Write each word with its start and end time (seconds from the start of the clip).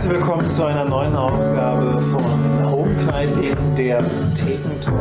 Herzlich 0.00 0.18
willkommen 0.18 0.50
zu 0.50 0.64
einer 0.64 0.86
neuen 0.86 1.14
Ausgabe 1.14 2.00
von 2.00 2.70
Home 2.70 2.94
Kneipe, 3.04 3.54
der 3.76 3.98
Thekentalk. 4.34 4.96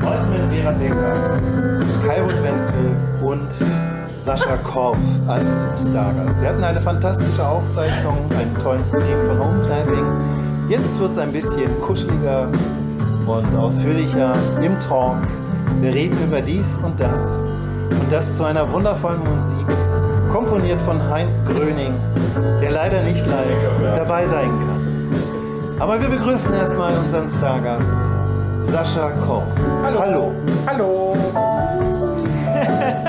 Heute 0.00 0.26
mit 0.30 0.54
Vera 0.54 0.70
Deckers, 0.74 1.42
Kai 2.06 2.22
Wenzel 2.44 2.96
und 3.20 3.52
Sascha 4.20 4.56
Korf 4.58 4.96
als 5.26 5.66
Stargast. 5.76 6.40
Wir 6.40 6.50
hatten 6.50 6.62
eine 6.62 6.80
fantastische 6.80 7.44
Aufzeichnung, 7.44 8.16
einen 8.38 8.56
tollen 8.62 8.84
Stream 8.84 9.26
von 9.26 9.40
Home 9.40 9.60
Kniping. 9.66 10.06
Jetzt 10.68 11.00
wird 11.00 11.10
es 11.10 11.18
ein 11.18 11.32
bisschen 11.32 11.68
kuscheliger 11.80 12.48
und 13.26 13.56
ausführlicher 13.56 14.34
im 14.62 14.78
Talk. 14.78 15.16
Wir 15.80 15.92
reden 15.92 16.16
über 16.24 16.40
dies 16.40 16.78
und 16.78 17.00
das. 17.00 17.44
Und 17.90 18.12
das 18.12 18.36
zu 18.36 18.44
einer 18.44 18.72
wundervollen 18.72 19.18
Musik, 19.34 19.66
komponiert 20.32 20.80
von 20.80 20.98
Heinz 21.10 21.44
Gröning, 21.44 21.94
der 22.62 22.70
leider 22.70 23.02
nicht 23.02 23.26
live 23.26 23.96
dabei 23.96 24.24
sein 24.24 24.48
kann. 24.60 25.10
Aber 25.78 26.00
wir 26.00 26.08
begrüßen 26.08 26.54
erstmal 26.54 26.96
unseren 26.96 27.28
Stargast, 27.28 27.98
Sascha 28.62 29.10
Korf. 29.26 29.44
Hallo. 29.82 30.00
Hallo. 30.00 30.32
Hallo. 30.66 31.16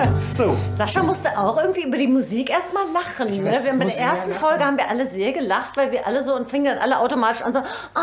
So, 0.13 0.57
Sascha 0.71 1.03
musste 1.03 1.37
auch 1.37 1.57
irgendwie 1.57 1.83
über 1.83 1.97
die 1.97 2.07
Musik 2.07 2.49
erstmal 2.49 2.83
lachen. 2.93 3.29
Ne? 3.43 3.51
Wir 3.51 3.71
haben 3.71 3.79
bei 3.79 3.85
der 3.85 3.99
ersten 3.99 4.33
Folge 4.33 4.65
haben 4.65 4.77
wir 4.77 4.89
alle 4.89 5.05
sehr 5.05 5.31
gelacht, 5.31 5.75
weil 5.75 5.91
wir 5.91 6.05
alle 6.07 6.23
so 6.23 6.35
und 6.35 6.49
fingen 6.49 6.65
dann 6.65 6.77
alle 6.77 6.99
automatisch 6.99 7.41
an 7.41 7.53
so, 7.53 7.59
ah, 7.59 8.01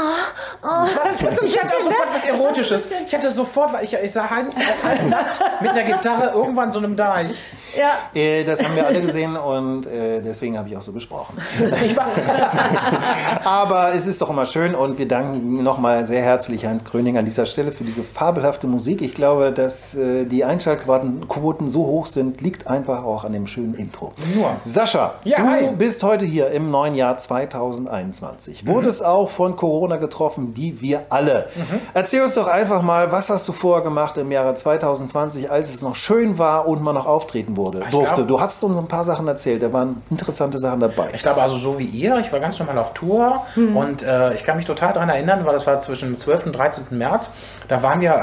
ah. 0.63 0.87
So 1.15 1.27
ein 1.27 1.47
Ich 1.47 1.59
hatte 1.59 1.71
sofort 1.83 2.09
ne? 2.09 2.15
was 2.15 2.25
Erotisches. 2.25 2.89
Ich 3.07 3.15
hatte 3.15 3.31
sofort, 3.31 3.73
weil 3.73 3.85
ich, 3.85 3.95
ich 3.95 4.13
sah 4.13 4.29
Heinz 4.31 4.59
mit 5.61 5.75
der 5.75 5.85
Gitarre 5.85 6.33
irgendwann 6.35 6.73
so 6.73 6.79
einem 6.79 6.97
Deich. 6.97 7.31
Ja. 7.77 7.93
äh, 8.15 8.45
das 8.45 8.63
haben 8.65 8.75
wir 8.75 8.87
alle 8.87 9.01
gesehen 9.01 9.37
und 9.37 9.87
äh, 9.87 10.21
deswegen 10.23 10.59
habe 10.59 10.69
ich 10.69 10.77
auch 10.77 10.83
so 10.83 10.93
gesprochen. 10.93 11.37
Aber 13.45 13.95
es 13.95 14.07
ist 14.07 14.21
doch 14.21 14.31
immer 14.31 14.47
schön 14.47 14.75
und 14.75 14.99
wir 14.99 15.09
danken 15.09 15.63
nochmal 15.63 16.07
sehr 16.07 16.23
herzlich 16.23 16.67
Heinz 16.67 16.85
Gröning 16.85 17.17
an 17.19 17.25
dieser 17.25 17.47
Stelle 17.47 17.73
für 17.73 17.85
diese 17.85 18.03
fabelhafte 18.03 18.67
Musik. 18.67 19.03
Ich 19.03 19.15
glaube, 19.15 19.53
dass 19.53 19.95
äh, 19.95 20.27
die 20.27 20.45
Einschaltquoten 20.45 21.69
so 21.69 21.87
hoch 21.87 22.07
sind, 22.07 22.41
liegt 22.41 22.67
einfach 22.67 23.05
auch 23.05 23.25
an 23.25 23.33
dem 23.33 23.47
schönen 23.47 23.75
Intro. 23.75 24.13
Nur. 24.35 24.51
Sascha, 24.65 25.15
Ja, 25.25 25.39
du 25.39 25.49
hi. 25.49 25.69
bist 25.77 26.03
heute 26.03 26.27
hier 26.27 26.51
im 26.51 26.71
neuen 26.71 26.95
Jahr 26.95 27.17
2021. 27.17 28.67
Wurdest 28.67 29.05
auch 29.05 29.29
von 29.29 29.57
Corona 29.57 29.97
getroffen, 29.97 30.53
wie 30.57 30.81
wir 30.81 31.03
alle. 31.11 31.49
Erzähl 31.95 32.23
uns 32.23 32.35
doch 32.35 32.47
einfach 32.47 32.83
mal, 32.83 33.13
was 33.13 33.31
hast 33.31 33.49
du 33.49 33.53
vorher 33.53 33.83
gemacht 33.83 34.17
im 34.17 34.31
Jahre 34.33 34.55
2020, 34.55 35.51
als 35.51 35.75
es 35.75 35.83
noch 35.83 35.97
schön 35.97 36.39
war 36.39 36.67
und 36.69 36.83
man 36.83 36.95
noch 36.95 37.07
auftreten 37.07 37.57
wurde, 37.61 37.81
Ich 37.85 37.91
durfte. 37.91 38.15
glaub- 38.17 38.29
Du 38.29 38.41
hast 38.41 38.63
uns 38.65 38.79
ein 38.79 38.89
paar 38.89 39.05
Sachen 39.05 39.29
erzählt, 39.29 39.63
da 39.63 39.73
waren 39.73 40.03
interessante 40.11 40.59
Sachen 40.59 40.81
dabei. 40.81 41.11
ich 41.15 41.23
glaube 41.23 41.41
also 41.43 41.57
so 41.57 41.79
wie 41.79 41.85
ihr, 41.85 42.17
ich 42.19 42.33
war 42.33 42.41
ganz 42.41 42.59
normal 42.59 42.79
auf 42.79 42.93
Tour 42.95 43.43
und 43.75 44.03
äh, 44.03 44.35
ich 44.35 44.45
kann 44.45 44.57
mich 44.57 44.67
total 44.67 44.93
daran 44.93 45.09
erinnern, 45.09 45.41
weil 45.45 45.53
das 45.53 45.67
war 45.67 45.79
zwischen 45.81 46.09
dem 46.11 46.17
12. 46.17 46.47
und 46.47 46.53
13. 46.57 46.85
März. 46.99 47.31
Da 47.71 47.85
waren 47.85 48.01
wir 48.01 48.11
äh, 48.13 48.19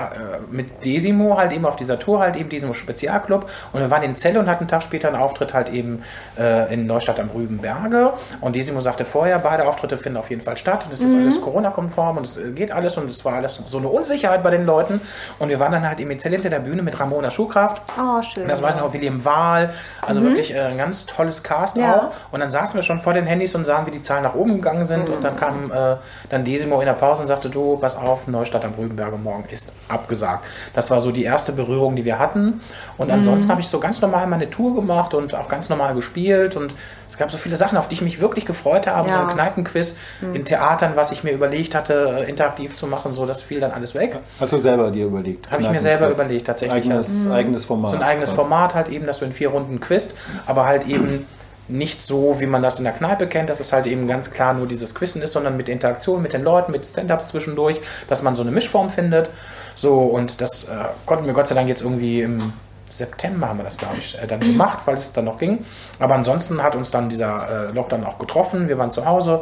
mit 0.52 0.84
Desimo 0.84 1.38
halt 1.38 1.54
eben 1.54 1.66
auf 1.66 1.78
dieser 1.78 1.98
Tour 1.98 2.20
halt 2.20 2.36
eben, 2.36 2.50
Desimo 2.50 2.74
Spezialclub. 2.74 3.50
Und 3.72 3.80
wir 3.80 3.90
waren 3.90 4.04
in 4.04 4.18
Celle 4.18 4.40
und 4.40 4.48
hatten 4.50 4.64
einen 4.64 4.68
Tag 4.68 4.84
später 4.84 5.08
einen 5.08 5.16
Auftritt 5.18 5.54
halt 5.54 5.70
eben 5.70 6.04
äh, 6.38 6.74
in 6.74 6.86
Neustadt 6.86 7.18
am 7.20 7.30
Rübenberge. 7.30 8.12
Und 8.42 8.58
Desimo 8.58 8.82
sagte 8.82 9.06
vorher, 9.06 9.40
beide 9.40 9.66
Auftritte 9.66 9.98
finden 9.98 10.18
auf 10.18 10.30
jeden 10.30 10.42
Fall 10.42 10.58
statt. 10.58 10.86
Und 10.86 10.92
es 10.94 11.00
ist 11.00 11.16
alles 11.16 11.42
Corona-konform 11.42 12.18
und 12.18 12.26
es 12.26 12.36
äh, 12.38 12.52
geht 12.52 12.72
alles. 12.72 12.98
Und 12.98 13.10
es 13.10 13.24
war 13.24 13.36
alles 13.36 13.62
so 13.66 13.78
eine 13.78 13.88
Unsicherheit 13.88 14.44
bei 14.44 14.52
den 14.52 14.66
Leuten. 14.66 15.00
Und 15.40 15.48
wir 15.48 15.62
waren 15.62 15.72
dann 15.72 15.88
halt 15.88 16.00
eben 16.02 16.12
in 16.12 16.20
Celle 16.20 16.36
hinter 16.36 16.50
der 16.50 16.60
Bühne 16.60 16.82
mit 16.82 17.00
Ramona 17.00 17.32
Schuhkraft. 17.32 17.82
Oh, 17.98 18.22
schön. 18.22 18.50
das 18.50 18.62
war 18.62 18.72
dann 18.72 18.82
auch 18.82 18.92
William 18.92 19.24
Wahl, 19.24 19.74
also 20.06 20.22
wirklich 20.24 20.54
äh, 20.54 20.60
ein 20.60 20.78
ganz 20.78 21.06
tolles 21.06 21.42
Cast 21.44 21.78
Ja. 21.78 21.96
auch. 21.96 22.34
Und 22.34 22.42
dann 22.42 22.52
saßen 22.52 22.76
wir 22.78 22.84
schon 22.84 23.00
vor 23.00 23.14
den 23.14 23.26
Handys 23.26 23.56
und 23.56 23.64
sahen, 23.64 23.86
wie 23.86 23.92
die 23.92 24.02
Zahlen 24.02 24.24
nach 24.24 24.36
oben 24.36 24.56
gegangen 24.56 24.84
sind. 24.84 25.10
Und 25.10 25.24
dann 25.24 25.38
kam 25.38 25.72
äh, 25.72 25.96
dann 26.30 26.44
Desimo 26.44 26.80
in 26.82 26.86
der 26.86 26.94
Pause 26.94 27.22
und 27.22 27.28
sagte, 27.28 27.50
du, 27.50 27.78
pass 27.78 27.96
auf, 27.96 28.28
Neustadt 28.28 28.66
am 28.66 28.74
Rügenberge 28.78 29.16
morgen 29.18 29.37
ist 29.50 29.74
abgesagt. 29.90 30.44
Das 30.74 30.92
war 30.92 31.02
so 31.02 31.12
die 31.12 31.24
erste 31.24 31.52
Berührung, 31.52 31.96
die 31.96 32.06
wir 32.06 32.20
hatten. 32.20 32.62
Und 32.98 33.12
ansonsten 33.12 33.50
habe 33.52 33.62
ich 33.62 33.68
so 33.68 33.80
ganz 33.80 34.02
normal 34.02 34.28
meine 34.28 34.50
Tour 34.50 34.76
gemacht 34.76 35.14
und 35.14 35.36
auch 35.36 35.48
ganz 35.48 35.70
normal 35.70 35.96
gespielt. 35.96 36.56
Und 36.56 36.74
es 37.10 37.18
gab 37.18 37.32
so 37.32 37.38
viele 37.38 37.58
Sachen, 37.58 37.78
auf 37.78 37.88
die 37.88 37.96
ich 37.96 38.02
mich 38.02 38.20
wirklich 38.20 38.46
gefreut 38.46 38.88
habe. 38.88 39.10
So 39.10 39.16
Ja. 39.16 39.22
ein 39.28 39.34
Kneipenquiz 39.34 39.96
in 40.34 40.44
Theatern, 40.46 40.94
was 40.96 41.12
ich 41.12 41.24
mir 41.24 41.32
überlegt 41.32 41.76
hatte, 41.76 42.24
äh, 42.26 42.30
interaktiv 42.30 42.76
zu 42.76 42.88
machen, 42.88 43.14
so, 43.14 43.26
das 43.26 43.42
fiel 43.42 43.60
dann 43.60 43.72
alles 43.72 43.96
weg. 43.96 44.20
Hast 44.40 44.54
du 44.54 44.58
selber 44.58 44.92
dir 44.92 45.06
überlegt? 45.06 45.50
Habe 45.52 45.62
ich 45.62 45.70
mir 45.70 45.80
selber 45.80 46.10
überlegt, 46.12 46.48
tatsächlich, 46.48 46.84
Eigenes, 46.84 47.30
eigenes 47.30 47.66
Format. 47.66 47.92
So 47.92 47.98
ein 47.98 48.04
eigenes 48.04 48.30
quasi. 48.30 48.36
Format 48.42 48.76
halt 48.76 48.90
eben, 48.90 49.06
dass 49.06 49.20
du 49.20 49.26
in 49.26 49.34
vier 49.34 49.50
Runden 49.50 49.80
quizt, 49.80 50.16
aber 50.46 50.66
halt 50.66 50.88
eben 50.88 51.26
nicht 51.70 52.02
so, 52.02 52.40
wie 52.40 52.46
man 52.46 52.62
das 52.62 52.78
in 52.78 52.86
der 52.86 52.94
Kneipe 52.94 53.28
kennt, 53.28 53.50
dass 53.50 53.60
es 53.60 53.74
halt 53.74 53.88
eben 53.88 54.08
ganz 54.08 54.32
klar 54.32 54.54
nur 54.54 54.68
dieses 54.68 54.96
Quizzen 54.96 55.22
ist, 55.22 55.34
sondern 55.34 55.58
mit 55.58 55.70
Interaktion 55.70 56.22
mit 56.22 56.34
den 56.34 56.44
Leuten, 56.44 56.72
mit 56.72 56.86
Stand-Ups 56.86 57.30
zwischendurch, 57.30 57.82
dass 58.08 58.22
man 58.22 58.36
so 58.36 58.42
eine 58.42 58.52
Mischform 58.52 58.90
findet. 58.90 59.30
So, 59.76 60.00
und 60.00 60.42
das 60.42 60.66
äh, 60.66 60.76
konnten 61.06 61.26
wir 61.26 61.34
Gott 61.34 61.48
sei 61.48 61.56
Dank 61.56 61.68
jetzt 61.68 61.82
irgendwie 61.82 62.22
im 62.22 62.54
September 62.90 63.50
haben 63.50 63.60
wir 63.60 63.66
das, 63.66 63.78
glaube 63.78 63.98
ich, 63.98 64.18
äh, 64.22 64.28
dann 64.28 64.40
gemacht, 64.40 64.80
weil 64.86 64.96
es 64.96 65.14
dann 65.14 65.26
noch 65.26 65.38
ging. 65.38 65.66
Aber 66.00 66.16
ansonsten 66.16 66.64
hat 66.64 66.76
uns 66.76 66.92
dann 66.92 67.10
dieser 67.10 67.70
äh, 67.70 67.72
Lockdown 67.72 68.06
auch 68.06 68.18
getroffen. 68.18 68.68
Wir 68.68 68.78
waren 68.78 68.92
zu 68.92 69.06
Hause. 69.06 69.42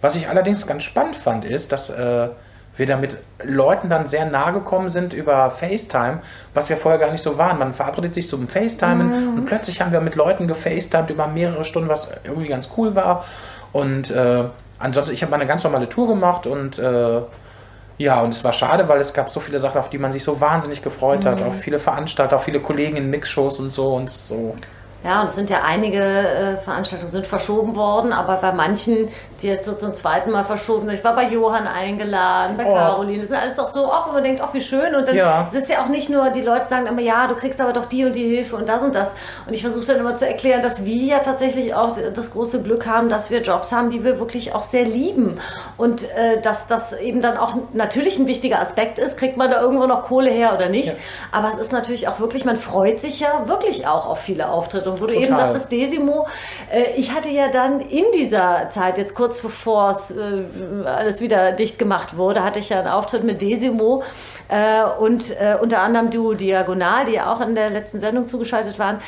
Was 0.00 0.16
ich 0.16 0.28
allerdings 0.28 0.66
ganz 0.66 0.84
spannend 0.84 1.16
fand, 1.16 1.44
ist, 1.44 1.72
dass 1.72 1.90
äh, 1.90 2.28
wir 2.78 2.86
da 2.86 2.96
mit 2.96 3.18
Leuten 3.42 3.88
dann 3.88 4.06
sehr 4.06 4.26
nahe 4.26 4.52
gekommen 4.52 4.88
sind 4.88 5.12
über 5.12 5.50
FaceTime, 5.50 6.18
was 6.54 6.68
wir 6.68 6.76
vorher 6.76 6.98
gar 6.98 7.10
nicht 7.10 7.22
so 7.22 7.38
waren. 7.38 7.58
Man 7.58 7.74
verabredet 7.74 8.14
sich 8.14 8.28
zum 8.28 8.48
FaceTimen 8.48 9.36
und 9.36 9.44
plötzlich 9.46 9.80
haben 9.80 9.92
wir 9.92 10.00
mit 10.00 10.14
Leuten 10.14 10.46
gefacetimed 10.46 11.10
über 11.10 11.26
mehrere 11.26 11.64
Stunden, 11.64 11.88
was 11.88 12.10
irgendwie 12.24 12.48
ganz 12.48 12.70
cool 12.76 12.94
war. 12.94 13.24
Und 13.72 14.10
äh, 14.10 14.44
ansonsten, 14.78 15.14
ich 15.14 15.22
habe 15.22 15.30
mal 15.30 15.36
eine 15.36 15.46
ganz 15.46 15.64
normale 15.64 15.88
Tour 15.88 16.08
gemacht 16.08 16.46
und 16.46 16.78
äh, 16.78 17.20
ja, 17.98 18.20
und 18.20 18.30
es 18.30 18.44
war 18.44 18.52
schade, 18.52 18.88
weil 18.88 19.00
es 19.00 19.12
gab 19.12 19.28
so 19.28 19.40
viele 19.40 19.58
Sachen, 19.58 19.78
auf 19.78 19.90
die 19.90 19.98
man 19.98 20.12
sich 20.12 20.22
so 20.22 20.40
wahnsinnig 20.40 20.82
gefreut 20.82 21.24
hat. 21.24 21.42
Auf 21.42 21.56
viele 21.56 21.80
Veranstalter, 21.80 22.36
auf 22.36 22.44
viele 22.44 22.60
Kollegen 22.60 22.96
in 22.96 23.10
Mixshows 23.10 23.58
und 23.58 23.72
so 23.72 23.94
und 23.96 24.08
so. 24.08 24.54
Ja, 25.04 25.20
und 25.20 25.26
es 25.26 25.36
sind 25.36 25.48
ja 25.48 25.62
einige 25.64 26.00
äh, 26.02 26.56
Veranstaltungen 26.56 27.10
sind 27.12 27.24
verschoben 27.26 27.76
worden, 27.76 28.12
aber 28.12 28.34
bei 28.38 28.50
manchen, 28.50 29.08
die 29.40 29.46
jetzt 29.46 29.64
so 29.64 29.72
zum 29.74 29.94
zweiten 29.94 30.32
Mal 30.32 30.44
verschoben 30.44 30.86
sind, 30.88 30.96
ich 30.98 31.04
war 31.04 31.14
bei 31.14 31.28
Johann 31.28 31.68
eingeladen, 31.68 32.56
bei 32.56 32.66
Oh. 32.66 32.74
Caroline, 32.74 33.18
das 33.20 33.28
sind 33.28 33.38
alles 33.40 33.54
doch 33.54 33.68
so, 33.68 33.86
auch 33.86 34.12
man 34.12 34.24
denkt, 34.24 34.40
ach 34.44 34.52
wie 34.54 34.60
schön. 34.60 34.96
Und 34.96 35.06
dann 35.06 35.14
Ja. 35.14 35.44
es 35.46 35.54
ist 35.54 35.70
ja 35.70 35.82
auch 35.82 35.86
nicht 35.88 36.10
nur, 36.10 36.30
die 36.30 36.40
Leute 36.42 36.66
sagen 36.66 36.86
immer, 36.86 37.00
ja, 37.00 37.28
du 37.28 37.36
kriegst 37.36 37.60
aber 37.60 37.72
doch 37.72 37.86
die 37.86 38.04
und 38.06 38.16
die 38.16 38.26
Hilfe 38.26 38.56
und 38.56 38.68
das 38.68 38.82
und 38.82 38.96
das. 38.96 39.12
Und 39.46 39.54
ich 39.54 39.62
versuche 39.62 39.86
dann 39.86 39.98
immer 39.98 40.16
zu 40.16 40.26
erklären, 40.26 40.62
dass 40.62 40.84
wir 40.84 41.04
ja 41.04 41.20
tatsächlich 41.20 41.74
auch 41.76 41.92
das 42.12 42.32
große 42.32 42.62
Glück 42.62 42.86
haben, 42.88 43.08
dass 43.08 43.30
wir 43.30 43.40
Jobs 43.42 43.70
haben, 43.70 43.90
die 43.90 44.02
wir 44.02 44.18
wirklich 44.18 44.52
auch 44.52 44.64
sehr 44.64 44.84
lieben. 44.84 45.38
Und 45.76 46.10
äh, 46.16 46.40
dass 46.40 46.66
das 46.66 46.92
eben 46.92 47.22
dann 47.22 47.36
auch 47.36 47.54
natürlich 47.72 48.18
ein 48.18 48.26
wichtiger 48.26 48.58
Aspekt 48.60 48.98
ist, 48.98 49.16
kriegt 49.16 49.36
man 49.36 49.48
da 49.48 49.60
irgendwo 49.60 49.86
noch 49.86 50.02
Kohle 50.02 50.30
her 50.30 50.54
oder 50.54 50.68
nicht. 50.68 50.88
Ja. 50.88 50.94
Aber 51.30 51.48
es 51.48 51.56
ist 51.58 51.70
natürlich 51.72 52.08
auch 52.08 52.18
wirklich, 52.18 52.44
man 52.44 52.56
freut 52.56 52.98
sich 52.98 53.20
ja 53.20 53.46
wirklich 53.46 53.86
auch 53.86 54.06
auf 54.06 54.18
viele 54.18 54.50
Auftritte. 54.50 54.87
Und 54.90 55.00
wo 55.00 55.06
du 55.06 55.14
Total. 55.14 55.28
eben 55.28 55.36
sagtest, 55.36 55.72
Desimo, 55.72 56.26
äh, 56.72 56.84
ich 56.96 57.14
hatte 57.14 57.28
ja 57.28 57.48
dann 57.48 57.80
in 57.80 58.04
dieser 58.14 58.68
Zeit, 58.70 58.98
jetzt 58.98 59.14
kurz 59.14 59.40
bevor 59.40 59.90
es 59.90 60.10
äh, 60.10 60.44
alles 60.86 61.20
wieder 61.20 61.52
dicht 61.52 61.78
gemacht 61.78 62.16
wurde, 62.16 62.42
hatte 62.42 62.58
ich 62.58 62.68
ja 62.68 62.78
einen 62.78 62.88
Auftritt 62.88 63.24
mit 63.24 63.42
Desimo 63.42 64.02
äh, 64.48 64.82
und 64.98 65.34
unter 65.60 65.82
anderem 65.82 66.10
Duo 66.10 66.34
Diagonal, 66.34 67.04
die 67.04 67.12
ja 67.12 67.32
auch 67.32 67.40
in 67.40 67.54
der 67.54 67.70
letzten 67.70 68.00
Sendung 68.00 68.26
zugeschaltet 68.26 68.78
waren. 68.78 69.00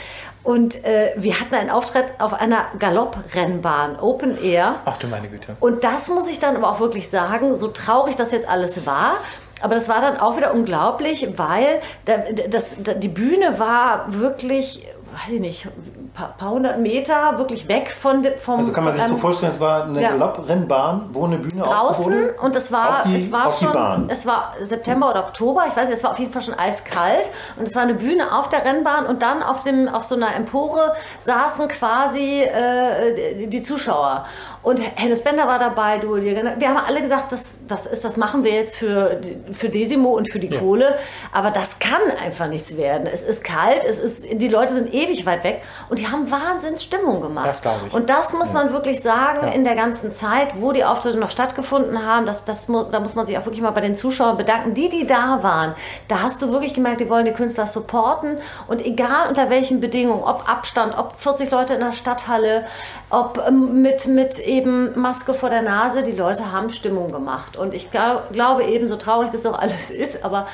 Und 0.43 0.85
äh, 0.85 1.13
wir 1.17 1.39
hatten 1.39 1.55
einen 1.55 1.71
Auftritt 1.71 2.07
auf 2.19 2.33
einer 2.33 2.67
Galopprennbahn, 2.79 3.97
Open 4.01 4.43
Air. 4.43 4.77
Ach 4.87 4.97
du 4.97 5.07
meine 5.07 5.29
Güte. 5.29 5.57
Und 5.61 5.85
das 5.85 6.09
muss 6.09 6.29
ich 6.29 6.39
dann 6.39 6.57
aber 6.57 6.71
auch 6.71 6.81
wirklich 6.81 7.11
sagen, 7.11 7.55
so 7.55 7.69
traurig 7.69 8.17
das 8.17 8.33
jetzt 8.33 8.49
alles 8.49 8.87
war. 8.87 9.17
Aber 9.61 9.75
das 9.75 9.91
war 9.91 10.01
dann 10.01 10.17
auch 10.17 10.39
wieder 10.39 10.55
unglaublich, 10.55 11.29
weil 11.37 11.81
da, 12.07 12.15
das, 12.49 12.77
da, 12.83 12.95
die 12.95 13.09
Bühne 13.09 13.59
war 13.59 14.07
wirklich, 14.09 14.87
weiß 15.13 15.35
ich 15.35 15.41
nicht, 15.41 15.67
ein 15.67 16.11
paar, 16.15 16.35
paar 16.37 16.51
hundert 16.51 16.79
Meter 16.79 17.39
wirklich 17.39 17.69
weg 17.69 17.91
von 17.91 18.23
de- 18.23 18.37
vom. 18.39 18.59
Also 18.59 18.73
kann 18.73 18.85
man 18.85 18.93
sich 18.93 19.03
von 19.03 19.13
so 19.13 19.19
vorstellen, 19.19 19.51
es 19.53 19.61
war 19.61 19.85
eine 19.85 20.01
Ja. 20.03 20.11
Galopprennbahn, 20.11 21.11
wo 21.13 21.25
eine 21.25 21.39
Bühne 21.39 21.63
draußen 21.63 22.31
und 22.43 22.57
es 22.57 22.71
war 22.73 22.91
auf 22.91 23.03
die, 23.07 23.17
es 23.17 23.31
war 23.33 23.51
schon 23.51 24.09
es 24.11 24.27
war 24.27 24.53
September 24.61 25.11
oder 25.11 25.21
Oktober 25.27 25.65
ich 25.69 25.77
weiß 25.77 25.89
nicht 25.89 25.99
es 25.99 26.05
war 26.05 26.11
auf 26.11 26.19
jeden 26.19 26.33
Fall 26.33 26.43
schon 26.43 26.55
eiskalt 26.59 27.31
und 27.59 27.67
es 27.69 27.75
war 27.75 27.83
eine 27.83 27.95
Bühne 27.95 28.33
auf 28.37 28.49
der 28.49 28.65
Rennbahn 28.65 29.07
und 29.07 29.23
dann 29.23 29.43
auf 29.43 29.61
dem 29.61 29.89
auf 29.89 30.05
so 30.05 30.15
einer 30.15 30.35
Empore 30.35 30.93
saßen 31.21 31.69
quasi 31.69 32.43
äh, 32.43 33.47
die, 33.47 33.63
Zuschauer 33.63 34.25
und 34.63 34.81
Hennes 34.97 35.23
Bender 35.23 35.47
war 35.47 35.59
dabei 35.59 35.99
du 35.99 36.17
wir 36.17 36.69
haben 36.69 36.79
alle 36.87 37.01
gesagt 37.01 37.33
das 37.33 37.59
das 37.69 37.87
ist 37.87 38.05
das 38.05 38.17
machen 38.17 38.45
wir 38.45 38.53
jetzt 38.53 38.77
für 38.77 39.21
für 39.53 39.69
Desimo 39.69 40.11
und 40.11 40.31
für 40.31 40.39
die 40.39 40.51
Kohle 40.51 40.97
aber 41.33 41.51
das 41.51 41.79
kann 41.79 42.01
einfach 42.25 42.47
nichts 42.49 42.77
werden 42.77 43.07
es 43.13 43.23
ist 43.23 43.45
kalt 43.45 43.85
es 43.85 43.99
ist 43.99 44.25
die 44.33 44.49
Leute 44.49 44.75
sind 44.75 44.93
eh 44.95 45.00
ewig 45.03 45.27
weit 45.27 45.45
weg 45.45 45.63
und 45.89 45.99
die 45.99 46.09
haben 46.09 46.31
Wahnsinnsstimmung 46.31 47.21
gemacht. 47.21 47.47
Das 47.47 47.63
glaube 47.63 47.87
ich. 47.87 47.95
Und 47.95 48.11
das 48.11 48.33
muss 48.33 48.53
man 48.53 48.73
wirklich 48.73 49.01
sagen, 49.01 49.51
in 49.53 49.65
der 49.65 49.75
ganzen 49.75 50.13
Zeit, 50.13 50.61
wo 50.61 50.73
die 50.73 50.85
Auftritte 50.85 51.19
noch 51.19 51.31
stattgefunden 51.31 52.05
haben, 52.05 52.27
das, 52.27 52.45
das, 52.45 52.67
da 52.67 53.01
muss 53.01 53.15
man 53.15 53.27
sich 53.27 53.39
auch 53.39 53.45
wirklich 53.45 53.63
mal 53.63 53.71
bei 53.71 53.81
den 53.81 53.95
Zuschauern 53.95 54.37
bedanken. 54.37 54.75
Die, 54.75 54.89
die 54.89 55.07
da 55.07 55.43
waren, 55.43 55.75
da 56.09 56.23
hast 56.23 56.43
du 56.43 56.53
wirklich 56.53 56.75
gemerkt, 56.75 57.01
die 57.01 57.09
wollen 57.09 57.25
die 57.25 57.33
Künstler 57.33 57.67
supporten 57.67 58.39
und 58.67 58.85
egal 58.85 59.29
unter 59.29 59.51
welchen 59.51 59.81
Bedingungen, 59.81 60.23
ob 60.23 60.49
Abstand, 60.49 60.97
ob 60.97 61.13
40 61.19 61.51
Leute 61.51 61.75
in 61.75 61.81
der 61.81 61.93
Stadthalle, 61.93 62.65
ob 63.11 63.43
ähm, 63.47 63.83
mit, 63.83 64.07
mit 64.07 64.39
eben 64.39 64.99
Maske 65.01 65.35
vor 65.35 65.51
der 65.51 65.63
Nase, 65.63 66.03
die 66.03 66.13
Leute 66.13 66.53
haben 66.53 66.71
Stimmung 66.71 67.13
gemacht. 67.13 67.57
Und 67.57 67.75
ich 67.75 67.91
glaub, 67.91 68.33
glaube 68.33 68.65
eben, 68.65 68.87
so 68.87 68.97
traurig 68.97 69.31
das 69.31 69.47
auch 69.47 69.59
alles 69.59 69.91
ist, 69.91 70.25
aber 70.25 70.47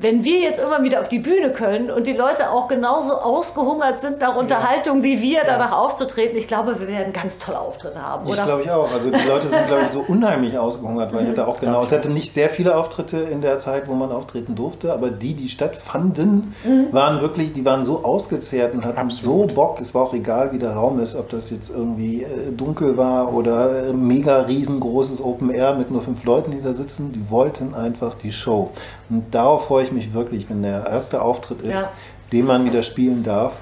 wenn 0.00 0.24
wir 0.24 0.40
jetzt 0.40 0.58
immer 0.58 0.82
wieder 0.82 1.00
auf 1.00 1.08
die 1.08 1.18
Bühne 1.18 1.52
können 1.52 1.90
und 1.90 2.06
die 2.06 2.14
Leute 2.14 2.50
auch 2.50 2.68
genauso 2.68 3.14
ausgehungert 3.16 3.89
sind 3.98 4.20
nach 4.20 4.36
Unterhaltung 4.36 5.02
wie 5.02 5.20
wir, 5.20 5.40
danach 5.44 5.72
aufzutreten, 5.72 6.36
ich 6.36 6.46
glaube, 6.46 6.78
wir 6.80 6.88
werden 6.88 7.12
ganz 7.12 7.38
tolle 7.38 7.58
Auftritte 7.58 8.00
haben, 8.00 8.24
Ich 8.26 8.32
oder? 8.32 8.42
glaube 8.44 8.62
ich 8.62 8.70
auch. 8.70 8.92
Also 8.92 9.10
die 9.10 9.26
Leute 9.26 9.48
sind, 9.48 9.66
glaube 9.66 9.82
ich, 9.84 9.88
so 9.90 10.04
unheimlich 10.06 10.58
ausgehungert, 10.58 11.12
weil 11.12 11.24
ich 11.24 11.28
hatte 11.30 11.46
auch 11.48 11.58
genau, 11.58 11.82
es 11.82 11.92
hatte 11.92 12.10
nicht 12.10 12.32
sehr 12.32 12.48
viele 12.48 12.76
Auftritte 12.76 13.18
in 13.18 13.40
der 13.40 13.58
Zeit, 13.58 13.88
wo 13.88 13.94
man 13.94 14.12
auftreten 14.12 14.54
durfte, 14.54 14.92
aber 14.92 15.10
die, 15.10 15.34
die 15.34 15.48
stattfanden, 15.48 16.54
waren 16.92 17.20
wirklich, 17.20 17.52
die 17.52 17.64
waren 17.64 17.84
so 17.84 18.04
ausgezehrt 18.04 18.74
und 18.74 18.84
hatten 18.84 19.10
so 19.10 19.46
Bock. 19.46 19.80
Es 19.80 19.94
war 19.94 20.02
auch 20.02 20.14
egal, 20.14 20.52
wie 20.52 20.58
der 20.58 20.74
Raum 20.74 21.00
ist, 21.00 21.16
ob 21.16 21.28
das 21.30 21.50
jetzt 21.50 21.70
irgendwie 21.70 22.22
äh, 22.22 22.52
dunkel 22.52 22.96
war 22.96 23.32
oder 23.32 23.88
äh, 23.88 23.92
mega 23.92 24.40
riesengroßes 24.42 25.22
Open 25.24 25.50
Air 25.50 25.74
mit 25.74 25.90
nur 25.90 26.02
fünf 26.02 26.24
Leuten, 26.24 26.50
die 26.50 26.60
da 26.60 26.72
sitzen. 26.72 27.12
Die 27.12 27.30
wollten 27.30 27.74
einfach 27.74 28.14
die 28.14 28.32
Show. 28.32 28.70
Und 29.08 29.34
darauf 29.34 29.66
freue 29.66 29.84
ich 29.84 29.92
mich 29.92 30.12
wirklich, 30.14 30.48
wenn 30.50 30.62
der 30.62 30.86
erste 30.86 31.22
Auftritt 31.22 31.62
ist, 31.62 31.74
Ja. 31.74 31.88
den 32.32 32.46
man 32.46 32.64
wieder 32.64 32.82
spielen 32.82 33.22
darf. 33.22 33.60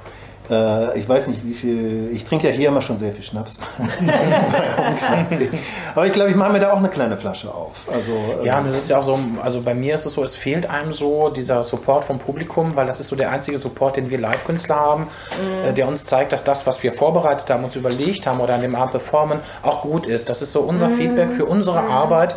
Äh, 0.51 0.99
ich 0.99 1.09
weiß 1.09 1.29
nicht, 1.29 1.45
wie 1.45 1.55
viel. 1.55 2.11
Ich 2.13 2.25
trinke 2.25 2.49
ja 2.49 2.55
hier 2.55 2.69
immer 2.69 2.81
schon 2.81 2.99
sehr 2.99 3.13
viel 3.13 3.23
Schnaps. 3.23 3.59
Aber 5.95 6.07
ich 6.07 6.13
glaube, 6.13 6.31
ich 6.31 6.37
mache 6.37 6.53
mir 6.53 6.61
da 6.61 6.73
auch 6.73 6.79
eine 6.79 6.89
kleine 6.89 7.17
Flasche 7.17 7.53
auf. 7.53 7.87
Also, 7.93 8.13
äh, 8.43 8.47
Ja, 8.47 8.59
und 8.59 8.67
es 8.67 8.75
ist 8.75 8.89
ja 8.89 8.99
auch 8.99 9.05
so, 9.05 9.19
also 9.43 9.61
bei 9.61 9.75
mir 9.75 9.95
ist 9.95 10.07
es 10.07 10.15
so, 10.15 10.23
es 10.23 10.35
fehlt 10.35 10.69
einem 10.69 10.93
so 10.93 11.29
dieser 11.29 11.63
Support 11.63 12.05
vom 12.05 12.19
Publikum, 12.19 12.77
weil 12.77 12.87
das 12.87 13.01
ist 13.01 13.09
so 13.09 13.17
der 13.17 13.31
einzige 13.31 13.59
Support, 13.59 13.97
den 13.97 14.11
wir 14.11 14.19
Live-Künstler 14.19 14.77
haben, 14.77 15.07
äh, 15.67 15.73
der 15.73 15.87
uns 15.87 16.07
zeigt, 16.07 16.33
dass 16.33 16.45
das, 16.45 16.67
was 16.67 16.83
wir 16.83 16.93
vorbereitet 16.93 17.51
haben, 17.51 17.65
uns 17.65 17.77
überlegt 17.77 18.27
haben 18.27 18.41
oder 18.41 18.55
an 18.55 18.63
dem 18.63 18.75
Abend 18.75 18.93
performen, 18.93 19.41
auch 19.63 19.83
gut 19.83 20.07
ist. 20.07 20.29
Das 20.29 20.43
ist 20.43 20.53
so 20.53 20.61
unser 20.61 20.89
Feedback 20.89 21.33
für 21.33 21.45
unsere 21.45 21.81
Arbeit. 21.81 22.35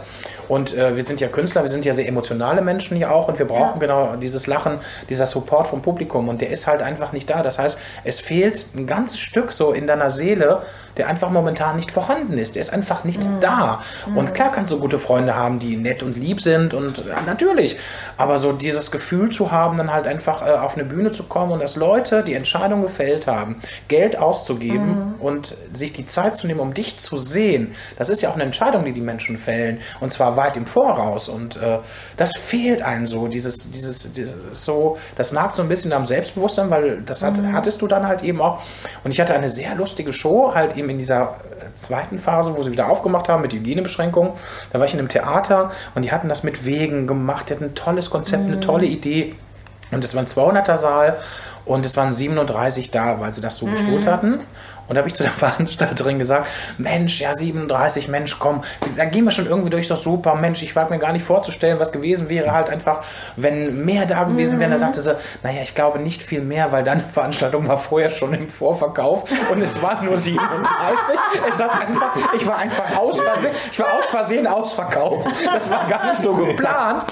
Und 0.48 0.76
äh, 0.76 0.96
wir 0.96 1.04
sind 1.04 1.20
ja 1.20 1.28
Künstler, 1.28 1.64
wir 1.64 1.70
sind 1.70 1.86
ja 1.86 1.94
sehr 1.94 2.08
emotionale 2.08 2.62
Menschen 2.62 2.98
hier 2.98 3.12
auch 3.12 3.28
und 3.28 3.40
wir 3.40 3.48
brauchen 3.48 3.80
genau 3.80 4.16
dieses 4.16 4.48
Lachen, 4.48 4.80
dieser 5.10 5.28
Support 5.28 5.68
vom 5.68 5.82
Publikum 5.82 6.30
und 6.30 6.42
der 6.42 6.50
ist 6.50 6.68
halt 6.68 6.82
einfach 6.82 7.12
nicht 7.12 7.30
da. 7.30 7.44
Das 7.44 7.60
heißt, 7.60 7.80
es 8.04 8.20
fehlt 8.20 8.66
ein 8.76 8.88
ganzes 8.88 9.20
Stück 9.20 9.54
so 9.54 9.72
in 9.72 9.88
deiner 9.88 10.10
Seele, 10.10 10.62
der 10.98 11.08
einfach 11.08 11.30
momentan 11.30 11.76
nicht 11.76 11.92
vorhanden 11.92 12.38
ist. 12.38 12.56
Der 12.56 12.62
ist 12.62 12.72
einfach 12.72 13.04
nicht 13.04 13.22
da. 13.40 13.82
Und 14.16 14.34
klar 14.34 14.52
kannst 14.52 14.72
du 14.72 14.80
gute 14.80 15.00
Freunde 15.00 15.36
haben, 15.36 15.60
die 15.60 15.78
nett 15.78 16.04
und 16.04 16.18
lieb 16.18 16.42
sind 16.42 16.74
und 16.74 17.06
ja, 17.06 17.22
natürlich. 17.26 17.78
Aber 18.18 18.38
so 18.38 18.52
dieses 18.52 18.92
Gefühl 18.92 19.30
zu 19.30 19.52
haben, 19.52 19.78
dann 19.78 19.94
halt 19.94 20.08
einfach 20.08 20.46
äh, 20.46 20.52
auf 20.52 20.76
eine 20.76 20.86
Bühne 20.86 21.12
zu 21.12 21.24
kommen 21.24 21.52
und 21.52 21.62
dass 21.62 21.76
Leute 21.76 22.24
die 22.24 22.34
Entscheidung 22.34 22.82
gefällt 22.82 23.28
haben, 23.28 23.62
Geld 23.88 24.18
auszugeben 24.18 25.16
und 25.20 25.56
sich 25.74 25.94
die 25.94 26.06
Zeit 26.06 26.36
zu 26.36 26.48
nehmen, 26.48 26.60
um 26.60 26.74
dich 26.74 26.98
zu 26.98 27.18
sehen, 27.18 27.76
das 27.98 28.10
ist 28.10 28.22
ja 28.22 28.30
auch 28.30 28.36
eine 28.36 28.44
Entscheidung, 28.44 28.86
die 28.86 28.94
die 28.94 29.02
Menschen 29.02 29.38
fällen. 29.38 29.80
Und 30.00 30.14
zwar 30.14 30.36
weit 30.38 30.58
im 30.58 30.66
Voraus. 30.66 31.28
Und 31.30 31.58
äh, 31.58 31.80
das 32.18 32.32
fehlt 32.38 32.82
einem 32.82 33.06
so. 33.06 33.28
Dieses, 33.28 33.72
dieses, 33.72 34.14
dieses 34.14 34.36
so, 34.54 34.98
das 35.16 35.32
nagt 35.32 35.56
so 35.56 35.62
ein 35.62 35.70
bisschen 35.70 35.94
am 35.94 36.06
Selbstbewusstsein, 36.06 36.70
weil 36.70 37.02
das 37.02 37.24
hat, 37.24 37.36
hattest 37.54 37.82
du 37.82 37.88
dann 37.88 38.08
halt 38.08 38.24
eben 38.24 38.42
auch. 38.42 38.62
Und 39.04 39.12
ich 39.12 39.20
hatte 39.20 39.34
eine 39.34 39.50
sehr 39.50 39.76
lustige 39.76 40.14
Show, 40.14 40.54
halt 40.54 40.76
eben 40.78 40.81
in 40.90 40.98
dieser 40.98 41.22
äh, 41.22 41.76
zweiten 41.76 42.20
Phase, 42.20 42.56
wo 42.56 42.64
sie 42.64 42.72
wieder 42.72 42.90
aufgemacht 42.90 43.30
haben 43.30 43.42
mit 43.42 43.54
Hygienebeschränkungen. 43.54 44.34
Da 44.72 44.80
war 44.80 44.86
ich 44.86 44.94
in 44.94 45.00
einem 45.00 45.10
Theater 45.10 45.72
und 45.96 46.04
die 46.04 46.12
hatten 46.12 46.30
das 46.30 46.44
mit 46.44 46.66
Wegen 46.66 47.08
gemacht. 47.08 47.50
Die 47.50 47.54
hatten 47.54 47.66
ein 47.66 47.76
tolles 47.76 48.10
Konzept, 48.10 48.46
eine 48.46 48.60
tolle 48.60 48.86
Idee. 48.86 49.36
Und 49.92 50.04
es 50.04 50.16
war 50.16 50.24
ein 50.24 50.28
200er 50.28 50.78
Saal 50.78 51.18
und 51.66 51.86
es 51.86 51.98
waren 51.98 52.14
37 52.14 52.92
da, 52.92 53.20
weil 53.20 53.34
sie 53.34 53.42
das 53.42 53.58
so 53.58 53.66
bestuhlt 53.66 54.08
hatten. 54.08 54.40
Und 54.88 54.96
da 54.96 55.00
habe 55.00 55.08
ich 55.08 55.14
zu 55.14 55.24
der 55.24 55.32
Veranstalterin 55.52 56.20
gesagt, 56.20 56.48
Mensch, 56.78 57.22
ja 57.22 57.34
37, 57.34 58.08
Mensch, 58.08 58.38
komm, 58.40 58.64
da 58.96 59.06
gehen 59.06 59.26
wir 59.26 59.32
schon 59.32 59.46
irgendwie 59.46 59.70
durch, 59.70 59.88
das 59.88 60.04
super, 60.04 60.36
Mensch, 60.36 60.62
ich 60.64 60.76
wage 60.76 60.94
mir 60.94 61.00
gar 61.00 61.14
nicht 61.14 61.26
vorzustellen, 61.26 61.80
was 61.80 61.92
gewesen 61.92 62.30
wäre 62.30 62.52
halt 62.52 62.70
einfach, 62.70 63.04
wenn 63.36 63.86
mehr 63.86 64.06
da 64.06 64.24
gewesen 64.24 64.60
wären. 64.60 64.72
Da 64.72 64.78
sagte 64.78 65.02
sie, 65.02 65.16
naja, 65.44 65.62
ich 65.64 65.76
glaube 65.76 66.00
nicht 66.00 66.22
viel 66.22 66.42
mehr, 66.42 66.72
weil 66.72 66.84
deine 66.84 67.02
Veranstaltung 67.08 67.68
war 67.68 67.78
vorher 67.78 68.12
schon 68.12 68.34
im 68.34 68.50
Vorverkauf 68.50 69.24
und 69.52 69.62
es 69.62 69.82
waren 69.82 70.06
nur 70.06 70.18
37. 70.18 70.42
Es 71.48 71.62
hat 71.62 71.88
einfach, 71.88 72.16
ich 72.36 72.46
war 72.46 72.58
einfach 72.58 72.98
aus 72.98 73.20
Versehen, 73.20 73.52
ich 73.72 73.80
war 73.80 73.94
aus 73.98 74.06
Versehen 74.06 74.48
ausverkauft. 74.48 75.28
Das 75.54 75.70
war 75.70 75.88
gar 75.88 76.10
nicht 76.10 76.22
so 76.22 76.34
geplant. 76.34 77.06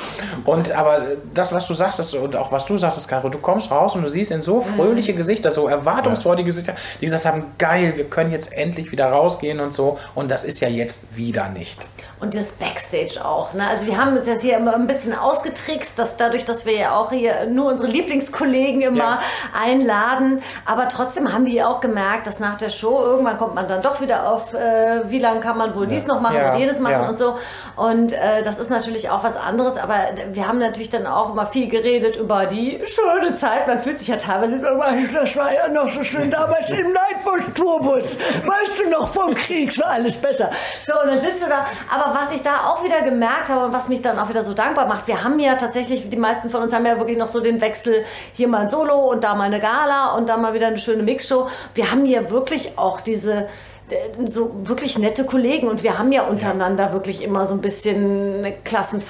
Und 0.46 0.72
aber 0.72 1.02
das, 1.34 1.54
was 1.54 1.68
du 1.68 1.74
sagst, 1.74 2.00
das, 2.00 2.14
und 2.14 2.36
auch 2.36 2.52
was 2.52 2.66
du 2.66 2.78
sagtest, 2.78 3.08
Caro, 3.08 3.30
du 3.30 3.38
kommst 3.38 3.72
raus 3.72 3.96
und 3.96 4.04
du 4.04 4.10
siehst 4.10 4.32
in 4.32 4.42
so 4.42 4.62
fröhliche 4.62 5.14
Gesichter, 5.14 5.52
so 5.52 5.68
erwartungsfreudige 5.68 6.48
Gesichter, 6.48 6.76
die 7.00 7.06
gesagt 7.06 7.26
haben, 7.26 7.46
geil, 7.60 7.94
wir 7.96 8.06
können 8.06 8.32
jetzt 8.32 8.52
endlich 8.54 8.92
wieder 8.92 9.06
rausgehen 9.06 9.60
und 9.60 9.74
so. 9.74 10.00
Und 10.16 10.32
das 10.32 10.44
ist 10.44 10.60
ja 10.62 10.70
jetzt 10.70 11.16
wieder 11.16 11.50
nicht. 11.50 11.88
Und 12.22 12.36
das 12.36 12.52
Backstage 12.52 13.24
auch. 13.24 13.54
Ne? 13.54 13.66
Also 13.66 13.88
wir 13.88 13.98
haben 13.98 14.14
uns 14.18 14.26
jetzt 14.28 14.42
hier 14.42 14.58
immer 14.58 14.76
ein 14.76 14.88
bisschen 14.88 15.18
ausgetrickst, 15.18 15.98
dass 15.98 16.18
dadurch, 16.18 16.44
dass 16.44 16.66
wir 16.66 16.76
ja 16.78 16.96
auch 16.98 17.12
hier 17.12 17.46
nur 17.46 17.68
unsere 17.68 17.88
Lieblingskollegen 17.90 18.82
immer 18.82 18.98
Ja. 18.98 19.20
einladen. 19.58 20.44
Aber 20.66 20.90
trotzdem 20.90 21.32
haben 21.34 21.46
die 21.46 21.56
ja 21.56 21.68
auch 21.68 21.80
gemerkt, 21.80 22.28
dass 22.28 22.40
nach 22.40 22.58
der 22.58 22.70
Show 22.70 23.02
irgendwann 23.02 23.38
kommt 23.38 23.56
man 23.56 23.70
dann 23.70 23.82
doch 23.82 24.02
wieder 24.02 24.30
auf, 24.30 24.54
äh, 24.54 25.10
wie 25.10 25.20
lange 25.20 25.40
kann 25.40 25.58
man 25.58 25.76
wohl 25.76 25.88
dies 25.88 26.08
noch 26.08 26.20
machen 26.20 26.36
Ja. 26.36 26.52
und 26.52 26.60
jenes 26.60 26.82
machen 26.82 27.04
Ja. 27.04 27.08
und 27.10 27.18
so. 27.18 27.38
Und 27.78 28.12
äh, 28.12 28.44
das 28.44 28.60
ist 28.60 28.70
natürlich 28.70 29.10
auch 29.10 29.24
was 29.24 29.38
anderes. 29.38 29.78
Aber 29.78 29.96
wir 30.34 30.46
haben 30.46 30.60
natürlich 30.60 30.90
dann 30.90 31.08
auch 31.08 31.32
immer 31.32 31.46
viel 31.46 31.70
geredet 31.70 32.18
über 32.18 32.46
die 32.48 32.82
schöne 32.84 33.36
Zeit. 33.36 33.66
Man 33.66 33.80
fühlt 33.80 33.98
sich 33.98 34.10
ja 34.10 34.18
teilweise 34.18 34.60
so, 34.60 34.66
das 35.14 35.38
war 35.38 35.54
ja 35.54 35.70
noch 35.70 35.88
so 35.88 36.04
schön 36.04 36.30
damals 36.30 36.70
im 36.72 36.92
Nightbus 36.92 37.54
Tourbus. 37.56 38.18
Weißt 38.46 38.80
du 38.84 38.90
noch 38.90 39.08
vom 39.14 39.34
Krieg, 39.36 39.70
es 39.70 39.80
war 39.80 39.92
alles 39.92 40.18
besser. 40.18 40.52
So, 40.82 41.00
und 41.02 41.08
dann 41.08 41.22
sitzt 41.22 41.46
du 41.46 41.50
da. 41.50 41.66
Aber 41.94 42.09
was 42.14 42.32
ich 42.32 42.42
da 42.42 42.68
auch 42.68 42.84
wieder 42.84 43.02
gemerkt 43.02 43.50
habe 43.50 43.66
und 43.66 43.74
was 43.74 43.90
mich 43.90 44.02
dann 44.02 44.20
auch 44.20 44.30
wieder 44.30 44.44
so 44.44 44.54
dankbar 44.54 44.88
macht, 44.88 45.08
wir 45.08 45.24
haben 45.24 45.40
ja 45.40 45.56
tatsächlich, 45.56 46.10
die 46.10 46.18
meisten 46.18 46.50
von 46.50 46.62
uns 46.62 46.74
haben 46.74 46.86
ja 46.86 46.98
wirklich 46.98 47.18
noch 47.18 47.28
so 47.28 47.40
den 47.40 47.62
Wechsel, 47.62 48.04
hier 48.34 48.48
mal 48.48 48.62
ein 48.62 48.68
Solo 48.68 48.98
und 48.98 49.24
da 49.24 49.36
mal 49.36 49.46
eine 49.46 49.60
Gala 49.60 50.14
und 50.16 50.30
da 50.30 50.38
mal 50.38 50.54
wieder 50.54 50.68
eine 50.68 50.78
schöne 50.78 51.04
Mixshow. 51.04 51.48
Wir 51.74 51.92
haben 51.92 52.06
hier 52.06 52.30
wirklich 52.30 52.78
auch 52.78 53.02
diese 53.02 53.48
so 54.26 54.52
wirklich 54.64 54.98
nette 54.98 55.24
Kollegen 55.24 55.68
und 55.68 55.84
wir 55.84 55.98
haben 55.98 56.12
ja 56.12 56.24
untereinander 56.24 56.92
wirklich 56.94 57.24
immer 57.24 57.46
so 57.46 57.54
ein 57.54 57.62
bisschen 57.62 58.40
eine 58.40 58.54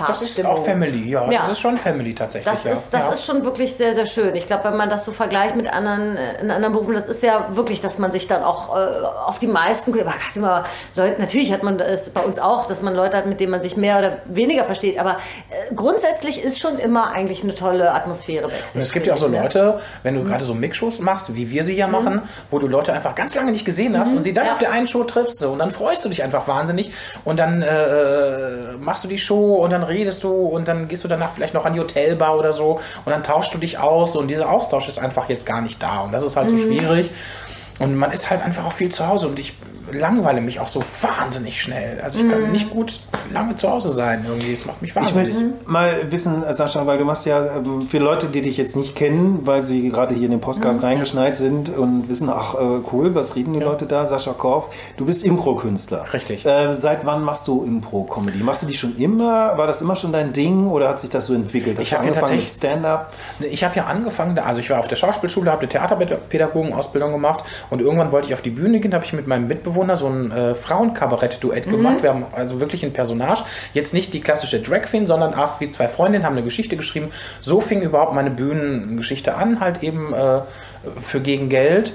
Das 0.07 0.21
ist 0.21 0.45
auch 0.45 0.63
Family, 0.63 1.09
ja, 1.09 1.29
Ja. 1.31 1.39
Das 1.41 1.49
ist 1.49 1.59
schon 1.61 1.77
Family 1.77 2.13
tatsächlich. 2.13 2.51
Das, 2.51 2.65
ja. 2.65 2.71
ist, 2.71 2.93
das 2.93 3.05
ja. 3.05 3.11
ist 3.13 3.25
schon 3.25 3.43
wirklich 3.43 3.75
sehr, 3.75 3.95
sehr 3.95 4.05
schön. 4.05 4.35
Ich 4.35 4.45
glaube, 4.45 4.65
wenn 4.65 4.77
man 4.77 4.89
das 4.89 5.05
so 5.05 5.11
vergleicht 5.11 5.55
mit 5.55 5.71
anderen, 5.71 6.17
äh, 6.17 6.41
in 6.41 6.51
anderen 6.51 6.73
Berufen, 6.73 6.93
das 6.93 7.07
ist 7.07 7.23
ja 7.23 7.47
wirklich, 7.53 7.79
dass 7.79 7.97
man 7.97 8.11
sich 8.11 8.27
dann 8.27 8.43
auch 8.43 8.75
äh, 8.75 8.79
auf 9.25 9.39
die 9.39 9.47
meisten, 9.47 9.93
hat 9.97 10.35
immer 10.35 10.63
Leute, 10.95 11.19
natürlich 11.19 11.51
hat 11.53 11.63
man 11.63 11.77
das 11.77 12.09
bei 12.09 12.21
uns 12.21 12.39
auch, 12.39 12.65
dass 12.65 12.81
man 12.81 12.95
Leute 12.95 13.17
hat, 13.17 13.25
mit 13.25 13.39
denen 13.39 13.51
man 13.51 13.61
sich 13.61 13.77
mehr 13.77 13.99
oder 13.99 14.17
weniger 14.25 14.65
versteht, 14.65 14.99
aber 14.99 15.17
äh, 15.49 15.75
grundsätzlich 15.75 16.43
ist 16.43 16.59
schon 16.59 16.77
immer 16.77 17.11
eigentlich 17.11 17.43
eine 17.43 17.55
tolle 17.55 17.93
Atmosphäre 17.93 18.47
Backstage. 18.47 18.75
Und 18.75 18.81
es 18.81 18.91
gibt 18.91 19.07
ja 19.07 19.13
auch 19.13 19.17
so 19.17 19.29
Ne? 19.29 19.41
Leute, 19.41 19.79
wenn 20.03 20.15
du 20.15 20.23
gerade 20.23 20.43
so 20.43 20.53
Mixshows 20.53 20.99
machst, 20.99 21.35
wie 21.35 21.49
wir 21.49 21.63
sie 21.63 21.75
ja 21.75 21.87
machen, 21.87 22.21
wo 22.49 22.59
du 22.59 22.67
Leute 22.67 22.93
einfach 22.93 23.15
ganz 23.15 23.35
lange 23.35 23.51
nicht 23.51 23.65
gesehen 23.65 23.97
hast 23.99 24.13
und 24.13 24.23
sie 24.23 24.33
dann 24.33 24.47
Ja. 24.47 24.53
auf 24.53 24.59
der 24.59 24.68
einen 24.69 24.87
Show 24.87 25.03
triffst, 25.03 25.39
so, 25.39 25.51
und 25.51 25.59
dann 25.59 25.71
freust 25.71 26.03
du 26.05 26.09
dich 26.09 26.23
einfach 26.23 26.47
wahnsinnig 26.47 26.91
und 27.25 27.37
dann 27.37 27.61
äh, 27.61 28.77
machst 28.79 29.03
du 29.03 29.07
die 29.07 29.17
Show 29.17 29.55
und 29.55 29.71
dann 29.71 29.83
redest 29.83 30.23
du 30.23 30.31
und 30.31 30.67
dann 30.67 30.87
gehst 30.87 31.03
du 31.03 31.07
danach 31.07 31.31
vielleicht 31.31 31.53
noch 31.53 31.65
an 31.65 31.73
die 31.73 31.79
Hotelbar 31.79 32.37
oder 32.37 32.53
so 32.53 32.79
und 33.05 33.11
dann 33.11 33.23
tauschst 33.23 33.53
du 33.53 33.57
dich 33.57 33.77
aus 33.79 34.15
und 34.15 34.27
dieser 34.29 34.49
Austausch 34.49 34.87
ist 34.87 34.99
einfach 34.99 35.29
jetzt 35.29 35.45
gar 35.45 35.61
nicht 35.61 35.81
da 35.81 36.01
und 36.01 36.11
das 36.11 36.23
ist 36.23 36.35
halt 36.35 36.49
so 36.49 36.57
schwierig. 36.57 37.11
Und 37.79 37.95
man 37.95 38.11
ist 38.11 38.29
halt 38.29 38.43
einfach 38.43 38.65
auch 38.65 38.73
viel 38.73 38.89
zu 38.89 39.07
Hause 39.07 39.27
und 39.27 39.39
ich 39.39 39.53
langweile 39.91 40.41
mich 40.41 40.59
auch 40.59 40.67
so 40.67 40.81
wahnsinnig 41.01 41.61
schnell. 41.61 41.99
Also 42.01 42.19
ich 42.19 42.27
kann 42.29 42.51
nicht 42.51 42.69
gut 42.69 42.99
lange 43.33 43.55
zu 43.55 43.69
Hause 43.69 43.89
sein 43.89 44.25
irgendwie. 44.27 44.53
Es 44.53 44.65
macht 44.65 44.81
mich 44.81 44.91
Ich 44.91 44.95
wahnsinnig. 44.95 45.33
möchte 45.33 45.71
mal 45.71 46.11
wissen, 46.11 46.43
Sascha, 46.51 46.85
weil 46.87 46.97
du 46.97 47.05
machst 47.05 47.25
ja 47.25 47.57
ähm, 47.57 47.81
für 47.87 47.99
Leute, 47.99 48.27
die 48.27 48.41
dich 48.41 48.57
jetzt 48.57 48.75
nicht 48.75 48.95
kennen, 48.95 49.39
weil 49.45 49.61
sie 49.63 49.89
gerade 49.89 50.15
hier 50.15 50.25
in 50.25 50.31
den 50.31 50.39
Podcast 50.41 50.83
reingeschneit 50.83 51.37
sind 51.37 51.69
und 51.69 52.09
wissen, 52.09 52.29
ach 52.29 52.55
äh, 52.55 52.57
cool, 52.91 53.13
was 53.15 53.35
reden 53.35 53.53
die 53.53 53.59
Leute 53.59 53.85
da? 53.85 54.05
Sascha 54.05 54.33
Korf, 54.33 54.69
du 54.97 55.05
bist 55.05 55.23
Impro-Künstler. 55.23 56.05
Richtig. 56.13 56.45
Äh, 56.45 56.73
seit 56.73 57.05
wann 57.05 57.23
machst 57.23 57.47
du 57.47 57.63
Impro-Comedy? 57.63 58.43
Machst 58.43 58.63
du 58.63 58.67
die 58.67 58.73
schon 58.75 58.95
immer? 58.97 59.57
War 59.57 59.67
das 59.67 59.81
immer 59.81 59.95
schon 59.95 60.11
dein 60.11 60.33
Ding 60.33 60.67
oder 60.67 60.89
hat 60.89 60.99
sich 60.99 61.09
das 61.09 61.25
so 61.27 61.33
entwickelt? 61.33 61.77
Hast 61.77 61.83
Ich 61.83 61.89
du 61.91 61.95
hab 61.97 62.03
ja 62.05 62.11
angefangen 62.11 62.35
mit 62.37 62.49
Stand-up? 62.49 63.13
Ich 63.51 63.63
habe 63.63 63.75
ja 63.75 63.85
angefangen, 63.85 64.37
also 64.39 64.59
ich 64.59 64.69
war 64.69 64.79
auf 64.79 64.87
der 64.87 64.95
Schauspielschule, 64.95 65.51
habe 65.51 65.61
eine 65.61 65.69
Theaterpädagogenausbildung 65.69 67.11
gemacht 67.11 67.43
und 67.69 67.81
irgendwann 67.81 68.11
wollte 68.11 68.27
ich 68.27 68.33
auf 68.33 68.41
die 68.41 68.49
Bühne 68.49 68.79
gehen, 68.79 68.93
habe 68.93 69.05
ich 69.05 69.13
mit 69.13 69.27
meinem 69.27 69.47
Mitbewohner 69.47 69.78
Mitbewohner 69.87 69.95
so 69.95 70.07
ein 70.07 70.31
äh, 70.31 70.55
Frauenkabarett-Duett 70.55 71.67
Mhm. 71.67 71.71
gemacht. 71.71 72.03
Wir 72.03 72.09
haben 72.09 72.25
also 72.35 72.59
wirklich 72.59 72.83
ein 72.83 72.93
Personage. 72.93 73.43
Jetzt 73.73 73.93
nicht 73.93 74.13
die 74.13 74.21
klassische 74.21 74.59
Drag 74.61 74.83
Queen, 74.83 75.07
sondern 75.07 75.33
auch 75.33 75.59
wie 75.59 75.69
zwei 75.69 75.87
Freundinnen 75.87 76.25
haben 76.25 76.33
eine 76.33 76.43
Geschichte 76.43 76.77
geschrieben. 76.77 77.09
So 77.41 77.61
fing 77.61 77.81
überhaupt 77.81 78.13
meine 78.13 78.31
Bühnengeschichte 78.31 79.35
an, 79.35 79.59
halt 79.59 79.83
eben 79.83 80.13
äh, 80.13 80.39
für 81.01 81.19
gegen 81.21 81.49
Geld. 81.49 81.93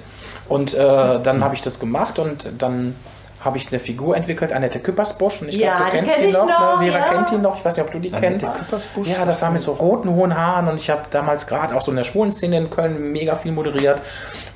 Und 0.48 0.74
äh, 0.74 0.78
dann 0.78 1.42
habe 1.42 1.54
ich 1.54 1.62
das 1.62 1.78
gemacht 1.80 2.18
und 2.18 2.50
dann 2.58 2.94
habe 3.40 3.58
ich 3.58 3.68
eine 3.68 3.78
Figur 3.78 4.16
entwickelt, 4.16 4.54
Annette 4.54 4.78
Küppersbusch. 4.80 5.42
Und 5.42 5.48
ich 5.48 5.56
Ja, 5.56 5.76
glaube, 5.76 5.84
du 5.84 5.90
die 5.90 5.96
kennst 5.98 6.12
kenn 6.14 6.22
die 6.22 6.28
ich 6.30 6.34
noch. 6.34 6.46
noch, 6.48 6.80
ne? 6.80 6.86
Vera 6.90 6.98
ja. 7.06 7.12
kennt 7.12 7.30
die 7.30 7.36
noch. 7.36 7.58
Ich 7.58 7.64
weiß 7.64 7.76
nicht, 7.76 7.84
ob 7.86 7.92
du 7.92 7.98
die 7.98 8.08
Annette 8.12 8.28
kennst. 8.30 8.54
Küppersbusch? 8.54 9.08
Ja, 9.08 9.24
das 9.26 9.42
war 9.42 9.50
mit 9.50 9.60
so 9.60 9.72
roten, 9.72 10.08
hohen 10.10 10.34
Haaren 10.36 10.68
und 10.68 10.76
ich 10.76 10.88
habe 10.90 11.02
damals 11.10 11.46
gerade 11.46 11.74
auch 11.76 11.82
so 11.82 11.90
in 11.90 11.96
der 11.98 12.04
schwulen 12.04 12.32
Szene 12.32 12.56
in 12.58 12.70
Köln 12.70 13.12
mega 13.12 13.36
viel 13.36 13.52
moderiert. 13.52 14.00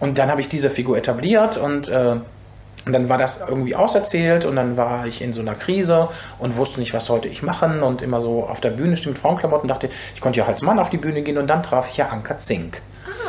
Und 0.00 0.16
dann 0.18 0.30
habe 0.30 0.40
ich 0.40 0.48
diese 0.48 0.70
Figur 0.70 0.96
etabliert 0.96 1.56
und 1.58 1.88
äh, 1.88 2.16
und 2.86 2.92
dann 2.92 3.08
war 3.08 3.18
das 3.18 3.44
irgendwie 3.46 3.76
auserzählt 3.76 4.44
und 4.44 4.56
dann 4.56 4.76
war 4.76 5.06
ich 5.06 5.22
in 5.22 5.32
so 5.32 5.40
einer 5.40 5.54
Krise 5.54 6.08
und 6.38 6.56
wusste 6.56 6.80
nicht, 6.80 6.94
was 6.94 7.04
sollte 7.04 7.28
ich 7.28 7.42
machen 7.42 7.82
und 7.82 8.02
immer 8.02 8.20
so 8.20 8.44
auf 8.44 8.60
der 8.60 8.70
Bühne 8.70 8.96
mit 9.04 9.18
Frauenklamotten 9.18 9.68
dachte, 9.68 9.90
ich 10.14 10.20
konnte 10.20 10.38
ja 10.38 10.46
als 10.46 10.62
Mann 10.62 10.78
auf 10.78 10.90
die 10.90 10.96
Bühne 10.96 11.22
gehen 11.22 11.38
und 11.38 11.46
dann 11.46 11.62
traf 11.62 11.88
ich 11.90 11.96
ja 11.96 12.08
Anka 12.08 12.38
Zink. 12.38 12.80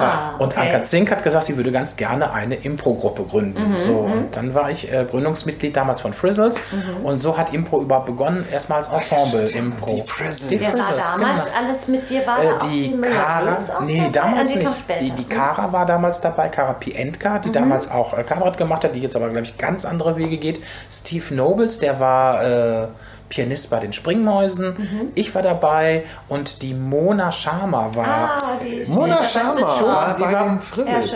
Ah, 0.06 0.36
Und 0.40 0.54
okay. 0.54 0.68
Anka 0.74 0.84
Zink 0.84 1.12
hat 1.12 1.24
gesagt, 1.24 1.46
sie 1.46 1.58
würde 1.58 1.72
ganz 1.72 1.96
gerne 1.96 2.32
eine 2.34 2.56
Impro-Gruppe 2.56 3.24
gründen. 3.24 3.72
Mhm, 3.74 3.78
so, 3.78 3.92
und 4.00 4.36
dann 4.36 4.54
war 4.54 4.70
ich 4.72 4.92
äh, 4.92 5.06
Gründungsmitglied 5.10 5.76
damals 5.76 6.02
von 6.02 6.14
Frizzles 6.14 6.60
Mhm. 6.72 7.06
und 7.06 7.20
so 7.20 7.38
hat 7.38 7.54
Impro 7.54 7.82
überhaupt 7.82 8.06
begonnen, 8.08 8.46
erstmal 8.52 8.80
als 8.80 8.88
Ensemble-Impro. 8.90 9.96
die 9.96 10.02
Frizzles. 10.10 10.50
Wer 10.52 10.62
war 10.62 10.70
Frizzles, 10.72 11.22
damals 11.22 11.56
alles 11.56 11.88
mit 11.88 12.10
dir? 12.10 12.26
War 12.26 12.40
äh, 12.44 12.48
die 12.72 12.88
Bös 12.90 13.70
auch 13.70 13.82
nee, 13.82 13.98
dabei? 14.00 14.10
damals 14.12 14.54
die 14.54 14.60
kam 14.60 14.72
nicht. 14.72 14.86
Die, 15.02 15.12
die 15.12 15.24
Mhm. 15.24 15.30
Kara 15.30 15.72
war 15.74 15.86
damals 15.86 16.22
dabei, 16.22 16.50
Kara 16.50 16.74
Pientka, 16.74 17.40
die 17.40 17.52
damals 17.52 17.90
auch 17.92 18.18
äh, 18.18 18.24
Kabarett 18.24 18.58
gemacht 18.58 18.84
hat, 18.84 18.96
die 18.96 19.00
jetzt 19.02 19.16
aber, 19.16 19.30
glaube 19.30 19.46
ich, 19.46 19.58
ganz 19.58 19.86
andere 19.86 20.16
Wege 20.18 20.38
geht. 20.38 20.62
Steve 20.92 21.34
Nobles, 21.36 21.80
der 21.80 22.00
war 22.00 22.44
äh, 22.44 22.88
Pianist 23.30 23.70
bei 23.70 23.80
den 23.80 23.94
Springmäusen. 23.94 24.76
Mhm. 24.78 25.02
Ich 25.16 25.34
war 25.36 25.42
dabei 25.42 26.04
und 26.28 26.62
die 26.64 26.74
Mona 26.74 27.32
Sharma 27.32 27.96
war. 27.96 28.08
Ah, 28.08 28.52
die 28.62 28.90
Mona 28.92 29.18
mit 29.20 29.26
Schwarz. 29.26 29.82
war 29.82 30.16
die 30.18 30.24
bei 30.24 30.34
war- 30.34 30.60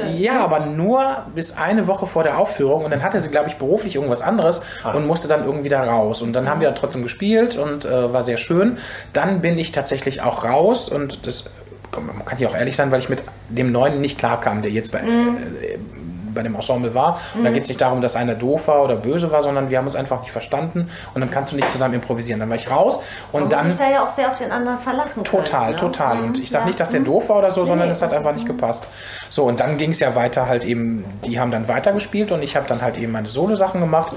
den. 0.09 0.17
Ja, 0.17 0.41
aber 0.41 0.61
nur 0.61 1.03
bis 1.33 1.57
eine 1.57 1.87
Woche 1.87 2.05
vor 2.05 2.23
der 2.23 2.37
Aufführung 2.37 2.85
und 2.85 2.91
dann 2.91 3.01
hatte 3.03 3.19
sie, 3.19 3.29
glaube 3.29 3.49
ich, 3.49 3.55
beruflich 3.55 3.95
irgendwas 3.95 4.21
anderes 4.21 4.61
und 4.93 5.07
musste 5.07 5.27
dann 5.27 5.43
irgendwie 5.45 5.69
da 5.69 5.83
raus. 5.83 6.21
Und 6.21 6.33
dann 6.33 6.49
haben 6.49 6.61
wir 6.61 6.73
trotzdem 6.75 7.03
gespielt 7.03 7.57
und 7.57 7.85
äh, 7.85 8.13
war 8.13 8.21
sehr 8.21 8.37
schön. 8.37 8.77
Dann 9.13 9.41
bin 9.41 9.57
ich 9.57 9.71
tatsächlich 9.71 10.21
auch 10.21 10.43
raus 10.45 10.89
und 10.89 11.25
das 11.27 11.45
man 11.95 12.25
kann 12.25 12.39
ja 12.39 12.47
auch 12.49 12.55
ehrlich 12.55 12.75
sein, 12.75 12.89
weil 12.91 12.99
ich 12.99 13.09
mit 13.09 13.23
dem 13.49 13.71
Neuen 13.71 14.01
nicht 14.01 14.17
klarkam, 14.17 14.63
der 14.63 14.71
jetzt 14.71 14.91
bei, 14.93 14.99
äh, 15.01 15.03
bei 16.33 16.43
dem 16.43 16.55
Ensemble 16.55 16.93
war. 16.93 17.19
Und 17.35 17.43
da 17.43 17.51
geht 17.51 17.63
es 17.63 17.69
nicht 17.69 17.81
darum, 17.81 18.01
dass 18.01 18.15
einer 18.15 18.35
doof 18.35 18.67
war 18.67 18.83
oder 18.83 18.95
böse 18.95 19.31
war, 19.31 19.41
sondern 19.41 19.69
wir 19.69 19.77
haben 19.77 19.85
uns 19.85 19.95
einfach 19.95 20.21
nicht 20.21 20.31
verstanden 20.31 20.89
und 21.13 21.21
dann 21.21 21.31
kannst 21.31 21.51
du 21.51 21.55
nicht 21.55 21.69
zusammen 21.71 21.93
improvisieren. 21.95 22.39
Dann 22.39 22.49
war 22.49 22.57
ich 22.57 22.69
raus 22.69 22.99
und 23.31 23.41
Man 23.41 23.49
dann 23.49 23.67
muss 23.67 23.77
sich 23.77 23.85
da 23.85 23.91
ja 23.91 24.03
auch 24.03 24.07
sehr 24.07 24.27
auf 24.27 24.35
den 24.35 24.51
anderen 24.51 24.77
verlassen 24.79 25.23
können. 25.23 25.45
Total, 25.45 25.71
ne? 25.71 25.75
total. 25.75 26.15
Mhm. 26.17 26.23
Und 26.25 26.39
ich 26.39 26.49
sage 26.49 26.63
Ja. 26.63 26.67
nicht, 26.67 26.79
dass 26.79 26.91
der 26.91 27.01
doof 27.01 27.29
war 27.29 27.37
oder 27.37 27.51
so, 27.51 27.65
sondern 27.65 27.87
nee. 27.87 27.91
es 27.91 28.01
hat 28.01 28.13
einfach 28.13 28.33
nicht 28.33 28.45
gepasst. 28.45 28.87
So, 29.29 29.43
und 29.45 29.59
dann 29.59 29.77
ging 29.77 29.91
es 29.91 29.99
ja 29.99 30.15
weiter 30.15 30.47
halt 30.47 30.65
eben, 30.65 31.05
die 31.25 31.39
haben 31.39 31.51
dann 31.51 31.67
weitergespielt 31.67 32.31
und 32.31 32.43
ich 32.43 32.55
habe 32.55 32.67
dann 32.67 32.81
halt 32.81 32.97
eben 32.97 33.11
meine 33.11 33.29
Solo-Sachen 33.29 33.79
gemacht. 33.81 34.13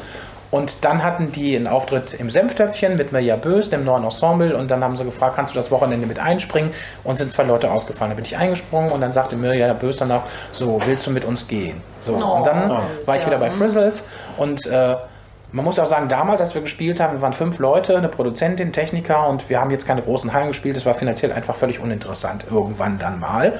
Und 0.51 0.85
dann 0.85 1.03
hatten 1.03 1.33
die 1.33 1.57
einen 1.57 1.67
Auftritt 1.67 2.15
im 2.15 2.31
Senftöpfchen 2.31 2.97
mit 2.97 3.13
Mirja 3.13 3.37
Bös, 3.37 3.69
dem 3.71 3.85
neuen 3.85 4.05
Ensemble. 4.05 4.57
Und 4.57 4.71
dann 4.71 4.83
haben 4.85 4.97
sie 4.97 5.05
gefragt, 5.05 5.37
kannst 5.37 5.53
du 5.53 5.57
das 5.57 5.71
Wochenende 5.71 6.07
mit 6.07 6.19
einspringen? 6.19 6.71
Und 7.05 7.17
sind 7.17 7.33
zwei 7.33 7.43
Leute 7.43 7.71
ausgefallen. 7.71 8.11
Da 8.13 8.15
bin 8.17 8.25
ich 8.25 8.37
eingesprungen 8.37 8.93
und 8.93 9.01
dann 9.01 9.13
sagte 9.13 9.37
Mirja 9.37 9.73
Bös 9.73 9.97
danach, 9.97 10.23
so, 10.53 10.81
willst 10.87 11.07
du 11.07 11.11
mit 11.11 11.25
uns 11.25 11.49
gehen? 11.49 11.83
So, 12.01 12.15
Oh, 12.17 12.37
und 12.37 12.47
dann 12.47 12.69
süß, 12.99 13.07
war 13.09 13.17
ich 13.17 13.27
wieder 13.27 13.39
bei 13.39 13.51
Frizzles 13.51 14.09
und 14.39 14.65
äh, 14.67 14.95
man 15.53 15.65
muss 15.65 15.79
auch 15.79 15.87
sagen, 15.87 16.09
damals, 16.09 16.41
als 16.41 16.55
wir 16.55 16.63
gespielt 16.63 17.01
haben, 17.01 17.15
wir 17.15 17.23
waren 17.23 17.33
fünf 17.33 17.59
Leute, 17.59 17.97
eine 17.97 18.09
Produzentin, 18.09 18.73
Techniker 18.73 19.29
und 19.29 19.49
wir 19.49 19.61
haben 19.61 19.71
jetzt 19.71 19.87
keine 19.87 20.03
großen 20.03 20.33
Hallen 20.33 20.49
gespielt. 20.49 20.77
Das 20.77 20.85
war 20.85 20.95
finanziell 20.95 21.33
einfach 21.33 21.55
völlig 21.55 21.81
uninteressant, 21.81 22.47
irgendwann 22.51 22.99
dann 22.99 23.21
mal. 23.21 23.59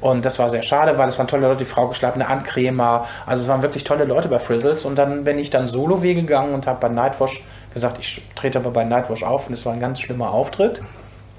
Und 0.00 0.24
das 0.24 0.38
war 0.38 0.50
sehr 0.50 0.62
schade, 0.62 0.98
weil 0.98 1.08
es 1.08 1.18
waren 1.18 1.26
tolle 1.26 1.48
Leute, 1.48 1.58
die 1.58 1.64
Frau 1.64 1.88
geschlagene 1.88 2.28
Ankremer. 2.28 3.06
Also 3.26 3.44
es 3.44 3.48
waren 3.48 3.62
wirklich 3.62 3.84
tolle 3.84 4.04
Leute 4.04 4.28
bei 4.28 4.38
Frizzles. 4.38 4.84
Und 4.84 4.96
dann 4.96 5.24
bin 5.24 5.38
ich 5.38 5.50
dann 5.50 5.68
Solo-Wege 5.68 6.20
gegangen 6.20 6.54
und 6.54 6.66
habe 6.66 6.80
bei 6.80 6.88
Nightwash 6.88 7.42
gesagt, 7.72 7.98
ich 7.98 8.22
trete 8.34 8.58
aber 8.58 8.70
bei 8.70 8.84
Nightwash 8.84 9.22
auf 9.22 9.48
und 9.48 9.54
es 9.54 9.64
war 9.64 9.72
ein 9.72 9.80
ganz 9.80 10.00
schlimmer 10.00 10.30
Auftritt. 10.30 10.82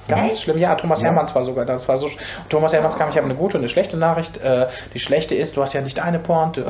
Ganz 0.07 0.33
Echt? 0.33 0.43
schlimm. 0.43 0.57
Ja, 0.57 0.75
Thomas 0.75 1.03
Hermanns 1.03 1.33
war 1.33 1.43
sogar, 1.43 1.65
das 1.65 1.87
war 1.87 1.97
so. 1.97 2.09
Thomas 2.49 2.73
Hermanns 2.73 2.97
kam, 2.97 3.09
ich 3.09 3.15
habe 3.15 3.25
eine 3.25 3.35
gute 3.35 3.57
und 3.57 3.61
eine 3.61 3.69
schlechte 3.69 3.95
Nachricht. 3.95 4.37
Äh, 4.43 4.67
die 4.93 4.99
schlechte 4.99 5.35
ist, 5.35 5.55
du 5.55 5.61
hast 5.61 5.73
ja 5.73 5.81
nicht 5.81 5.99
eine 5.99 6.19
Pointe. 6.19 6.65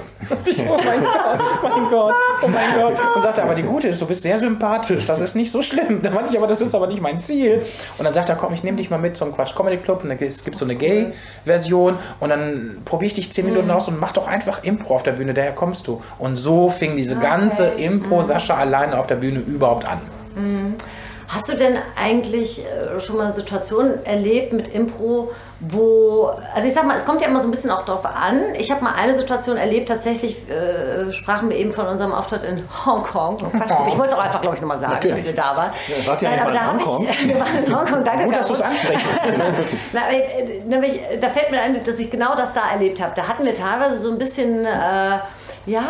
Ich, 0.46 0.60
oh 0.70 0.78
mein 0.84 1.04
Gott, 1.04 1.40
oh 1.64 1.68
mein 1.68 1.90
Gott, 1.90 2.14
oh 2.44 2.48
mein 2.48 2.76
Gott. 2.80 2.94
Und 3.16 3.22
sagte, 3.22 3.44
aber 3.44 3.56
die 3.56 3.64
gute 3.64 3.88
ist, 3.88 4.02
du 4.02 4.06
bist 4.06 4.22
sehr 4.22 4.38
sympathisch, 4.38 5.06
das 5.06 5.20
ist 5.20 5.36
nicht 5.36 5.52
so 5.52 5.62
schlimm. 5.62 6.02
Da 6.02 6.12
meinte 6.12 6.32
ich, 6.32 6.38
aber 6.38 6.48
das 6.48 6.62
ist 6.62 6.76
aber 6.76 6.88
nicht 6.88 7.02
mein 7.02 7.20
Ziel. 7.20 7.66
Und 7.98 8.06
dann 8.06 8.14
sagt 8.14 8.30
er, 8.30 8.36
komm, 8.36 8.54
ich 8.54 8.64
nehme 8.64 8.78
dich 8.78 8.90
mal 8.90 9.00
mit 9.00 9.18
zum 9.18 9.34
Quatsch 9.34 9.56
Comedy 9.56 9.78
Club. 9.78 10.04
Und 10.04 10.10
dann, 10.10 10.18
es 10.20 10.44
gibt 10.44 10.58
so 10.58 10.66
eine 10.66 10.76
Gay-Version 10.76 11.98
und 12.20 12.30
dann 12.30 12.78
probiere 12.86 13.08
ich 13.08 13.14
dich 13.16 13.32
zehn 13.32 13.46
Minuten 13.46 13.72
aus 13.72 13.88
und 13.88 14.00
mach 14.00 14.12
doch 14.12 14.28
einfach 14.28 14.64
Impro 14.64 14.96
auf 14.96 15.04
der 15.04 15.14
Bühne, 15.14 15.34
daher 15.34 15.54
kommst 15.54 15.88
du. 15.88 16.02
Und 16.20 16.36
so 16.36 16.70
fing 16.70 16.96
diese 16.96 17.16
ganze 17.16 17.66
Impro-Sascha 17.66 18.56
alleine 18.56 19.00
auf 19.00 19.08
der 19.08 19.16
Bühne 19.16 19.40
überhaupt 19.40 19.88
an. 19.88 20.00
Hast 21.34 21.50
du 21.50 21.56
denn 21.56 21.78
eigentlich 21.96 22.64
äh, 22.64 23.00
schon 23.00 23.18
mal 23.18 23.24
eine 23.24 23.32
Situation 23.32 24.06
erlebt 24.06 24.54
mit 24.54 24.68
Impro, 24.68 25.32
wo, 25.60 26.32
also 26.54 26.68
ich 26.68 26.74
sag 26.74 26.86
mal, 26.86 26.96
es 26.96 27.06
kommt 27.06 27.22
ja 27.22 27.28
immer 27.28 27.40
so 27.40 27.48
ein 27.48 27.52
bisschen 27.52 27.72
auch 27.72 27.86
drauf 27.86 28.06
an. 28.06 28.54
Ich 28.56 28.70
habe 28.70 28.84
mal 28.84 28.94
eine 28.94 29.16
Situation 29.16 29.58
erlebt, 29.58 29.90
tatsächlich 29.90 30.48
äh, 30.50 31.12
sprachen 31.12 31.50
wir 31.50 31.58
eben 31.58 31.72
von 31.72 31.88
unserem 31.88 32.12
Auftritt 32.12 32.44
in 32.44 32.64
Hongkong. 32.86 33.38
Oh, 33.42 33.58
Quatsch, 33.58 33.72
Ich 33.88 33.98
wollte 33.98 34.10
es 34.10 34.14
auch 34.14 34.24
einfach, 34.24 34.42
glaube 34.42 34.56
ich, 34.56 34.62
nochmal 34.62 34.78
sagen, 34.78 34.94
Natürlich. 34.94 35.18
dass 35.18 35.26
wir 35.26 35.34
da 35.34 35.58
waren. 35.58 35.72
Ja, 35.88 36.08
wart 36.08 36.22
ihr 36.22 36.30
Nein, 36.30 36.38
nicht 36.38 36.48
aber 36.48 36.54
da 36.54 36.62
habe 36.66 36.80
ich, 36.82 37.28
wir 37.28 37.40
waren 37.40 37.64
in 37.66 37.76
Hongkong, 37.76 38.04
danke. 38.04 38.26
Gut, 38.26 38.36
dass 38.36 38.48
du 38.48 38.54
es 38.54 38.62
ansprichst. 38.62 39.08
Na, 39.94 40.02
äh, 40.12 40.60
nämlich, 40.66 41.00
da 41.20 41.30
fällt 41.30 41.50
mir 41.50 41.62
ein, 41.62 41.84
dass 41.84 42.00
ich 42.00 42.12
genau 42.12 42.36
das 42.36 42.54
da 42.54 42.70
erlebt 42.72 43.02
habe. 43.02 43.14
Da 43.16 43.28
hatten 43.28 43.46
wir 43.46 43.56
teilweise 43.56 43.98
so 44.00 44.12
ein 44.12 44.18
bisschen, 44.18 44.66
äh, 44.66 45.18
ja, 45.66 45.86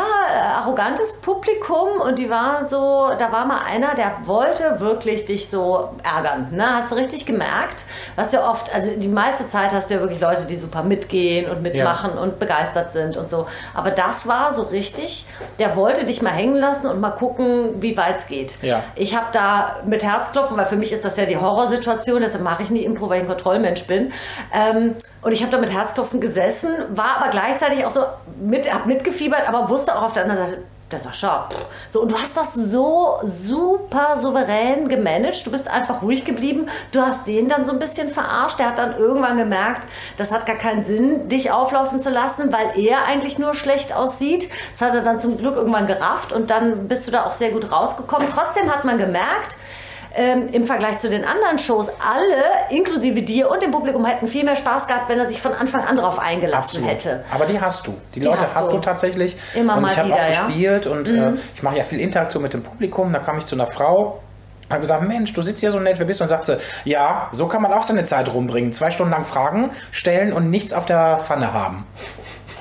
arrogantes 0.58 1.14
Publikum 1.14 2.00
und 2.06 2.20
die 2.20 2.30
war 2.30 2.66
so, 2.66 3.12
da 3.18 3.32
war 3.32 3.46
mal 3.46 3.62
einer, 3.66 3.96
der 3.96 4.18
wollte 4.26 4.80
wirklich 4.80 5.26
dich 5.26 5.50
so 5.50 5.90
ärgern. 6.04 6.50
Ne? 6.52 6.76
Hast 6.76 6.92
du 6.92 6.96
richtig 6.96 7.26
gemerkt? 7.26 7.86
Was 8.16 8.34
ja 8.34 8.48
oft, 8.48 8.74
also 8.74 8.92
die 8.96 9.08
meiste 9.08 9.48
Zeit 9.48 9.74
hast 9.74 9.90
du 9.90 9.96
ja 9.96 10.00
wirklich 10.02 10.22
Leute, 10.22 10.46
die 10.46 10.56
super 10.56 10.84
mitgehen 10.84 11.50
und 11.50 11.64
mitmachen 11.64 12.18
und 12.18 12.38
begeistert 12.38 12.92
sind 12.92 13.18
und 13.18 13.30
so. 13.30 13.48
Aber 13.74 13.90
das 13.90 14.28
war 14.28 14.54
so 14.54 14.62
richtig, 14.64 15.26
der 15.58 15.76
wollte 15.76 16.06
dich 16.06 16.22
mal 16.22 16.32
hängen 16.32 16.56
lassen 16.56 16.88
und 16.88 17.00
mal 17.00 17.12
gucken, 17.12 17.82
wie 17.82 17.98
weit 17.98 18.18
es 18.18 18.28
geht. 18.28 18.62
Ja. 18.62 18.84
Ich 18.96 19.16
habe 19.16 19.28
da 19.32 19.78
mit 19.86 20.04
Herzklopfen, 20.04 20.56
weil 20.56 20.66
für 20.66 20.76
mich 20.76 20.92
ist 20.92 21.04
das 21.04 21.18
ja 21.18 21.26
die 21.26 21.38
Horrorsituation, 21.38 22.22
deshalb 22.22 22.44
mache 22.44 22.62
ich 22.62 22.70
nie 22.70 22.84
Impro, 22.84 23.10
weil 23.10 23.18
ich 23.18 23.24
ein 23.24 23.30
Kontrollmensch 23.30 23.86
bin. 23.88 24.12
Ähm, 24.54 24.96
und 25.24 25.32
ich 25.32 25.42
habe 25.42 25.52
da 25.52 25.58
mit 25.58 25.72
Herzklopfen 25.72 26.20
gesessen, 26.20 26.70
war 26.90 27.18
aber 27.18 27.30
gleichzeitig 27.30 27.86
auch 27.86 27.90
so, 27.90 28.02
mit, 28.42 28.72
hab 28.74 28.86
mitgefiebert, 28.86 29.48
aber 29.48 29.70
wusste 29.70 29.96
auch 29.96 30.04
auf 30.04 30.14
der 30.14 30.24
anderen 30.24 30.46
Seite, 30.46 30.64
der 30.94 31.00
Sascha, 31.00 31.50
pff. 31.50 31.58
so 31.90 32.02
und 32.02 32.12
du 32.12 32.16
hast 32.16 32.38
das 32.38 32.54
so 32.54 33.18
super 33.24 34.16
souverän 34.16 34.88
gemanagt. 34.88 35.46
Du 35.46 35.52
bist 35.52 35.68
einfach 35.68 36.02
ruhig 36.02 36.24
geblieben. 36.24 36.68
Du 36.92 37.02
hast 37.02 37.28
den 37.28 37.50
dann 37.50 37.66
so 37.66 37.74
ein 37.74 37.80
bisschen 37.80 38.10
verarscht. 38.10 38.60
Der 38.60 38.68
hat 38.68 38.78
dann 38.78 38.96
irgendwann 38.96 39.38
gemerkt, 39.38 39.88
das 40.18 40.32
hat 40.32 40.46
gar 40.46 40.56
keinen 40.56 40.82
Sinn, 40.82 41.28
dich 41.30 41.52
auflaufen 41.52 42.00
zu 42.00 42.12
lassen, 42.12 42.54
weil 42.54 42.80
er 42.80 43.06
eigentlich 43.06 43.40
nur 43.40 43.56
schlecht 43.56 43.94
aussieht. 43.94 44.50
Das 44.72 44.82
hat 44.82 44.96
er 44.96 45.02
dann 45.02 45.20
zum 45.20 45.38
Glück 45.38 45.56
irgendwann 45.56 45.88
gerafft 45.88 46.32
und 46.32 46.52
dann 46.52 46.88
bist 46.88 47.08
du 47.08 47.12
da 47.12 47.26
auch 47.26 47.34
sehr 47.34 47.50
gut 47.50 47.72
rausgekommen. 47.72 48.30
Trotzdem 48.30 48.72
hat 48.72 48.86
man 48.86 48.98
gemerkt, 48.98 49.58
ähm, 50.16 50.50
im 50.52 50.66
Vergleich 50.66 50.98
zu 51.00 51.10
den 51.10 51.26
anderen 51.26 51.58
Shows, 51.60 51.90
alle, 51.90 52.76
inklusive 52.78 53.22
dir 53.22 53.50
und 53.50 53.62
dem 53.64 53.72
Publikum, 53.72 54.06
hätten 54.06 54.28
viel 54.28 54.44
mehr 54.44 54.56
Spaß 54.56 54.88
gehabt, 54.88 55.10
wenn 55.10 55.20
er 55.20 55.26
sich 55.26 55.42
von 55.42 55.54
Anfang 55.54 55.84
an 55.84 55.98
drauf 55.98 56.20
eingelassen 56.20 56.84
hätte. 56.84 57.24
Aber 57.32 57.46
die 57.46 57.60
hast 57.60 57.88
du. 57.88 57.94
Die, 58.14 58.20
Die 58.20 58.26
Leute 58.26 58.42
hast 58.42 58.56
hast, 58.56 58.72
du. 58.72 58.80
tatsächlich. 58.80 59.36
Immer 59.56 59.76
und 59.76 59.82
mal 59.84 59.92
ich 59.92 59.98
habe 59.98 60.10
wieder, 60.10 60.18
auch 60.18 60.32
ja. 60.34 60.44
Mhm. 60.44 60.48
gespielt 60.48 60.88
und 60.88 61.08
äh, 61.08 61.32
ich 61.56 61.64
mache 61.64 61.78
ja 61.78 61.84
viel 61.84 62.00
Interaktion 62.00 62.44
mit 62.44 62.54
dem 62.54 62.64
Publikum. 62.64 63.12
Da 63.12 63.20
kam 63.20 63.38
ich 63.40 63.46
zu 63.46 63.56
einer 63.56 63.68
Frau. 63.68 64.22
habe 64.70 64.82
gesagt, 64.82 65.08
Mensch, 65.08 65.34
du 65.34 65.42
sitzt 65.42 65.60
hier 65.60 65.72
so 65.72 65.80
nett, 65.80 66.00
wer 66.00 66.06
bist 66.06 66.20
du? 66.20 66.24
Und 66.24 66.30
sagt 66.30 66.44
sie, 66.44 66.58
ja, 66.86 67.28
so 67.32 67.48
kann 67.48 67.62
man 67.62 67.74
auch 67.74 67.84
seine 67.84 68.06
Zeit 68.06 68.34
rumbringen. 68.34 68.72
Zwei 68.74 68.92
Stunden 68.92 69.12
lang 69.12 69.26
Fragen 69.26 69.72
stellen 69.92 70.32
und 70.34 70.50
nichts 70.50 70.74
auf 70.74 70.86
der 70.86 71.18
Pfanne 71.18 71.54
haben. 71.54 71.86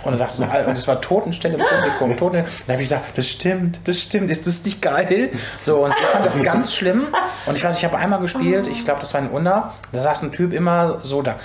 Und 0.04 0.18
sagte 0.18 0.36
sie, 0.36 0.44
und 0.44 0.76
es 0.76 0.88
war 0.88 1.00
Totenstille 1.00 1.54
im 1.54 1.60
Publikum. 1.60 2.16
Toten, 2.16 2.44
dann 2.66 2.74
habe 2.74 2.82
ich 2.82 2.88
gesagt, 2.88 3.16
das 3.16 3.28
stimmt, 3.28 3.80
das 3.84 4.00
stimmt, 4.00 4.30
ist 4.30 4.46
das 4.46 4.64
nicht 4.64 4.82
geil? 4.82 5.30
So, 5.60 5.84
und 5.84 5.92
ich 5.92 6.06
fand 6.06 6.26
das 6.26 6.42
ganz 6.42 6.74
schlimm. 6.74 7.06
Und 7.46 7.56
ich 7.56 7.64
weiß, 7.64 7.78
ich 7.78 7.84
habe 7.84 7.96
einmal 7.96 8.20
gespielt, 8.20 8.66
ich 8.66 8.84
glaube, 8.84 9.00
das 9.00 9.14
war 9.14 9.20
in 9.20 9.28
Unna, 9.28 9.74
da 9.92 10.00
saß 10.00 10.22
ein 10.22 10.32
Typ 10.32 10.52
immer 10.52 11.00
so 11.02 11.22
da. 11.22 11.36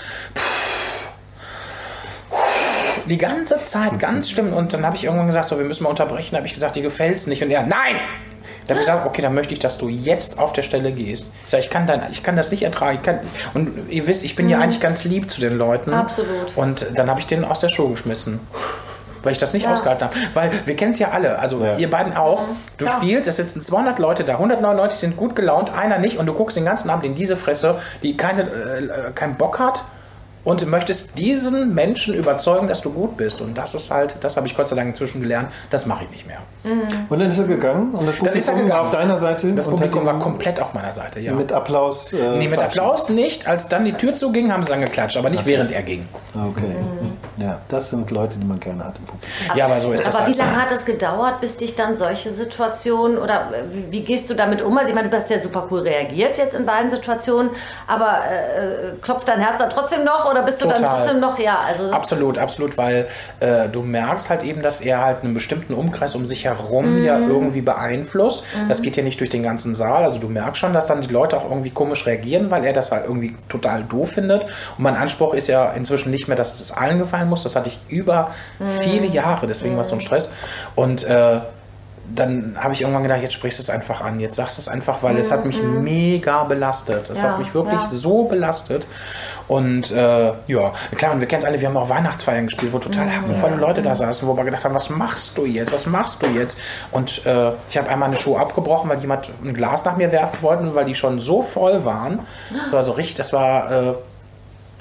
Die 3.08 3.18
ganze 3.18 3.64
Zeit 3.64 4.00
ganz 4.00 4.30
schlimm. 4.30 4.52
Und 4.54 4.74
dann 4.74 4.86
habe 4.86 4.98
ich 4.98 5.06
irgendwann 5.06 5.28
gesagt, 5.28 5.48
so, 5.48 5.58
wir 5.58 5.66
müssen 5.66 5.84
mal 5.84 5.90
unterbrechen. 5.90 6.36
habe 6.36 6.46
ich 6.46 6.54
gesagt, 6.54 6.76
dir 6.76 6.84
gefällt's 6.84 7.28
nicht. 7.28 7.42
Und 7.42 7.52
er, 7.52 7.64
nein! 7.64 7.96
Dann 8.68 8.76
habe 8.78 8.82
ich 8.82 8.88
gesagt, 8.88 9.06
okay, 9.08 9.22
dann 9.22 9.34
möchte 9.34 9.54
ich, 9.54 9.60
dass 9.60 9.78
du 9.78 9.88
jetzt 9.90 10.40
auf 10.40 10.54
der 10.54 10.64
Stelle 10.64 10.92
gehst. 10.92 11.34
Ich 11.46 11.52
sage, 11.52 11.64
ich 11.64 11.70
kann, 11.70 11.88
dann, 11.88 12.02
ich 12.12 12.22
kann 12.24 12.36
das 12.36 12.52
nicht 12.52 12.64
ertragen. 12.64 12.98
Ich 12.98 13.04
kann, 13.04 13.20
und 13.54 13.90
ihr 13.90 14.08
wisst, 14.08 14.24
ich 14.24 14.36
bin 14.36 14.50
ja 14.50 14.60
eigentlich 14.60 14.82
ganz 14.82 15.04
lieb 15.06 15.30
zu 15.30 15.40
den 15.42 15.58
Leuten. 15.58 15.94
Absolut. 15.94 16.56
Und 16.56 16.86
dann 16.96 17.10
habe 17.10 17.20
ich 17.20 17.28
den 17.28 17.46
aus 17.46 17.60
der 17.60 17.70
Show 17.70 17.90
geschmissen. 17.90 18.40
weil 19.24 19.34
ich 19.34 19.40
das 19.40 19.52
nicht 19.52 19.68
ausgehalten 19.68 20.06
habe. 20.06 20.16
Weil 20.36 20.52
wir 20.66 20.76
kennen 20.78 20.92
es 20.92 21.00
ja 21.00 21.10
alle, 21.10 21.38
also 21.40 21.62
Ja. 21.62 21.76
ihr 21.76 21.90
beiden 21.90 22.16
auch. 22.16 22.44
Du 22.78 22.86
Ja. 22.86 22.92
spielst, 22.92 23.28
es 23.28 23.36
sitzen 23.36 23.62
200 23.62 24.00
Leute 24.00 24.24
da, 24.24 24.38
199 24.38 25.00
sind 25.00 25.18
gut 25.18 25.36
gelaunt, 25.36 25.74
einer 25.74 25.98
nicht 25.98 26.18
und 26.18 26.28
du 26.28 26.34
guckst 26.34 26.56
den 26.56 26.64
ganzen 26.64 26.90
Abend 26.90 27.04
in 27.04 27.14
diese 27.16 27.36
Fresse, 27.36 27.76
die 28.04 28.16
keine, 28.16 28.44
äh, 28.44 29.12
keinen 29.16 29.36
Bock 29.36 29.60
hat 29.60 29.82
und 30.46 30.66
möchtest 30.68 31.18
diesen 31.18 31.74
Menschen 31.74 32.14
überzeugen, 32.14 32.70
dass 32.70 32.80
du 32.82 32.90
gut 32.92 33.18
bist. 33.18 33.42
Und 33.42 33.58
das 33.58 33.76
ist 33.76 33.92
halt, 33.92 34.16
das 34.22 34.38
habe 34.38 34.48
ich 34.48 34.56
Gott 34.56 34.70
sei 34.70 34.78
Dank 34.78 34.88
inzwischen 34.90 35.22
gelernt, 35.22 35.50
das 35.72 35.88
mache 35.88 36.06
ich 36.06 36.12
nicht 36.12 36.28
mehr. 36.28 36.40
Und 37.10 37.20
dann 37.20 37.30
ist 37.30 37.40
er 37.40 37.46
gegangen 37.46 37.94
und 37.94 38.08
das 38.08 38.18
Dann 38.20 38.34
ist 38.34 38.48
er 38.48 38.54
Publikum 38.54 38.78
war 38.78 38.82
auf 38.84 38.92
deiner 38.92 39.18
Seite. 39.18 39.52
Das 39.54 39.68
Publikum 39.68 40.06
war 40.06 40.20
komplett 40.20 40.60
auf 40.60 40.74
meiner 40.74 40.92
Seite, 40.92 41.20
ja. 41.20 41.34
Mit 41.34 41.52
Applaus. 41.52 42.14
Äh, 42.14 42.38
Nee, 42.38 42.48
mit. 42.48 42.60
Applaus 42.60 43.10
nicht. 43.10 43.48
Als 43.48 43.70
dann 43.70 43.86
die 43.86 43.94
Tür 43.94 44.14
zuging, 44.14 44.52
haben 44.52 44.64
sie 44.64 44.70
dann 44.70 44.82
geklatscht, 44.82 45.18
aber 45.18 45.30
nicht 45.30 45.46
während 45.46 45.72
er 45.72 45.82
ging. 45.84 46.08
Okay. 46.34 46.76
Ja, 47.38 47.60
das 47.70 47.90
sind 47.92 48.10
Leute, 48.12 48.40
die 48.40 48.46
man 48.46 48.60
gerne 48.60 48.84
hat 48.84 48.98
im 48.98 49.06
Publikum. 49.06 49.56
Ja, 49.56 49.66
aber 49.66 49.80
so 49.80 49.92
ist 49.92 50.06
das 50.08 50.16
Aber 50.16 50.26
halt. 50.26 50.36
wie 50.36 50.40
lange 50.40 50.62
hat 50.62 50.72
es 50.72 50.86
gedauert, 50.86 51.40
bis 51.40 51.58
dich 51.58 51.76
dann 51.76 51.96
solche 51.96 52.30
Situationen 52.30 53.18
oder 53.18 53.50
wie, 53.72 53.92
wie 53.92 54.02
gehst 54.04 54.30
du 54.30 54.34
damit 54.34 54.62
um? 54.62 54.76
Also 54.78 54.90
ich 54.90 54.96
meine, 54.96 55.10
du 55.10 55.18
hast 55.18 55.30
ja 55.30 55.40
super 55.40 55.68
cool 55.72 55.82
reagiert 55.82 56.38
jetzt 56.38 56.56
in 56.56 56.66
beiden 56.66 56.90
Situationen, 56.90 57.52
aber 57.88 58.20
äh, 58.30 58.90
äh, 58.90 58.96
klopft 59.02 59.28
dein 59.28 59.40
Herz 59.40 59.60
dann 59.60 59.70
trotzdem 59.70 60.04
noch 60.04 60.30
oder 60.30 60.42
bist 60.44 60.62
du 60.62 60.68
dann 60.68 60.78
Total. 60.78 60.98
trotzdem 60.98 61.20
noch, 61.20 61.38
ja, 61.40 61.60
also 61.68 61.92
Absolut, 61.92 62.38
absolut, 62.38 62.78
weil 62.78 63.08
äh, 63.40 63.70
du 63.70 63.84
merkst 63.84 64.30
halt 64.30 64.44
eben, 64.44 64.62
dass 64.62 64.82
er 64.82 65.04
halt 65.04 65.24
einen 65.24 65.34
bestimmten 65.34 65.74
Umkreis 65.74 66.16
um 66.16 66.26
sich 66.26 66.46
herum 66.46 66.57
ja 67.04 67.18
Mhm. 67.18 67.30
irgendwie 67.30 67.62
beeinflusst. 67.62 68.44
Das 68.68 68.82
geht 68.82 68.98
ja 68.98 69.04
nicht 69.04 69.20
durch 69.20 69.30
den 69.30 69.44
ganzen 69.44 69.76
Saal. 69.76 70.04
Also 70.04 70.20
du 70.20 70.28
merkst 70.30 70.58
schon, 70.58 70.74
dass 70.74 70.88
dann 70.88 71.02
die 71.02 71.08
Leute 71.14 71.38
auch 71.38 71.46
irgendwie 71.50 71.70
komisch 71.72 72.06
reagieren, 72.06 72.52
weil 72.52 72.64
er 72.66 72.74
das 72.74 72.92
halt 72.92 73.06
irgendwie 73.06 73.36
total 73.50 73.84
doof 73.84 74.12
findet. 74.12 74.44
Und 74.44 74.50
mein 74.84 74.96
Anspruch 74.96 75.34
ist 75.34 75.48
ja 75.48 75.72
inzwischen 75.72 76.12
nicht 76.12 76.28
mehr, 76.28 76.38
dass 76.38 76.60
es 76.60 76.72
allen 76.72 77.00
gefallen 77.00 77.30
muss. 77.30 77.44
Das 77.44 77.56
hatte 77.56 77.70
ich 77.70 77.80
über 77.90 78.32
Mhm. 78.60 78.68
viele 78.68 79.06
Jahre, 79.08 79.48
deswegen 79.48 79.76
war 79.76 79.82
es 79.82 79.90
so 79.90 79.96
ein 79.96 80.02
Stress. 80.02 80.30
Und 80.76 81.04
äh, 81.06 81.40
dann 82.16 82.56
habe 82.58 82.74
ich 82.74 82.82
irgendwann 82.82 83.04
gedacht, 83.04 83.22
jetzt 83.22 83.34
sprichst 83.34 83.60
du 83.60 83.64
es 83.64 83.70
einfach 83.70 84.00
an, 84.00 84.22
jetzt 84.22 84.36
sagst 84.38 84.58
du 84.58 84.62
es 84.62 84.70
einfach, 84.70 85.04
weil 85.04 85.18
es 85.18 85.30
hat 85.30 85.46
mich 85.46 85.62
mega 85.62 86.46
belastet. 86.46 87.10
Es 87.10 87.22
Ja, 87.22 87.32
hat 87.32 87.40
mich 87.40 87.54
wirklich 87.54 87.82
ja. 87.82 87.88
so 87.90 88.24
belastet. 88.24 88.88
Und 89.48 89.92
äh, 89.92 90.34
ja, 90.48 90.74
klar, 90.98 91.14
und 91.14 91.22
wir 91.22 91.28
kennen 91.28 91.40
es 91.42 91.46
alle, 91.46 91.60
wir 91.62 91.70
haben 91.70 91.78
auch 91.78 91.88
Weihnachtsfeiern 91.90 92.46
gespielt, 92.48 92.74
wo 92.74 92.80
total 92.80 93.10
hackenvolle 93.10 93.56
Leute 93.56 93.82
da 93.82 93.96
saßen, 93.96 94.28
wo 94.28 94.36
wir 94.36 94.44
gedacht 94.44 94.66
haben, 94.66 94.76
was 94.76 94.90
machst 94.90 95.38
du 95.38 95.46
jetzt, 95.46 95.72
was 95.72 95.86
machst 95.86 96.22
du 96.22 96.28
jetzt? 96.28 96.60
Und 96.92 97.26
äh, 97.26 97.52
ich 97.70 97.78
habe 97.78 97.88
einmal 97.90 98.08
eine 98.10 98.18
Show 98.18 98.36
abgebrochen, 98.36 98.90
weil 98.90 99.00
jemand 99.00 99.30
ein 99.44 99.54
Glas 99.54 99.86
nach 99.86 99.96
mir 99.96 100.12
werfen 100.12 100.40
wollte, 100.42 100.76
weil 100.76 100.84
die 100.86 100.96
schon 100.96 101.20
so 101.22 101.42
voll 101.42 101.86
waren. 101.86 102.20
Das 102.64 102.74
war 102.74 102.84
so 102.84 102.92
richtig, 102.92 103.16
das 103.16 103.32
war 103.32 103.72
äh, 103.72 103.94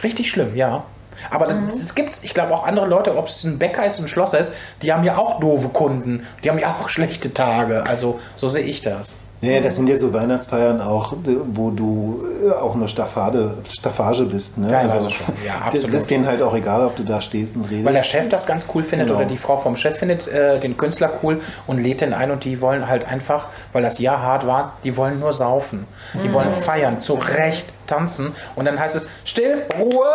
richtig 0.03 0.31
schlimm, 0.31 0.57
ja. 0.57 0.83
Aber 1.31 1.49
Mhm. 1.53 1.69
es 1.69 1.95
gibt, 1.95 2.15
ich 2.25 2.35
glaube, 2.35 2.53
auch 2.53 2.67
andere 2.67 2.87
Leute, 2.87 3.17
ob 3.17 3.29
es 3.29 3.45
ein 3.45 3.59
Bäcker 3.59 3.87
ist, 3.87 3.99
ein 4.01 4.09
Schlosser 4.09 4.39
ist, 4.39 4.55
die 4.83 4.93
haben 4.93 5.05
ja 5.05 5.17
auch 5.17 5.41
doofe 5.41 5.69
Kunden. 5.69 6.27
Die 6.43 6.51
haben 6.51 6.59
ja 6.59 6.75
auch 6.79 6.89
schlechte 6.91 7.33
Tage. 7.33 7.85
Also 7.87 8.21
so 8.35 8.49
sehe 8.49 8.65
ich 8.65 8.83
das. 8.83 9.19
Ja, 9.43 9.61
das 9.61 9.77
sind 9.77 9.87
ja 9.89 9.99
so 9.99 10.13
Weihnachtsfeiern 10.15 10.81
auch, 10.81 11.13
wo 11.53 11.71
du 11.71 12.25
äh, 12.49 12.53
auch 12.53 12.75
eine 12.75 12.89
Staffade, 12.89 13.59
Staffage 13.69 14.25
bist. 14.25 14.57
Ne? 14.57 14.67
Teilweise 14.67 15.11
schon, 15.11 15.35
ja, 15.47 15.53
das- 15.59 15.63
absolut. 15.67 15.93
Das 15.95 16.01
ist 16.03 16.11
denen 16.11 16.27
halt 16.27 16.41
auch 16.43 16.55
egal, 16.55 16.87
ob 16.87 16.97
du 16.97 17.05
da 17.05 17.21
stehst 17.21 17.55
und 17.55 17.65
redest. 17.65 17.85
Weil 17.85 17.93
der 17.93 18.03
Chef 18.03 18.29
das 18.31 18.47
ganz 18.47 18.67
cool 18.75 18.83
findet 18.83 19.09
Genau. 19.09 19.19
oder 19.19 19.29
die 19.29 19.37
Frau 19.37 19.57
vom 19.57 19.77
Chef 19.77 19.99
findet 19.99 20.27
äh, 20.29 20.59
den 20.59 20.77
Künstler 20.79 21.11
cool 21.23 21.41
und 21.67 21.79
lädt 21.83 22.01
den 22.01 22.15
ein 22.15 22.31
und 22.31 22.45
die 22.45 22.61
wollen 22.63 22.89
halt 22.89 23.07
einfach, 23.13 23.49
weil 23.75 23.83
das 23.83 23.99
Jahr 23.99 24.23
hart 24.23 24.47
war, 24.47 24.73
die 24.85 24.97
wollen 24.97 25.21
nur 25.21 25.33
saufen. 25.33 25.87
Die 26.25 26.33
wollen 26.33 26.51
feiern, 26.51 27.01
zu 27.03 27.15
Recht 27.15 27.67
tanzen 27.87 28.33
und 28.55 28.65
dann 28.65 28.81
heißt 28.81 28.97
es, 28.97 29.09
still, 29.25 29.67
Ruhe, 29.79 30.07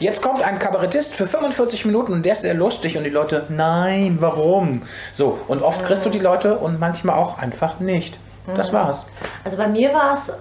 jetzt 0.00 0.22
kommt 0.22 0.42
ein 0.42 0.58
Kabarettist 0.58 1.14
für 1.14 1.26
45 1.26 1.84
Minuten 1.84 2.12
und 2.14 2.24
der 2.24 2.32
ist 2.32 2.42
sehr 2.42 2.54
lustig 2.54 2.96
und 2.96 3.04
die 3.04 3.10
Leute, 3.10 3.44
nein, 3.50 4.16
warum? 4.20 4.82
So, 5.12 5.38
und 5.48 5.62
oft 5.62 5.84
kriegst 5.84 6.06
du 6.06 6.10
die 6.10 6.18
Leute 6.18 6.56
und 6.58 6.80
manchmal 6.80 7.16
auch 7.16 7.38
einfach 7.38 7.78
nicht. 7.80 8.18
Das 8.56 8.72
war's. 8.72 9.06
Also 9.44 9.56
bei 9.56 9.68
mir 9.68 9.92
war 9.92 10.14
es 10.14 10.32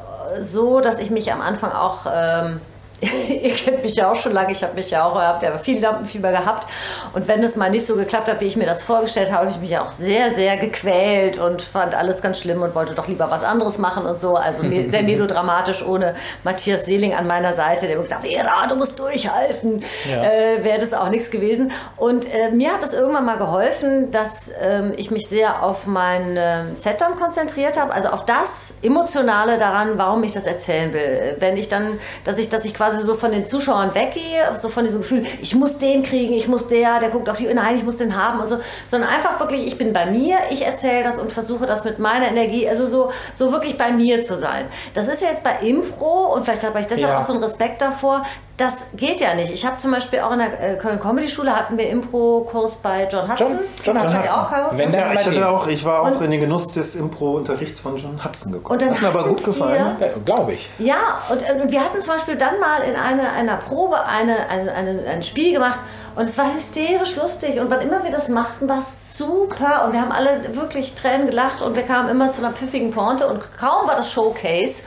so, 0.41 0.81
dass 0.81 0.99
ich 0.99 1.09
mich 1.09 1.31
am 1.31 1.41
Anfang 1.41 1.71
auch, 1.71 2.05
ähm, 2.11 2.61
ihr 3.29 3.53
kennt 3.53 3.83
mich 3.83 3.95
ja 3.95 4.11
auch 4.11 4.15
schon 4.15 4.33
lange, 4.33 4.51
ich 4.51 4.63
habe 4.63 4.73
mich 4.73 4.89
ja 4.89 5.05
auch, 5.05 5.15
habt 5.15 5.43
ja 5.43 5.55
viel 5.59 5.79
Lampenfieber 5.79 6.31
gehabt. 6.31 6.67
Und 7.13 7.27
wenn 7.27 7.43
es 7.43 7.55
mal 7.55 7.69
nicht 7.69 7.85
so 7.85 7.95
geklappt 7.95 8.27
hat, 8.27 8.41
wie 8.41 8.45
ich 8.45 8.57
mir 8.57 8.65
das 8.65 8.81
vorgestellt 8.81 9.31
habe, 9.31 9.41
habe 9.45 9.51
ich 9.51 9.59
mich 9.59 9.69
ja 9.69 9.83
auch 9.83 9.91
sehr, 9.91 10.33
sehr 10.33 10.57
gequält 10.57 11.37
und 11.37 11.61
fand 11.61 11.93
alles 11.93 12.23
ganz 12.23 12.39
schlimm 12.39 12.61
und 12.63 12.73
wollte 12.73 12.95
doch 12.95 13.07
lieber 13.07 13.29
was 13.29 13.43
anderes 13.43 13.77
machen 13.77 14.05
und 14.07 14.19
so. 14.19 14.35
Also 14.35 14.63
sehr 14.87 15.03
melodramatisch 15.03 15.85
ohne 15.85 16.15
Matthias 16.43 16.85
Seeling 16.85 17.13
an 17.13 17.27
meiner 17.27 17.53
Seite, 17.53 17.85
der 17.85 17.97
mir 17.97 18.01
gesagt 18.01 18.23
hat, 18.23 18.29
Vera, 18.31 18.65
du 18.67 18.75
musst 18.75 18.97
durchhalten, 18.97 19.83
Ja. 20.09 20.23
äh, 20.23 20.63
wäre 20.63 20.79
das 20.79 20.93
auch 20.95 21.09
nichts 21.09 21.29
gewesen. 21.29 21.71
Und 21.97 22.25
äh, 22.33 22.49
mir 22.49 22.73
hat 22.73 22.81
es 22.81 22.93
irgendwann 22.93 23.25
mal 23.25 23.37
geholfen, 23.37 24.09
dass 24.09 24.49
ähm, 24.59 24.93
ich 24.97 25.11
mich 25.11 25.27
sehr 25.27 25.61
auf 25.61 25.85
mein 25.85 26.35
ähm, 26.35 26.77
Set 26.77 26.99
dann 27.01 27.15
konzentriert 27.15 27.79
habe, 27.79 27.93
also 27.93 28.09
auf 28.09 28.25
das 28.25 28.73
Emotionale 28.81 29.60
daran, 29.60 29.97
warum 29.99 30.23
ich 30.23 30.31
das 30.33 30.47
erzählen 30.47 30.93
will. 30.93 31.36
Wenn 31.39 31.57
ich 31.57 31.69
dann, 31.69 31.99
dass 32.23 32.39
ich, 32.39 32.49
dass 32.49 32.65
ich 32.65 32.73
quasi 32.73 32.87
so 32.91 33.15
von 33.15 33.32
den 33.32 33.45
Zuschauern 33.45 33.93
weggehe, 33.95 34.43
so 34.60 34.69
von 34.69 34.84
diesem 34.84 35.00
Gefühl, 35.00 35.26
ich 35.41 35.56
muss 35.56 35.78
den 35.78 36.04
kriegen, 36.04 36.34
ich 36.34 36.47
muss 36.47 36.67
der, 36.67 37.00
der 37.00 37.10
guckt 37.10 37.30
auf 37.30 37.38
die, 37.38 37.52
nein, 37.54 37.76
ich 37.76 37.84
muss 37.84 37.97
den 37.97 38.15
haben 38.15 38.39
und 38.39 38.47
so, 38.47 38.58
sondern 38.88 39.10
einfach 39.10 39.39
wirklich, 39.39 39.65
ich 39.65 39.78
bin 39.78 39.93
bei 39.93 40.06
mir, 40.06 40.38
ich 40.52 40.65
erzähle 40.65 41.04
das 41.04 41.19
und 41.19 41.32
versuche 41.32 41.65
das 41.65 41.84
mit 41.84 42.00
meiner 42.00 42.28
Energie, 42.28 42.67
also 42.67 42.86
so, 42.86 43.12
so 43.34 43.52
wirklich 43.52 43.78
bei 43.78 43.91
mir 43.91 44.21
zu 44.21 44.36
sein. 44.36 44.65
Das 44.93 45.08
ist 45.08 45.21
ja 45.21 45.30
jetzt 45.30 45.43
bei 45.43 45.56
Impro 45.62 46.34
und 46.34 46.43
vielleicht 46.45 46.63
habe 46.63 46.80
ich 46.80 46.88
deshalb 46.88 47.10
Ja. 47.12 47.19
auch 47.19 47.23
so 47.23 47.34
einen 47.34 47.43
Respekt 47.43 47.82
davor, 47.82 48.23
das 48.58 48.86
geht 48.96 49.20
ja 49.20 49.36
nicht. 49.36 49.52
Ich 49.52 49.65
habe 49.67 49.78
zum 49.78 49.91
Beispiel 49.91 50.20
auch 50.22 50.32
in 50.32 50.39
der 50.39 50.60
äh, 50.60 50.76
Köln 50.78 51.00
Comedy 51.00 51.30
Schule 51.30 51.56
hatten 51.56 51.78
wir 51.78 51.88
Impro-Kurs 51.89 52.78
bei 52.78 53.08
John 53.08 53.30
Hudson. 53.32 53.48
John- 53.52 53.60
John 53.84 53.96
du 53.96 54.02
Hudson. 54.02 54.36
auch? 54.36 54.50
Wenn 54.72 54.89
der- 54.91 55.00
ja, 55.02 55.13
ich, 55.13 55.26
hatte 55.28 55.48
auch, 55.50 55.67
ich 55.67 55.86
war 55.86 56.02
auch 56.02 56.08
Und- 56.12 56.22
in 56.22 56.32
den 56.32 56.39
Genuss 56.41 56.74
des 56.74 56.96
Impro-Unterrichts 56.96 57.80
von 57.80 57.96
John 57.98 58.20
Hudson 58.26 58.52
gekommen. 58.54 58.74
Und 58.74 58.82
dann 58.82 58.91
Hat 58.96 59.02
mir 59.02 59.08
aber 59.10 59.28
gut 59.30 59.43
gefallen. 59.43 59.96
Ja, 60.00 60.08
Glaube 60.26 60.54
ich. 60.54 60.70
Ja, 60.80 60.96
und, 61.30 61.48
äh, 61.48 61.62
und 61.62 61.72
wir 61.72 61.82
hatten 61.82 62.02
zum 62.02 62.13
Beispiel 62.13 62.36
dann 62.36 62.60
mal 62.60 62.82
in 62.82 62.96
einer, 62.96 63.32
einer 63.34 63.58
Probe 63.58 64.04
eine, 64.06 64.50
eine, 64.50 64.74
eine, 64.74 65.04
ein 65.08 65.22
Spiel 65.24 65.54
gemacht 65.54 65.78
und 66.15 66.24
es 66.24 66.36
war 66.38 66.52
hysterisch 66.52 67.15
lustig 67.15 67.60
und 67.60 67.70
wann 67.70 67.82
immer 67.82 68.04
wir 68.04 68.12
das 68.12 68.28
machten, 68.28 68.67
war 68.67 68.80
es 68.80 69.15
super 69.17 69.86
und 69.86 69.93
wir 69.93 70.02
haben 70.02 70.12
alle 70.12 70.56
wirklich 70.56 70.96
Tränen 70.96 71.28
gelacht 71.28 71.62
und 71.62 71.76
wir 71.76 71.84
kamen 71.84 72.10
immer 72.10 72.32
zu 72.32 72.43
einer 72.43 72.54
pfiffigen 72.54 72.89
Pointe 72.89 73.28
und 73.28 73.39
kaum 73.60 73.88
war 73.88 73.96
das 73.96 74.12
Showcase, 74.12 74.82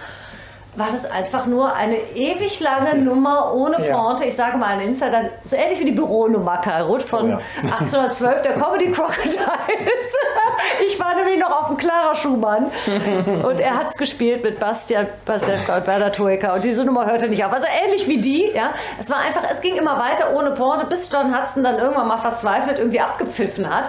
war 0.76 0.86
das 0.90 1.04
einfach 1.10 1.46
nur 1.46 1.74
eine 1.74 1.96
ewig 2.14 2.60
lange 2.60 2.94
Nummer 2.96 3.52
ohne 3.54 3.84
Ja. 3.86 3.96
Pointe. 3.96 4.24
Ich 4.24 4.36
sage 4.36 4.56
mal 4.56 4.68
ein 4.68 4.80
Insider, 4.80 5.30
so 5.44 5.56
ähnlich 5.56 5.80
wie 5.80 5.86
die 5.86 5.92
Büronummer, 5.92 6.58
Karl 6.58 7.00
von 7.00 7.26
Oh 7.26 7.28
ja. 7.30 7.38
1812, 7.62 8.42
der 8.42 8.52
Comedy 8.54 8.90
Crocodiles. 8.92 9.36
Ich 10.86 10.98
war 11.00 11.14
nämlich 11.14 11.38
noch 11.38 11.50
auf 11.50 11.68
dem 11.68 11.76
Clara 11.78 12.14
Schumann 12.14 12.70
und 13.42 13.60
er 13.60 13.76
hat 13.78 13.88
es 13.90 13.96
gespielt 13.96 14.42
mit 14.42 14.60
Bastian 14.60 15.06
Pastewka 15.24 15.76
und 15.78 15.84
Bernhard 15.86 16.18
Hoeker 16.18 16.54
und 16.54 16.64
diese 16.64 16.84
Nummer 16.84 17.06
hörte 17.06 17.28
nicht 17.28 17.42
auf. 17.44 17.52
Also 17.52 17.66
ähnlich 17.84 18.06
wie 18.08 18.18
die, 18.20 18.50
ja. 18.54 18.70
Es 18.98 19.08
war 19.08 19.18
einfach, 19.18 19.42
es 19.50 19.60
ging 19.62 19.76
immer 19.76 19.98
weiter 19.98 20.34
ohne 20.34 20.50
Pointe, 20.52 20.84
bis 20.86 21.10
John 21.10 21.34
Hudson 21.36 21.62
dann 21.62 21.78
irgendwann 21.78 22.08
mal 22.08 22.18
verzweifelt 22.18 22.78
irgendwie 22.78 23.00
abgepfiffen 23.00 23.68
hat. 23.74 23.88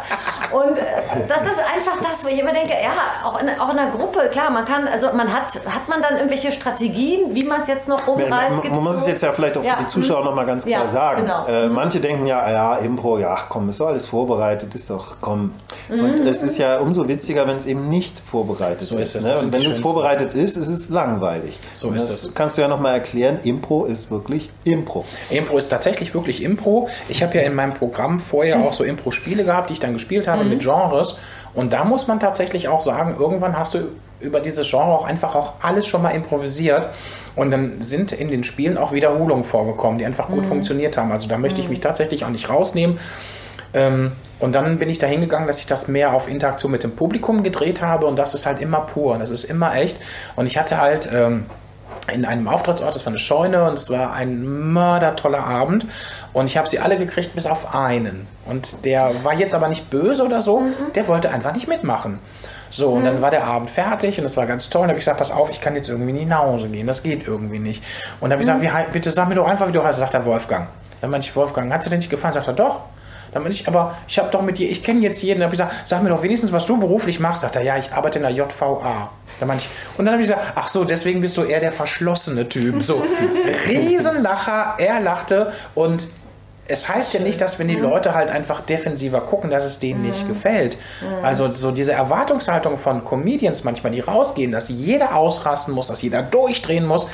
Und 0.51 0.77
äh, 0.77 0.83
das 1.27 1.43
ist 1.43 1.59
einfach 1.73 1.97
das, 2.01 2.23
wo 2.23 2.29
ich 2.29 2.39
immer 2.39 2.53
denke, 2.53 2.73
ja, 2.73 3.27
auch 3.27 3.41
in, 3.41 3.49
auch 3.59 3.69
in 3.71 3.79
einer 3.79 3.91
Gruppe, 3.91 4.29
klar, 4.31 4.49
man 4.49 4.63
kann, 4.65 4.87
also 4.87 5.11
man 5.13 5.33
hat, 5.33 5.55
hat 5.65 5.87
man 5.89 6.01
dann 6.01 6.15
irgendwelche 6.15 6.51
Strategien, 6.51 6.70
wie 6.79 7.43
man 7.43 7.61
es 7.61 7.67
jetzt 7.67 7.87
noch 7.87 8.07
rumreißt? 8.07 8.31
Man, 8.31 8.61
Gibt's 8.61 8.69
man 8.75 8.83
muss 8.83 8.95
es 8.95 9.03
so? 9.03 9.09
jetzt 9.09 9.21
ja 9.23 9.31
vielleicht 9.33 9.57
auch 9.57 9.63
Ja, 9.63 9.77
für 9.77 9.83
die 9.83 9.87
Zuschauer 9.87 10.19
mhm. 10.19 10.25
noch 10.25 10.35
mal 10.35 10.45
ganz 10.45 10.65
klar 10.65 10.81
Ja, 10.83 10.87
sagen. 10.87 11.21
genau. 11.23 11.45
Äh, 11.47 11.67
manche 11.69 11.99
denken 11.99 12.25
ja, 12.27 12.49
ja, 12.49 12.75
Impro, 12.77 13.17
ja, 13.19 13.33
ach 13.37 13.47
komm, 13.49 13.69
ist 13.69 13.79
doch 13.79 13.87
alles 13.87 14.05
vorbereitet, 14.05 14.73
ist 14.75 14.89
doch, 14.89 15.17
komm. 15.21 15.53
Und 15.89 16.19
Mhm. 16.21 16.27
es 16.27 16.43
ist 16.43 16.57
ja 16.57 16.77
umso 16.79 17.07
witziger, 17.07 17.47
wenn 17.47 17.57
es 17.57 17.65
eben 17.65 17.89
nicht 17.89 18.19
vorbereitet 18.19 18.81
So 18.81 18.97
ist 18.97 19.15
es, 19.15 19.25
Ne? 19.25 19.37
Und 19.39 19.53
wenn 19.53 19.65
es 19.65 19.79
vorbereitet 19.79 20.33
ist, 20.33 20.55
ist 20.57 20.67
es 20.69 20.89
langweilig. 20.89 21.59
So 21.73 21.87
Und 21.89 21.95
ist 21.95 22.09
das 22.09 22.23
es. 22.25 22.33
kannst 22.35 22.57
du 22.57 22.61
ja 22.61 22.67
noch 22.67 22.79
mal 22.79 22.91
erklären. 22.93 23.39
Impro 23.43 23.85
ist 23.85 24.11
wirklich 24.11 24.49
Impro. 24.63 25.05
Impro 25.29 25.57
ist 25.57 25.69
tatsächlich 25.69 26.13
wirklich 26.13 26.41
Impro. 26.43 26.87
Ich 27.09 27.23
habe 27.23 27.35
ja 27.35 27.41
in 27.43 27.55
meinem 27.55 27.73
Programm 27.73 28.19
vorher 28.19 28.59
auch 28.61 28.73
so 28.73 28.83
Impro-Spiele 28.83 29.43
gehabt, 29.43 29.69
die 29.69 29.73
ich 29.73 29.79
dann 29.79 29.93
gespielt 29.93 30.27
habe 30.27 30.43
mit 30.43 30.59
Genres. 30.61 31.17
Und 31.53 31.73
da 31.73 31.83
muss 31.83 32.07
man 32.07 32.19
tatsächlich 32.19 32.67
auch 32.69 32.81
sagen, 32.81 33.15
irgendwann 33.19 33.57
hast 33.57 33.73
du 33.73 33.79
über 34.21 34.39
dieses 34.39 34.69
Genre 34.69 34.91
auch 34.91 35.05
einfach 35.05 35.35
auch 35.35 35.53
alles 35.61 35.87
schon 35.87 36.01
mal 36.01 36.11
improvisiert. 36.11 36.87
Und 37.35 37.51
dann 37.51 37.81
sind 37.81 38.11
in 38.11 38.29
den 38.29 38.43
Spielen 38.43 38.77
auch 38.77 38.91
Wiederholungen 38.91 39.43
vorgekommen, 39.43 39.97
die 39.97 40.05
einfach 40.05 40.27
gut 40.27 40.45
funktioniert 40.45 40.97
haben. 40.97 41.11
Also 41.11 41.27
da 41.27 41.37
möchte 41.37 41.61
ich 41.61 41.69
mich 41.69 41.79
tatsächlich 41.79 42.25
auch 42.25 42.29
nicht 42.29 42.49
rausnehmen. 42.49 42.99
Ähm, 43.73 44.11
und 44.39 44.53
dann 44.53 44.79
bin 44.79 44.89
ich 44.89 44.97
da 44.97 45.07
hingegangen, 45.07 45.47
dass 45.47 45.59
ich 45.59 45.65
das 45.65 45.87
mehr 45.87 46.13
auf 46.13 46.27
Interaktion 46.27 46.71
mit 46.71 46.83
dem 46.83 46.91
Publikum 46.91 47.43
gedreht 47.43 47.81
habe. 47.81 48.05
Und 48.05 48.17
das 48.17 48.33
ist 48.33 48.45
halt 48.45 48.61
immer 48.61 48.81
pur. 48.81 49.17
Das 49.17 49.29
ist 49.29 49.45
immer 49.45 49.75
echt. 49.75 49.97
Und 50.35 50.45
ich 50.45 50.57
hatte 50.57 50.77
halt. 50.77 51.09
Ähm, 51.13 51.45
in 52.11 52.25
einem 52.25 52.47
Auftrittsort, 52.47 52.95
das 52.95 53.05
war 53.05 53.11
eine 53.11 53.19
Scheune 53.19 53.67
und 53.67 53.73
es 53.73 53.89
war 53.89 54.13
ein 54.13 54.71
mördertoller 54.71 55.43
Abend 55.43 55.85
und 56.33 56.47
ich 56.47 56.57
habe 56.57 56.67
sie 56.67 56.79
alle 56.79 56.97
gekriegt 56.97 57.35
bis 57.35 57.47
auf 57.47 57.75
einen 57.75 58.27
und 58.45 58.85
der 58.85 59.23
war 59.23 59.33
jetzt 59.33 59.53
aber 59.53 59.67
nicht 59.67 59.89
böse 59.89 60.23
oder 60.23 60.41
so, 60.41 60.63
der 60.95 61.07
wollte 61.07 61.29
einfach 61.29 61.53
nicht 61.53 61.67
mitmachen. 61.67 62.19
So, 62.71 62.91
und 62.91 63.03
dann 63.03 63.21
war 63.21 63.31
der 63.31 63.43
Abend 63.43 63.69
fertig 63.69 64.17
und 64.17 64.23
es 64.23 64.37
war 64.37 64.47
ganz 64.47 64.69
toll. 64.69 64.83
Und 64.83 64.87
habe 64.87 64.97
ich 64.97 65.03
gesagt, 65.03 65.19
pass 65.19 65.29
auf, 65.29 65.49
ich 65.49 65.59
kann 65.59 65.75
jetzt 65.75 65.89
irgendwie 65.89 66.13
nicht 66.13 66.29
nach 66.29 66.43
Hause 66.43 66.69
gehen. 66.69 66.87
Das 66.87 67.03
geht 67.03 67.27
irgendwie 67.27 67.59
nicht. 67.59 67.83
Und 68.21 68.29
dann 68.29 68.39
habe 68.39 68.43
ich 68.43 68.47
gesagt, 68.47 68.87
wie, 68.87 68.93
bitte 68.93 69.11
sag 69.11 69.27
mir 69.27 69.35
doch 69.35 69.45
einfach, 69.45 69.67
wie 69.67 69.73
du 69.73 69.83
heißt. 69.83 69.99
Sagt 69.99 70.13
er 70.13 70.25
Wolfgang. 70.25 70.69
Dann 71.01 71.09
meinte 71.09 71.27
ich, 71.27 71.35
Wolfgang, 71.35 71.71
hat 71.71 71.85
dir 71.85 71.89
denn 71.89 71.99
nicht 71.99 72.09
gefallen? 72.09 72.33
Sagt 72.33 72.47
er, 72.47 72.53
doch. 72.53 72.79
Dann 73.33 73.43
bin 73.43 73.51
ich, 73.51 73.67
aber 73.67 73.95
ich 74.07 74.19
habe 74.19 74.29
doch 74.29 74.41
mit 74.41 74.57
dir, 74.57 74.69
ich 74.69 74.83
kenne 74.83 75.01
jetzt 75.01 75.21
jeden. 75.21 75.39
Dann 75.39 75.47
habe 75.47 75.55
ich 75.55 75.59
gesagt, 75.61 75.87
sag 75.87 76.01
mir 76.01 76.09
doch 76.09 76.23
wenigstens, 76.23 76.53
was 76.53 76.65
du 76.65 76.79
beruflich 76.79 77.19
machst. 77.19 77.41
Sagt 77.41 77.57
er, 77.57 77.61
ja, 77.61 77.77
ich 77.77 77.91
arbeite 77.91 78.19
in 78.19 78.23
der 78.23 78.31
JVA. 78.31 79.09
Da 79.41 79.51
ich, 79.55 79.69
und 79.97 80.05
dann 80.05 80.13
habe 80.13 80.21
ich 80.21 80.29
gesagt, 80.29 80.53
ach 80.55 80.67
so, 80.67 80.83
deswegen 80.83 81.19
bist 81.19 81.35
du 81.35 81.43
eher 81.43 81.59
der 81.59 81.71
verschlossene 81.71 82.47
Typ. 82.47 82.83
So, 82.83 83.03
Riesenlacher, 83.67 84.75
er 84.77 84.99
lachte 84.99 85.51
und 85.73 86.07
es 86.67 86.87
heißt 86.87 87.15
ja 87.15 87.21
nicht, 87.21 87.41
dass 87.41 87.57
wenn 87.57 87.67
die 87.67 87.75
Leute 87.75 88.13
halt 88.13 88.29
einfach 88.29 88.61
defensiver 88.61 89.19
gucken, 89.21 89.49
dass 89.49 89.65
es 89.65 89.79
denen 89.79 90.03
nicht 90.03 90.27
gefällt. 90.27 90.77
Also 91.23 91.53
so 91.53 91.71
diese 91.71 91.91
Erwartungshaltung 91.91 92.77
von 92.77 93.03
Comedians 93.03 93.63
manchmal, 93.63 93.91
die 93.91 93.99
rausgehen, 93.99 94.51
dass 94.51 94.69
jeder 94.69 95.15
ausrasten 95.15 95.73
muss, 95.73 95.87
dass 95.87 96.01
jeder 96.01 96.21
durchdrehen 96.21 96.85
muss. 96.85 97.07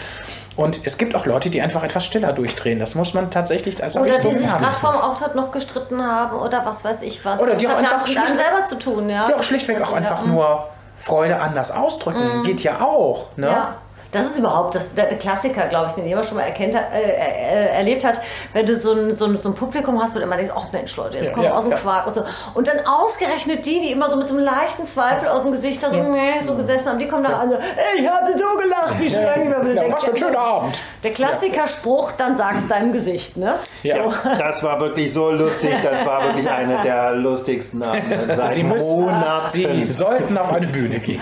Und 0.58 0.82
es 0.84 0.98
gibt 0.98 1.16
auch 1.16 1.26
Leute, 1.26 1.50
die 1.50 1.62
einfach 1.62 1.84
etwas 1.84 2.06
stiller 2.06 2.34
durchdrehen. 2.34 2.78
Das 2.78 2.94
muss 2.94 3.14
man 3.14 3.32
tatsächlich 3.32 3.82
als 3.82 3.96
Oder 3.96 4.20
die 4.20 4.34
sich 4.34 4.48
gerade 4.48 4.74
vorm 4.74 4.98
Auftritt 4.98 5.34
noch 5.34 5.52
gestritten 5.52 6.04
haben 6.04 6.36
oder 6.38 6.66
was 6.66 6.84
weiß 6.84 7.04
ich 7.04 7.24
was. 7.24 7.40
Oder 7.40 7.56
die 7.56 7.66
das 7.66 7.74
auch 7.74 7.78
hat 7.78 7.84
ja 7.84 7.92
einfach 7.94 8.08
mit 8.08 8.18
einem 8.18 8.36
selber 8.36 8.66
zu 8.66 8.78
tun, 8.78 9.10
ja. 9.10 9.28
Die 9.28 9.34
auch 9.34 9.44
schlichtweg 9.44 9.82
auch 9.82 9.94
einfach 9.94 10.26
nur 10.26 10.68
Freude 10.98 11.40
anders 11.40 11.72
ausdrücken. 11.72 12.44
Geht 12.44 12.62
ja 12.64 12.82
auch. 12.82 13.28
Ne? 13.38 13.48
Ja. 13.48 13.76
Das 14.12 14.26
ist 14.28 14.38
überhaupt 14.38 14.76
das, 14.76 14.96
der, 14.96 15.06
der 15.08 15.18
Klassiker, 15.18 15.68
glaube 15.68 15.88
ich, 15.88 15.94
den 15.94 16.08
jeder 16.08 16.24
schon 16.24 16.38
mal 16.38 16.44
erkennt, 16.44 16.76
äh, 16.76 16.80
äh, 16.80 17.70
erlebt 17.76 18.06
hat, 18.06 18.20
wenn 18.54 18.66
du 18.66 18.76
so 18.76 18.94
ein, 18.94 19.16
so, 19.16 19.26
ein, 19.26 19.38
so 19.38 19.50
ein 19.50 19.56
Publikum 19.56 20.02
hast, 20.02 20.16
wo 20.16 20.20
du 20.20 20.24
immer 20.26 20.38
denkst, 20.38 20.54
ach 20.56 20.72
Mensch, 20.72 20.96
Leute, 20.96 21.18
jetzt 21.18 21.28
Ja, 21.28 21.34
kommen 21.34 21.44
wir 21.46 21.50
ja, 21.50 21.56
aus 21.56 21.64
dem 21.64 21.72
ja. 21.74 21.78
Quark 21.78 22.08
und 22.08 22.14
so. 22.14 22.24
Und 22.54 22.68
dann 22.68 22.86
ausgerechnet 22.86 23.66
die, 23.66 23.80
die 23.82 23.92
immer 23.92 24.10
so 24.10 24.16
mit 24.16 24.28
so 24.28 24.36
einem 24.36 24.44
leichten 24.46 24.86
Zweifel 24.86 25.28
aus 25.28 25.42
dem 25.42 25.52
Gesicht 25.52 25.84
da 25.84 25.90
so, 25.90 25.98
meh, 26.02 26.40
so 26.42 26.56
gesessen 26.56 26.90
haben, 26.90 27.00
die 27.00 27.08
kommen 27.08 27.24
nach 27.24 27.40
alle, 27.40 27.60
ey, 27.60 28.02
ich 28.02 28.08
habe 28.10 28.32
so 28.32 28.58
gelacht, 28.62 29.00
wie 29.00 29.10
schön. 29.10 29.22
Ja, 29.22 29.92
was 29.92 30.04
für 30.04 30.12
ein 30.12 30.18
schöner 30.18 30.40
Abend. 30.40 30.80
Der 31.04 31.12
Klassiker-Spruch, 31.14 32.14
dann 32.14 32.36
sag's 32.36 32.68
deinem 32.68 32.94
Gesicht, 32.94 33.38
ne? 33.38 33.56
Ja. 33.84 33.98
Das 34.38 34.64
war 34.64 34.80
wirklich 34.80 35.14
so 35.14 35.32
lustig. 35.32 35.74
Das 35.84 36.06
war 36.06 36.24
wirklich 36.24 36.50
eine 36.50 36.80
der 36.82 37.12
lustigsten 37.14 37.84
Abende 37.84 38.36
seit 38.36 38.54
Sie, 38.54 38.64
müssen, 38.64 38.86
Monaten. 38.86 39.48
Sie 39.50 39.92
sollten 39.92 40.38
auf 40.38 40.52
eine 40.52 40.68
Bühne 40.68 41.00
gehen. 41.00 41.22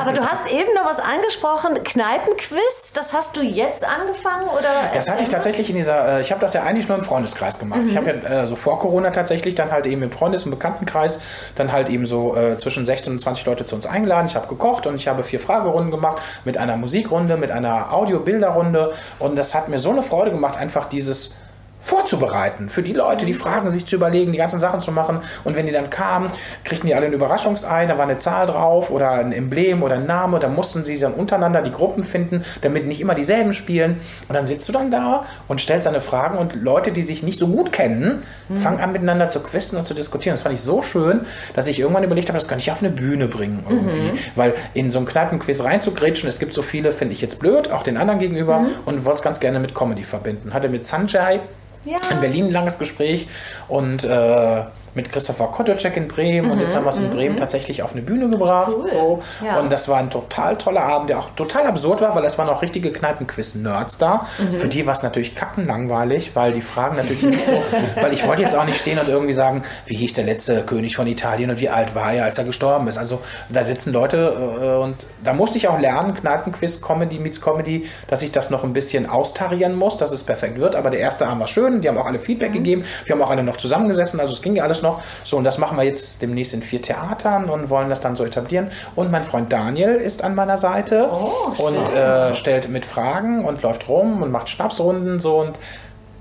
Aber 0.00 0.12
du 0.12 0.24
hast 0.24 0.50
eben 0.52 0.72
noch 0.74 0.84
was 0.84 0.98
angesprochen, 0.98 1.82
Kneipenquiz, 2.18 2.92
das 2.94 3.12
hast 3.12 3.36
du 3.36 3.42
jetzt 3.42 3.84
angefangen 3.84 4.48
oder? 4.48 4.68
Das 4.94 5.10
hatte 5.10 5.22
ich 5.22 5.28
tatsächlich 5.28 5.70
in 5.70 5.76
dieser, 5.76 6.18
äh, 6.18 6.20
ich 6.20 6.30
habe 6.30 6.40
das 6.40 6.54
ja 6.54 6.62
eigentlich 6.62 6.88
nur 6.88 6.96
im 6.98 7.04
Freundeskreis 7.04 7.58
gemacht. 7.58 7.80
Ich 7.84 7.96
habe 7.96 8.10
ja 8.10 8.42
äh, 8.42 8.46
so 8.46 8.56
vor 8.56 8.78
Corona 8.78 9.10
tatsächlich 9.10 9.54
dann 9.54 9.70
halt 9.70 9.86
eben 9.86 10.02
im 10.02 10.10
Freundes- 10.10 10.44
und 10.44 10.50
Bekanntenkreis 10.50 11.22
dann 11.54 11.72
halt 11.72 11.88
eben 11.88 12.06
so 12.06 12.36
äh, 12.36 12.56
zwischen 12.58 12.84
16 12.84 13.14
und 13.14 13.20
20 13.20 13.46
Leute 13.46 13.64
zu 13.66 13.74
uns 13.74 13.86
eingeladen. 13.86 14.26
Ich 14.26 14.36
habe 14.36 14.48
gekocht 14.48 14.86
und 14.86 14.94
ich 14.96 15.08
habe 15.08 15.24
vier 15.24 15.40
Fragerunden 15.40 15.90
gemacht 15.90 16.22
mit 16.44 16.58
einer 16.58 16.76
Musikrunde, 16.76 17.36
mit 17.36 17.50
einer 17.50 17.92
Audio-Bilderrunde 17.92 18.92
und 19.18 19.36
das 19.36 19.54
hat 19.54 19.68
mir 19.68 19.78
so 19.78 19.90
eine 19.90 20.02
Freude 20.02 20.30
gemacht, 20.30 20.58
einfach 20.58 20.86
dieses 20.86 21.38
vorzubereiten. 21.80 22.68
Für 22.68 22.82
die 22.82 22.92
Leute, 22.92 23.24
die 23.24 23.32
Fragen 23.32 23.70
sich 23.70 23.86
zu 23.86 23.96
überlegen, 23.96 24.32
die 24.32 24.38
ganzen 24.38 24.60
Sachen 24.60 24.80
zu 24.80 24.92
machen. 24.92 25.20
Und 25.44 25.56
wenn 25.56 25.66
die 25.66 25.72
dann 25.72 25.90
kamen, 25.90 26.30
kriegten 26.64 26.88
die 26.88 26.94
alle 26.94 27.06
ein 27.06 27.12
Überraschungsei, 27.12 27.86
da 27.86 27.96
war 27.96 28.04
eine 28.04 28.18
Zahl 28.18 28.46
drauf 28.46 28.90
oder 28.90 29.12
ein 29.12 29.32
Emblem 29.32 29.82
oder 29.82 29.94
ein 29.94 30.06
Name. 30.06 30.38
Da 30.38 30.48
mussten 30.48 30.84
sie 30.84 30.98
dann 30.98 31.14
untereinander 31.14 31.62
die 31.62 31.70
Gruppen 31.70 32.04
finden, 32.04 32.44
damit 32.60 32.86
nicht 32.86 33.00
immer 33.00 33.14
dieselben 33.14 33.52
spielen. 33.52 34.00
Und 34.28 34.34
dann 34.34 34.46
sitzt 34.46 34.68
du 34.68 34.72
dann 34.72 34.90
da 34.90 35.24
und 35.46 35.60
stellst 35.60 35.86
deine 35.86 36.00
Fragen 36.00 36.36
und 36.38 36.54
Leute, 36.54 36.90
die 36.92 37.02
sich 37.02 37.22
nicht 37.22 37.38
so 37.38 37.48
gut 37.48 37.72
kennen, 37.72 38.22
fangen 38.54 38.80
an 38.80 38.92
miteinander 38.92 39.28
zu 39.28 39.40
quizzen 39.40 39.78
und 39.78 39.86
zu 39.86 39.94
diskutieren. 39.94 40.34
Das 40.34 40.42
fand 40.42 40.54
ich 40.54 40.62
so 40.62 40.82
schön, 40.82 41.26
dass 41.54 41.66
ich 41.66 41.78
irgendwann 41.80 42.04
überlegt 42.04 42.28
habe, 42.28 42.38
das 42.38 42.48
kann 42.48 42.58
ich 42.58 42.70
auf 42.72 42.82
eine 42.82 42.90
Bühne 42.90 43.28
bringen 43.28 43.64
irgendwie. 43.68 44.18
Weil 44.34 44.54
in 44.74 44.90
so 44.90 44.98
einen 44.98 45.06
Kneipenquiz 45.06 45.62
reinzugrätschen, 45.62 46.28
es 46.28 46.38
gibt 46.38 46.54
so 46.54 46.62
viele, 46.62 46.92
finde 46.92 47.14
ich 47.14 47.20
jetzt 47.20 47.40
blöd, 47.40 47.70
auch 47.70 47.82
den 47.82 47.96
anderen 47.96 48.18
gegenüber 48.18 48.64
und 48.84 49.04
wollte 49.04 49.18
es 49.18 49.22
ganz 49.22 49.40
gerne 49.40 49.60
mit 49.60 49.74
Comedy 49.74 50.04
verbinden. 50.04 50.54
Hatte 50.54 50.68
mit 50.68 50.84
Sanjay 50.84 51.40
Ja. 51.84 51.96
in 52.10 52.20
Berlin 52.20 52.46
ein 52.46 52.52
langes 52.52 52.78
Gespräch 52.78 53.28
und 53.68 54.04
äh, 54.04 54.64
mit 54.98 55.12
Christopher 55.12 55.46
Kotocek 55.46 55.96
in 55.96 56.08
Bremen 56.08 56.50
und 56.50 56.58
jetzt 56.58 56.74
haben 56.74 56.84
wir 56.84 56.90
es 56.90 56.98
in 56.98 57.08
Bremen 57.08 57.36
tatsächlich 57.36 57.84
auf 57.84 57.92
eine 57.92 58.02
Bühne 58.02 58.28
gebracht. 58.28 58.72
Cool. 58.74 58.88
So. 58.88 59.22
Ja. 59.44 59.60
Und 59.60 59.70
das 59.70 59.88
war 59.88 59.98
ein 59.98 60.10
total 60.10 60.58
toller 60.58 60.82
Abend, 60.82 61.10
der 61.10 61.20
auch 61.20 61.30
total 61.36 61.66
absurd 61.66 62.00
war, 62.00 62.16
weil 62.16 62.24
es 62.24 62.36
waren 62.36 62.48
auch 62.48 62.62
richtige 62.62 62.90
Kneipenquiz-Nerds 62.90 63.98
da. 63.98 64.26
Für 64.54 64.66
die 64.66 64.86
war 64.86 64.94
es 64.94 65.04
natürlich 65.04 65.36
kackenlangweilig, 65.36 66.34
weil 66.34 66.50
die 66.50 66.62
Fragen 66.62 66.96
natürlich 66.96 67.22
nicht 67.22 67.46
so, 67.46 67.52
weil 68.00 68.12
ich 68.12 68.26
wollte 68.26 68.42
jetzt 68.42 68.56
auch 68.56 68.64
nicht 68.64 68.80
stehen 68.80 68.98
und 68.98 69.08
irgendwie 69.08 69.32
sagen, 69.32 69.62
wie 69.86 69.94
hieß 69.94 70.14
der 70.14 70.24
letzte 70.24 70.62
König 70.64 70.96
von 70.96 71.06
Italien 71.06 71.50
und 71.50 71.60
wie 71.60 71.68
alt 71.68 71.94
war 71.94 72.12
er, 72.12 72.24
als 72.24 72.36
er 72.36 72.44
gestorben 72.44 72.88
ist. 72.88 72.98
Also 72.98 73.20
da 73.48 73.62
sitzen 73.62 73.92
Leute 73.92 74.16
äh, 74.60 74.82
und 74.82 75.06
da 75.22 75.32
musste 75.32 75.58
ich 75.58 75.68
auch 75.68 75.78
lernen, 75.78 76.14
Kneipenquiz, 76.14 76.82
Comedy 76.82 77.20
meets 77.20 77.40
Comedy, 77.40 77.88
dass 78.08 78.22
ich 78.22 78.32
das 78.32 78.50
noch 78.50 78.64
ein 78.64 78.72
bisschen 78.72 79.08
austarieren 79.08 79.76
muss, 79.76 79.96
dass 79.96 80.10
es 80.10 80.24
perfekt 80.24 80.58
wird. 80.58 80.74
Aber 80.74 80.90
der 80.90 80.98
erste 80.98 81.28
Abend 81.28 81.40
war 81.40 81.46
schön, 81.46 81.82
die 81.82 81.88
haben 81.88 81.98
auch 81.98 82.06
alle 82.06 82.18
Feedback 82.18 82.52
gegeben. 82.52 82.82
Wir 83.04 83.14
haben 83.14 83.22
auch 83.22 83.30
alle 83.30 83.44
noch 83.44 83.58
zusammengesessen, 83.58 84.18
also 84.18 84.32
es 84.32 84.42
ging 84.42 84.56
ja 84.56 84.64
alles 84.64 84.82
noch. 84.82 84.87
So, 85.24 85.36
und 85.36 85.44
das 85.44 85.58
machen 85.58 85.76
wir 85.76 85.84
jetzt 85.84 86.22
demnächst 86.22 86.54
in 86.54 86.62
vier 86.62 86.82
Theatern 86.82 87.50
und 87.50 87.70
wollen 87.70 87.88
das 87.88 88.00
dann 88.00 88.16
so 88.16 88.24
etablieren. 88.24 88.70
Und 88.96 89.10
mein 89.10 89.24
Freund 89.24 89.52
Daniel 89.52 89.94
ist 89.94 90.24
an 90.24 90.34
meiner 90.34 90.58
Seite 90.58 91.08
und 91.08 91.94
äh, 91.94 92.34
stellt 92.34 92.68
mit 92.68 92.84
Fragen 92.84 93.44
und 93.44 93.62
läuft 93.62 93.88
rum 93.88 94.22
und 94.22 94.30
macht 94.30 94.48
Schnapsrunden 94.48 95.20
so 95.20 95.40
und 95.40 95.58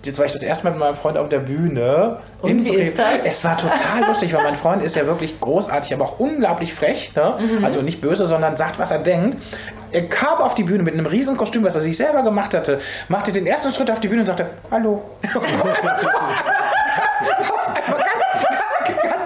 Jetzt 0.03 0.19
war 0.19 0.25
ich 0.25 0.31
das 0.31 0.43
erste 0.43 0.63
Mal 0.65 0.71
mit 0.71 0.79
meinem 0.79 0.95
Freund 0.95 1.17
auf 1.17 1.27
der 1.27 1.39
Bühne. 1.39 2.19
Und 2.41 2.63
wie 2.63 2.75
ist 2.75 2.97
das? 2.97 3.23
Es 3.25 3.43
war 3.43 3.57
total 3.57 4.07
lustig, 4.07 4.33
weil 4.33 4.43
mein 4.43 4.55
Freund 4.55 4.81
ist 4.81 4.95
ja 4.95 5.05
wirklich 5.05 5.37
großartig, 5.39 5.93
aber 5.93 6.05
auch 6.05 6.19
unglaublich 6.19 6.73
frech. 6.73 7.13
Ne? 7.13 7.33
Mhm. 7.37 7.65
Also 7.65 7.81
nicht 7.81 7.99
böse, 7.99 8.25
sondern 8.25 8.55
sagt, 8.55 8.79
was 8.79 8.91
er 8.91 8.99
denkt. 8.99 9.43
Er 9.91 10.07
kam 10.07 10.39
auf 10.39 10.55
die 10.55 10.63
Bühne 10.63 10.83
mit 10.83 10.93
einem 10.93 11.07
riesen 11.07 11.35
Kostüm, 11.35 11.63
was 11.63 11.75
er 11.75 11.81
sich 11.81 11.97
selber 11.97 12.23
gemacht 12.23 12.53
hatte, 12.53 12.79
machte 13.09 13.33
den 13.33 13.47
ersten 13.47 13.71
Schritt 13.71 13.89
auf 13.89 13.99
die 13.99 14.07
Bühne 14.07 14.21
und 14.21 14.27
sagte, 14.27 14.49
hallo. 14.71 15.01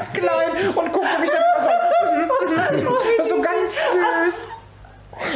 ganz, 0.01 0.13
klein 0.13 0.69
und 0.75 0.91
guckte 0.91 1.19
mich 1.19 1.29
dann 1.29 1.41
so, 2.79 3.23
so 3.23 3.41
ganz 3.41 3.71
süß. 3.73 4.60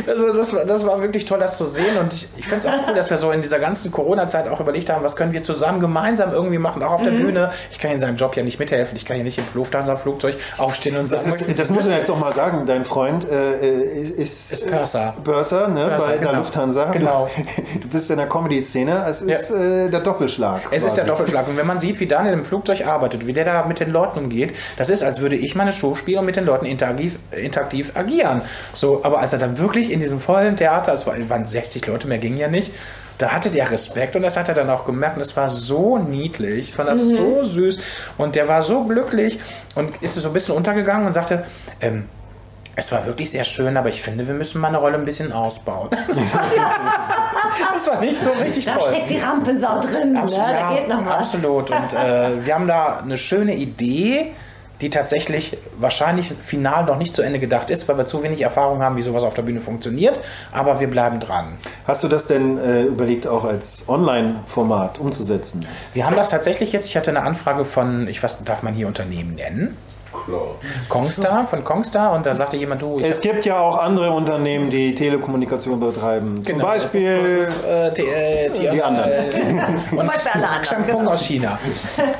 Also 0.07 0.33
das 0.33 0.53
war, 0.53 0.65
das 0.65 0.85
war 0.85 1.01
wirklich 1.01 1.25
toll, 1.25 1.39
das 1.39 1.57
zu 1.57 1.65
sehen. 1.65 1.97
Und 1.99 2.13
ich, 2.13 2.27
ich 2.37 2.47
finde 2.47 2.67
es 2.67 2.73
auch 2.73 2.87
cool, 2.87 2.95
dass 2.95 3.09
wir 3.09 3.17
so 3.17 3.31
in 3.31 3.41
dieser 3.41 3.59
ganzen 3.59 3.91
Corona-Zeit 3.91 4.47
auch 4.47 4.59
überlegt 4.59 4.89
haben, 4.89 5.03
was 5.03 5.15
können 5.15 5.33
wir 5.33 5.43
zusammen 5.43 5.79
gemeinsam 5.79 6.33
irgendwie 6.33 6.57
machen, 6.57 6.83
auch 6.83 6.91
auf 6.91 7.01
der 7.01 7.11
Bühne. 7.11 7.51
Ich 7.71 7.79
kann 7.79 7.91
in 7.91 7.99
seinem 7.99 8.17
Job 8.17 8.35
ja 8.35 8.43
nicht 8.43 8.59
mithelfen. 8.59 8.95
Ich 8.95 9.05
kann 9.05 9.17
ja 9.17 9.23
nicht 9.23 9.37
im 9.37 9.45
Lufthansa-Flugzeug 9.53 10.35
aufstehen 10.57 10.97
und 10.97 11.11
Das, 11.11 11.23
sagen, 11.23 11.51
ist, 11.51 11.59
das 11.59 11.69
muss 11.69 11.85
man 11.85 11.97
jetzt 11.97 12.11
auch 12.11 12.19
mal 12.19 12.33
sagen. 12.33 12.65
Dein 12.65 12.85
Freund 12.85 13.27
äh, 13.29 14.01
ist, 14.01 14.11
ist, 14.11 14.53
Ist 14.53 14.71
Purser. 14.71 15.13
Purser, 15.23 15.67
ne, 15.67 15.87
Purser, 15.87 16.05
bei 16.05 16.11
der 16.17 16.27
genau. 16.27 16.39
Lufthansa. 16.39 16.85
Genau. 16.91 17.29
Du, 17.73 17.79
du 17.79 17.87
bist 17.87 18.09
in 18.11 18.17
der 18.17 18.27
Comedy-Szene. 18.27 19.05
Es 19.07 19.21
ist 19.21 19.51
äh, 19.51 19.89
der 19.89 19.99
Doppelschlag. 19.99 20.61
Es 20.71 20.83
ist 20.83 20.95
der 20.95 21.05
quasi. 21.05 21.17
Doppelschlag. 21.17 21.47
Und 21.47 21.57
wenn 21.57 21.67
man 21.67 21.79
sieht, 21.79 21.99
wie 21.99 22.07
Daniel 22.07 22.33
im 22.33 22.45
Flugzeug 22.45 22.85
arbeitet, 22.85 23.27
wie 23.27 23.33
der 23.33 23.45
da 23.45 23.65
mit 23.65 23.79
den 23.79 23.91
Leuten 23.91 24.19
umgeht, 24.19 24.53
das 24.77 24.89
ist, 24.89 25.03
als 25.03 25.19
würde 25.21 25.35
ich 25.35 25.55
meine 25.55 25.73
Show 25.73 25.95
spielen 25.95 26.19
und 26.19 26.25
mit 26.25 26.35
den 26.35 26.45
Leuten 26.45 26.65
interaktiv, 26.65 27.19
interaktiv 27.31 27.91
agieren. 27.95 28.41
So, 28.73 29.01
aber 29.03 29.19
als 29.19 29.33
er 29.33 29.39
dann 29.39 29.57
wirklich 29.57 29.84
in 29.91 29.99
diesem 29.99 30.19
vollen 30.19 30.55
Theater, 30.57 30.93
es 30.93 31.05
war- 31.07 31.17
es 31.17 31.29
waren 31.29 31.47
60 31.47 31.85
Leute, 31.87 32.07
mehr 32.07 32.17
ging 32.17 32.37
ja 32.37 32.47
nicht, 32.47 32.71
da 33.17 33.29
hatte 33.29 33.49
der 33.49 33.71
Respekt 33.71 34.15
und 34.15 34.23
das 34.23 34.35
hat 34.37 34.49
er 34.49 34.55
dann 34.55 34.69
auch 34.69 34.85
gemerkt 34.85 35.15
und 35.15 35.21
es 35.21 35.35
war 35.37 35.47
so 35.49 35.97
niedlich, 35.97 36.69
ich 36.69 36.73
fand 36.75 36.89
das 36.89 36.99
so 36.99 37.43
süß 37.43 37.79
und 38.17 38.35
der 38.35 38.47
war 38.47 38.61
so 38.61 38.83
glücklich 38.83 39.39
und 39.75 39.91
ist 40.01 40.15
so 40.15 40.27
ein 40.27 40.33
bisschen 40.33 40.55
untergegangen 40.55 41.05
und 41.05 41.11
sagte, 41.13 41.45
ähm, 41.81 42.09
es 42.77 42.91
war 42.91 43.05
wirklich 43.05 43.31
sehr 43.31 43.45
schön, 43.45 43.77
aber 43.77 43.87
ich 43.87 44.01
finde, 44.01 44.27
wir 44.27 44.33
müssen 44.33 44.59
meine 44.59 44.77
Rolle 44.79 44.95
ein 44.95 45.05
bisschen 45.05 45.31
ausbauen. 45.31 45.89
Das 46.15 46.33
war, 46.33 46.43
das 47.73 47.87
war 47.87 48.01
nicht 48.01 48.19
so 48.19 48.29
richtig 48.31 48.65
Da 48.65 48.73
toll. 48.75 48.89
steckt 48.89 49.09
die 49.09 49.17
Rampensau 49.17 49.79
drin, 49.79 50.15
Absolut, 50.17 50.47
ne? 50.47 50.53
da 50.53 50.73
geht 50.75 50.87
noch 50.89 51.05
was. 51.05 51.13
absolut. 51.35 51.69
Und 51.71 51.93
äh, 51.93 52.45
wir 52.45 52.53
haben 52.55 52.67
da 52.67 52.99
eine 52.99 53.17
schöne 53.17 53.55
Idee, 53.55 54.33
die 54.81 54.89
tatsächlich 54.89 55.57
wahrscheinlich 55.77 56.33
final 56.41 56.85
noch 56.85 56.97
nicht 56.97 57.15
zu 57.15 57.21
Ende 57.21 57.39
gedacht 57.39 57.69
ist, 57.69 57.87
weil 57.87 57.97
wir 57.97 58.05
zu 58.05 58.23
wenig 58.23 58.41
Erfahrung 58.41 58.81
haben, 58.81 58.95
wie 58.97 59.01
sowas 59.01 59.23
auf 59.23 59.33
der 59.33 59.43
Bühne 59.43 59.61
funktioniert. 59.61 60.19
Aber 60.51 60.79
wir 60.79 60.89
bleiben 60.89 61.19
dran. 61.19 61.57
Hast 61.85 62.03
du 62.03 62.07
das 62.07 62.27
denn 62.27 62.57
äh, 62.57 62.83
überlegt, 62.83 63.27
auch 63.27 63.45
als 63.45 63.87
Online-Format 63.87 64.99
umzusetzen? 64.99 65.65
Wir 65.93 66.05
haben 66.05 66.15
das 66.15 66.29
tatsächlich 66.29 66.71
jetzt, 66.71 66.87
ich 66.87 66.97
hatte 66.97 67.11
eine 67.11 67.23
Anfrage 67.23 67.65
von, 67.65 68.07
ich 68.07 68.21
weiß, 68.21 68.43
darf 68.43 68.63
man 68.63 68.73
hier 68.73 68.87
Unternehmen 68.87 69.35
nennen? 69.35 69.77
Kongstar, 70.89 71.45
von 71.47 71.63
Kongstar. 71.63 72.13
Und 72.13 72.25
da 72.25 72.33
sagte 72.33 72.57
jemand, 72.57 72.81
du, 72.81 72.99
ich 72.99 73.05
Es 73.07 73.21
gibt 73.21 73.45
ja 73.45 73.57
auch 73.59 73.77
andere 73.77 74.11
Unternehmen, 74.11 74.69
die 74.69 74.95
Telekommunikation 74.95 75.79
betreiben. 75.79 76.37
Zum 76.37 76.45
Genau, 76.45 76.65
das 76.73 76.85
ist- 76.85 76.93
Beispiel 76.93 77.17
das 77.17 77.31
ist, 77.31 77.63
äh, 77.65 77.93
die, 77.93 78.01
äh, 78.03 78.49
die, 78.51 78.69
die 78.69 78.83
anderen. 78.83 79.11
Zum 79.89 80.07
Beispiel 80.07 80.31
alle 80.33 80.43
anderen. 80.47 80.61
Xiangpeng 80.63 80.97
Genau. 80.99 81.11
aus 81.11 81.21
China. 81.25 81.59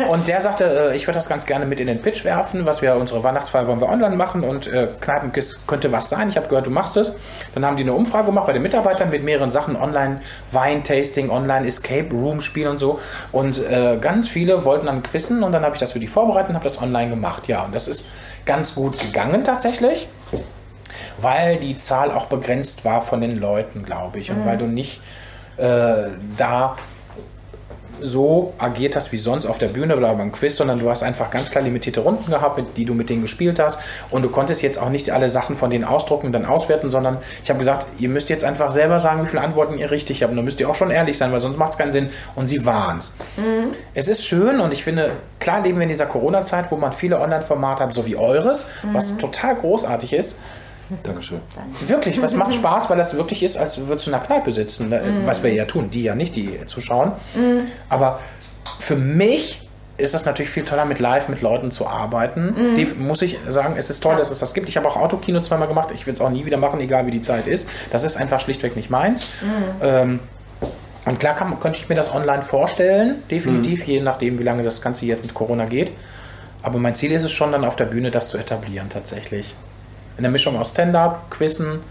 Und 0.10 0.27
der 0.27 0.41
sagte, 0.41 0.89
äh, 0.91 0.95
ich 0.95 1.08
würde 1.08 1.15
das 1.17 1.29
ganz 1.29 1.45
gerne 1.45 1.65
mit 1.65 1.79
in 1.79 1.88
den 1.88 2.01
Pitch 2.01 2.23
werfen, 2.25 2.65
was 2.65 2.81
wir, 2.81 2.95
unsere 2.95 3.23
Weihnachtsfeier 3.23 3.67
wollen 3.67 3.79
wir 3.81 3.89
online 3.89 4.15
machen 4.15 4.43
und 4.43 4.67
äh, 4.67 4.88
Kneipenkiss 5.01 5.65
könnte 5.67 5.91
was 5.91 6.10
sein. 6.10 6.29
Ich 6.29 6.38
habe 6.38 6.47
gehört, 6.47 6.65
du 6.65 6.71
machst 6.71 6.97
es. 6.97 7.15
Dann 7.53 7.65
haben 7.65 7.77
die 7.77 7.84
eine 7.84 7.93
Umfrage 7.93 8.25
gemacht 8.27 8.47
bei 8.47 8.53
den 8.53 8.62
Mitarbeitern 8.63 9.10
mit 9.10 9.23
mehreren 9.23 9.51
Sachen, 9.51 9.75
online 9.75 10.21
Weintasting, 10.51 11.29
online 11.29 11.67
Escape 11.67 12.10
Room 12.12 12.41
Spiel 12.41 12.67
und 12.67 12.77
so. 12.77 12.99
Und 13.31 13.60
äh, 13.65 13.97
ganz 13.99 14.27
viele 14.27 14.65
wollten 14.65 14.86
dann 14.88 15.03
quizzen 15.03 15.43
und 15.43 15.51
dann 15.51 15.63
habe 15.63 15.75
ich 15.75 15.79
das 15.79 15.91
für 15.93 15.99
die 15.99 16.08
vorbereitet 16.08 16.49
und 16.49 16.55
habe 16.55 16.63
das 16.63 16.81
online 16.81 17.10
gemacht. 17.10 17.47
Ja, 17.47 17.63
und 17.63 17.73
das 17.75 17.85
ist 17.88 18.08
ganz 18.45 18.76
gut 18.76 19.00
gegangen 19.00 19.43
tatsächlich 19.43 20.08
weil 21.17 21.58
die 21.58 21.76
Zahl 21.76 22.12
auch 22.12 22.26
begrenzt 22.26 22.86
war 22.86 23.02
von 23.02 23.21
den 23.21 23.39
Leuten, 23.39 23.84
glaube 23.84 24.19
ich. 24.19 24.32
Und 24.32 24.45
weil 24.45 24.58
du 24.58 24.65
nicht 24.65 25.02
äh, 25.58 26.10
da 26.38 26.78
so 28.01 28.53
agiert 28.58 28.95
hast 28.95 29.12
wie 29.12 29.17
sonst 29.17 29.45
auf 29.45 29.58
der 29.58 29.67
Bühne 29.67 29.95
oder 29.95 30.13
beim 30.13 30.31
Quiz, 30.31 30.55
sondern 30.55 30.79
du 30.79 30.89
hast 30.89 31.03
einfach 31.03 31.31
ganz 31.31 31.51
klar 31.51 31.63
limitierte 31.63 32.01
Runden 32.01 32.29
gehabt, 32.29 32.58
mit, 32.58 32.77
die 32.77 32.86
du 32.86 32.93
mit 32.93 33.10
denen 33.10 33.21
gespielt 33.21 33.60
hast. 33.60 33.79
Und 34.12 34.21
du 34.21 34.29
konntest 34.29 34.62
jetzt 34.62 34.77
auch 34.77 34.89
nicht 34.89 35.10
alle 35.10 35.29
Sachen 35.29 35.55
von 35.55 35.69
denen 35.69 35.84
ausdrucken 35.84 36.27
und 36.27 36.31
dann 36.34 36.45
auswerten, 36.45 36.89
sondern 36.89 37.17
ich 37.43 37.49
habe 37.49 37.60
gesagt, 37.60 37.88
ihr 37.99 38.10
müsst 38.10 38.29
jetzt 38.29 38.43
einfach 38.43 38.69
selber 38.69 38.99
sagen, 38.99 39.23
wie 39.23 39.27
viele 39.27 39.41
Antworten 39.41 39.77
ihr 39.77 39.91
richtig 39.91 40.23
habt. 40.23 40.31
Und 40.31 40.38
dann 40.38 40.45
müsst 40.45 40.60
ihr 40.60 40.69
auch 40.69 40.75
schon 40.75 40.91
ehrlich 40.91 41.17
sein, 41.17 41.31
weil 41.31 41.41
sonst 41.41 41.58
macht 41.58 41.71
es 41.71 41.77
keinen 41.77 41.91
Sinn. 41.91 42.10
Und 42.36 42.47
sie 42.47 42.65
waren 42.65 42.97
es. 42.97 43.15
Mhm. 43.38 43.69
Es 43.93 44.08
ist 44.08 44.25
schön 44.25 44.60
und 44.60 44.73
ich 44.73 44.84
finde, 44.84 45.12
klar 45.39 45.62
leben 45.62 45.77
wir 45.77 45.84
in 45.84 45.89
dieser 45.89 46.05
Corona-Zeit, 46.05 46.71
wo 46.71 46.77
man 46.77 46.91
viele 46.91 47.19
Online-Formate 47.19 47.84
hat, 47.84 47.93
so 47.93 48.05
wie 48.05 48.15
eures, 48.15 48.67
mhm. 48.84 48.93
was 48.93 49.17
total 49.17 49.55
großartig 49.55 50.13
ist. 50.13 50.39
Dankeschön. 51.04 51.39
Wirklich, 51.88 52.21
was 52.21 52.36
macht 52.36 52.54
Spaß, 52.54 52.89
weil 52.89 52.98
das 52.98 53.15
wirklich 53.15 53.43
ist, 53.43 53.58
als 53.58 53.88
würdest 53.88 54.06
du 54.06 54.12
in 54.12 54.15
einer 54.15 54.26
Kneipe 54.26 54.52
sitzen. 54.52 54.89
Ne? 54.89 55.02
Mhm. 55.02 55.26
Was 55.26 55.43
wir 55.43 55.54
ja 55.54 55.65
tun, 55.65 55.89
die 55.89 56.04
ja 56.04 56.15
nicht, 56.15 56.36
die 56.36 56.65
zuschauen. 56.65 57.12
Mhm. 57.36 57.62
Aber 57.89 58.19
für 58.80 58.95
mich 58.95 59.67
ist 59.98 60.13
es 60.13 60.26
natürlich 60.26 60.50
viel 60.50 60.63
toller, 60.63 60.86
mit 60.86 61.00
live 61.00 61.30
mit 61.30 61.41
Leuten 61.41 61.71
zu 61.71 61.88
arbeiten. 61.88 62.54
Mhm. 62.56 62.76
Die, 62.76 62.86
muss 62.86 63.21
ich 63.21 63.39
sagen, 63.48 63.76
es 63.78 63.89
ist 63.89 64.04
toll, 64.04 64.13
ja. 64.13 64.19
dass 64.19 64.30
es 64.30 64.39
das 64.39 64.54
gibt. 64.54 64.67
Ich 64.69 64.78
habe 64.78 64.88
auch 64.88 64.98
Autokino 64.98 65.39
zweimal 65.39 65.67
gemacht. 65.67 65.91
Ich 65.93 66.06
will 66.06 66.13
es 66.13 66.21
auch 66.21 66.30
nie 66.30 66.45
wieder 66.45 66.58
machen, 66.58 66.80
egal 66.82 67.08
wie 67.08 67.12
die 67.12 67.21
Zeit 67.21 67.48
ist. 67.48 67.69
Das 67.91 68.04
ist 68.04 68.17
einfach 68.17 68.39
schlichtweg 68.39 68.76
nicht 68.76 68.89
meins. 68.89 69.34
Mhm. 69.41 69.82
Ähm, 69.82 70.19
und 71.06 71.19
klar 71.19 71.36
kann, 71.36 71.60
könnte 71.60 71.80
ich 71.80 71.88
mir 71.88 71.95
das 71.95 72.13
online 72.13 72.41
vorstellen, 72.41 73.24
definitiv, 73.30 73.82
mhm. 73.82 73.93
je 73.93 74.00
nachdem, 74.02 74.39
wie 74.39 74.43
lange 74.43 74.63
das 74.63 74.82
Ganze 74.82 75.06
jetzt 75.06 75.24
mit 75.24 75.34
Corona 75.34 75.65
geht. 75.65 75.91
Aber 76.62 76.80
mein 76.80 76.95
Ziel 76.95 77.12
ist 77.12 77.24
es 77.24 77.32
schon, 77.32 77.52
dann 77.52 77.63
auf 77.63 77.76
der 77.76 77.86
Bühne 77.86 78.12
das 78.12 78.30
zu 78.30 78.38
etablieren, 78.38 78.89
tatsächlich 78.89 79.56
in 80.17 80.23
der 80.23 80.32
Mischung 80.32 80.58
aus 80.60 80.71
Stand-up, 80.71 81.30
Quizzen, 81.30 81.82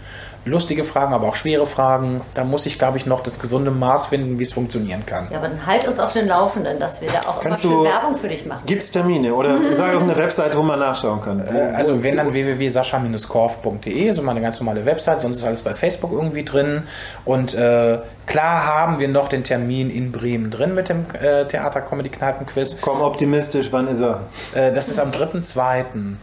lustige 0.45 0.83
Fragen, 0.83 1.13
aber 1.13 1.27
auch 1.27 1.35
schwere 1.35 1.65
Fragen. 1.65 2.21
Da 2.33 2.43
muss 2.43 2.65
ich, 2.65 2.77
glaube 2.77 2.97
ich, 2.97 3.05
noch 3.05 3.21
das 3.21 3.39
gesunde 3.39 3.71
Maß 3.71 4.07
finden, 4.07 4.39
wie 4.39 4.43
es 4.43 4.53
funktionieren 4.53 5.05
kann. 5.05 5.27
Ja, 5.31 5.39
aber 5.39 5.49
dann 5.49 5.65
halt 5.65 5.87
uns 5.87 5.99
auf 5.99 6.13
den 6.13 6.27
Laufenden, 6.27 6.79
dass 6.79 7.01
wir 7.01 7.09
da 7.09 7.27
auch 7.27 7.41
Kannst 7.41 7.65
immer 7.65 7.73
schön 7.73 7.83
Werbung 7.83 8.15
für 8.15 8.27
dich 8.27 8.45
machen. 8.45 8.61
Gibt 8.65 8.83
es 8.83 8.91
Termine 8.91 9.33
oder 9.33 9.57
sag 9.73 9.95
auch 9.95 10.01
eine 10.01 10.15
Website, 10.15 10.55
wo 10.55 10.61
man 10.61 10.79
nachschauen 10.79 11.21
kann? 11.21 11.39
Äh, 11.39 11.73
also 11.75 12.01
wenn 12.03 12.17
dann 12.17 12.31
www.sascha-korf.de, 12.31 14.11
so 14.11 14.21
meine 14.21 14.41
ganz 14.41 14.59
normale 14.59 14.85
Website, 14.85 15.19
sonst 15.19 15.37
ist 15.37 15.45
alles 15.45 15.63
bei 15.63 15.73
Facebook 15.73 16.11
irgendwie 16.11 16.45
drin. 16.45 16.83
Und 17.25 17.55
äh, 17.55 17.99
klar 18.27 18.65
haben 18.65 18.99
wir 18.99 19.07
noch 19.07 19.27
den 19.29 19.43
Termin 19.43 19.89
in 19.89 20.11
Bremen 20.11 20.51
drin 20.51 20.75
mit 20.75 20.89
dem 20.89 21.05
äh, 21.19 21.45
Theater 21.45 21.81
Comedy 21.81 22.09
Kneipen 22.09 22.45
Quiz. 22.45 22.81
Komm 22.81 23.01
optimistisch, 23.01 23.71
wann 23.71 23.87
ist 23.87 24.01
er? 24.01 24.21
Äh, 24.53 24.71
das 24.73 24.89
ist 24.89 24.99
am 24.99 25.09
3.2. 25.11 26.15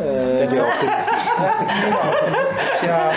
Äh, 0.00 0.46
sehr 0.46 0.64
optimistisch. 0.66 1.14
Das 1.40 1.68
ist 1.68 1.84
mega 1.84 1.96
optimistisch, 1.96 2.86
ja. 2.86 3.10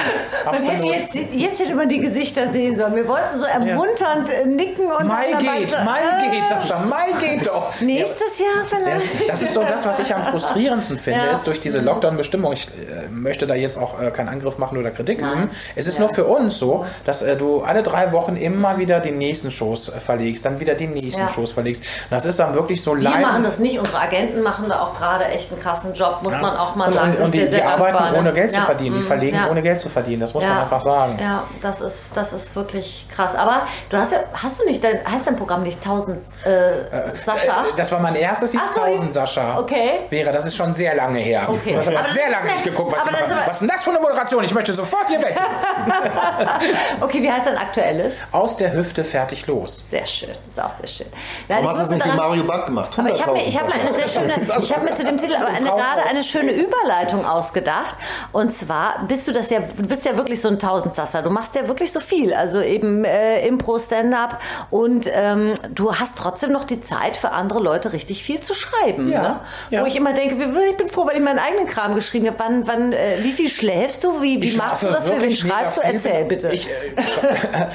Hätte 0.52 0.88
jetzt, 0.88 1.34
jetzt, 1.34 1.60
hätte 1.62 1.76
man 1.76 1.88
die 1.88 2.00
Gesichter 2.00 2.52
sehen 2.52 2.76
sollen. 2.76 2.96
Wir 2.96 3.08
wollten 3.08 3.38
so 3.38 3.46
ermunternd 3.46 4.30
ja. 4.30 4.46
nicken 4.46 4.86
und. 4.92 5.08
Mai 5.08 5.34
geht, 5.40 5.72
so, 5.72 5.78
Mai 5.78 6.00
äh, 6.00 6.32
geht, 6.32 6.48
Sascha, 6.50 6.80
Mai 6.80 7.08
geht 7.20 7.48
doch. 7.48 7.80
Nächstes 7.82 8.40
Jahr 8.40 8.66
vielleicht. 8.68 9.22
Das, 9.22 9.28
das 9.28 9.42
ist 9.44 9.54
so 9.54 9.64
das, 9.64 9.86
was 9.86 10.00
ich 10.00 10.14
am 10.14 10.24
frustrierendsten 10.32 10.98
finde, 10.98 11.26
ja. 11.26 11.32
ist 11.32 11.48
durch 11.48 11.60
diese 11.60 11.80
Lockdown-Bestimmung. 11.80 12.54
Ich 12.54 12.68
äh, 12.68 13.10
möchte 13.10 13.48
da 13.48 13.56
jetzt 13.56 13.78
auch 13.78 14.02
äh, 14.02 14.12
keinen 14.12 14.30
Angriff 14.30 14.58
machen 14.58 14.78
oder 14.78 14.92
Kritik 14.92 15.20
üben. 15.20 15.50
Es 15.76 15.88
ist 15.88 15.96
ja. 15.96 16.06
nur 16.06 16.14
für 16.14 16.26
uns 16.26 16.58
so, 16.58 16.86
dass 17.06 17.22
äh, 17.22 17.36
du 17.38 17.62
alle 17.62 17.84
drei 17.84 18.12
Wochen 18.12 18.36
immer 18.36 18.78
wieder 18.78 19.00
die 19.00 19.12
nächsten 19.12 19.52
Shows 19.52 19.90
äh, 19.90 20.00
verlegst, 20.00 20.46
dann 20.46 20.60
wieder 20.60 20.76
die 20.76 20.88
nächsten 20.88 21.30
Shows 21.30 21.54
verlegst. 21.54 21.84
Das 22.10 22.26
ist 22.26 22.40
dann 22.40 22.54
wirklich 22.54 22.82
so 22.82 22.94
leid. 22.94 23.20
Wir 23.20 23.28
machen 23.28 23.44
das 23.44 23.60
nicht. 23.60 23.80
Unsere 23.80 24.00
Agenten 24.00 24.42
machen 24.42 24.66
da 24.68 24.82
auch 24.82 24.98
gerade 24.98 25.26
echt 25.26 25.52
einen 25.52 25.62
krassen 25.62 25.94
Job, 25.94 26.20
muss 26.24 26.33
man 26.42 26.58
auch 26.58 26.76
mal 26.76 26.88
und, 26.88 26.94
sagen. 26.94 27.16
Und, 27.16 27.24
und 27.24 27.34
die, 27.34 27.50
die 27.50 27.62
arbeiten 27.62 28.16
ohne 28.16 28.34
Geld 28.34 28.52
zu 28.52 28.62
verdienen. 28.62 28.98
Die 28.98 29.02
verlegen 29.02 29.40
ohne 29.50 29.62
Geld 29.62 29.80
zu 29.80 29.90
verdienen. 29.90 30.22
Das 30.22 30.34
muss 30.34 30.44
man 30.44 30.60
einfach 30.60 30.82
sagen. 30.82 31.18
Ja, 31.20 31.44
das 31.62 31.82
ist, 31.82 32.16
das 32.16 32.34
ist 32.34 32.56
wirklich 32.56 33.08
krass. 33.10 33.36
Aber 33.36 33.64
du 33.90 33.98
hast 33.98 34.12
ja, 34.12 34.20
hast 34.34 34.60
du 34.60 34.66
nicht, 34.66 34.84
dein, 34.84 35.00
heißt 35.06 35.28
dein 35.28 35.36
Programm 35.36 35.64
nicht 35.64 35.78
1000 35.78 36.18
äh, 36.18 37.16
Sascha? 37.16 37.64
Äh, 37.64 37.76
das 37.76 37.92
war 37.92 38.00
mein 38.00 38.16
erstes, 38.16 38.52
hieß 38.52 38.62
so, 38.76 38.82
1000 38.82 39.14
Sascha. 39.14 39.58
Okay. 39.58 40.02
Wäre, 40.10 40.32
das 40.32 40.46
ist 40.46 40.56
schon 40.56 40.74
sehr 40.74 40.96
lange 40.96 41.20
her. 41.20 41.48
Okay. 41.50 41.74
Du 41.74 41.78
hast 41.78 41.88
aber 41.88 42.04
sehr 42.04 42.30
lange 42.30 42.52
nicht 42.52 42.64
geguckt, 42.64 42.92
was 42.92 43.06
ich 43.06 43.12
mache. 43.12 43.24
Was 43.46 43.56
ist 43.56 43.62
denn 43.62 43.70
das 43.70 43.84
für 43.84 43.92
eine 43.92 44.00
Moderation? 44.00 44.44
Ich 44.44 44.54
möchte 44.54 44.74
sofort 44.74 45.08
hier 45.08 45.22
weg. 45.22 45.36
okay, 47.02 47.22
wie 47.22 47.32
heißt 47.32 47.48
dein 47.48 47.58
aktuelles? 47.58 48.16
Aus 48.32 48.58
der 48.58 48.74
Hüfte 48.74 49.04
fertig 49.04 49.48
los. 49.48 49.84
Sehr 49.90 50.06
schön, 50.06 50.30
das 50.46 50.54
ist 50.54 50.64
auch 50.64 50.70
sehr 50.70 50.88
schön. 50.88 51.08
Ja, 51.48 51.56
Warum 51.56 51.70
hast 51.70 51.80
du 51.80 51.84
es 51.84 51.90
nicht 51.90 52.06
mit 52.06 52.16
Mario 52.16 52.44
Bart 52.44 52.66
gemacht? 52.66 52.98
Aber 52.98 53.10
ich 53.10 53.22
habe 53.22 53.34
mir, 53.34 53.40
hab 53.40 53.68
mir 53.68 53.82
eine 53.82 53.94
sehr 53.94 54.08
schöne, 54.08 54.34
ich 54.62 54.74
habe 54.74 54.86
mir 54.86 54.94
zu 54.94 55.06
dem 55.06 55.18
Titel 55.18 55.36
aber 55.40 55.48
eine, 55.48 55.66
gerade 55.66 56.06
eine 56.14 56.24
schöne 56.24 56.52
Überleitung 56.52 57.26
ausgedacht. 57.26 57.96
Und 58.32 58.52
zwar 58.52 59.06
bist 59.08 59.28
du 59.28 59.32
das 59.32 59.50
ja, 59.50 59.60
du 59.60 59.88
bist 59.88 60.06
ja 60.06 60.18
wirklich 60.18 60.42
so 60.42 60.48
ein 60.48 60.60
Tausendsasser. 60.60 61.22
Du 61.22 61.30
machst 61.30 61.56
ja 61.56 61.68
wirklich 61.68 61.92
so 61.92 62.00
viel. 62.00 62.34
Also 62.34 62.62
eben 62.62 63.04
äh, 63.04 63.46
Impro, 63.48 63.80
Stand-up 63.80 64.40
und 64.70 65.10
ähm, 65.14 65.54
du 65.74 65.94
hast 65.96 66.18
trotzdem 66.18 66.52
noch 66.52 66.64
die 66.64 66.82
Zeit 66.82 67.18
für 67.18 67.32
andere 67.32 67.60
Leute 67.60 67.94
richtig 67.94 68.24
viel 68.24 68.40
zu 68.40 68.54
schreiben. 68.54 69.12
Ja, 69.12 69.22
ne? 69.22 69.40
ja. 69.72 69.82
Wo 69.82 69.86
ich 69.86 69.96
immer 69.96 70.14
denke, 70.14 70.36
ich 70.36 70.78
bin 70.78 70.88
froh, 70.88 71.06
weil 71.08 71.18
ich 71.18 71.24
meinen 71.24 71.40
eigenen 71.40 71.68
Kram 71.68 71.96
geschrieben 71.96 72.28
habe. 72.28 72.38
Wann, 72.40 72.68
wann, 72.68 72.94
äh, 72.94 73.18
wie 73.20 73.32
viel 73.32 73.50
schläfst 73.50 74.04
du? 74.04 74.22
Wie, 74.22 74.42
wie 74.42 74.56
machst 74.56 74.84
du 74.84 74.88
das? 74.88 75.10
Für 75.10 75.22
wen 75.22 75.36
schreibst 75.36 75.78
du? 75.78 75.82
Erzähl 75.82 76.26
bitte. 76.26 76.50
Ich, 76.50 76.68
äh, 76.68 77.02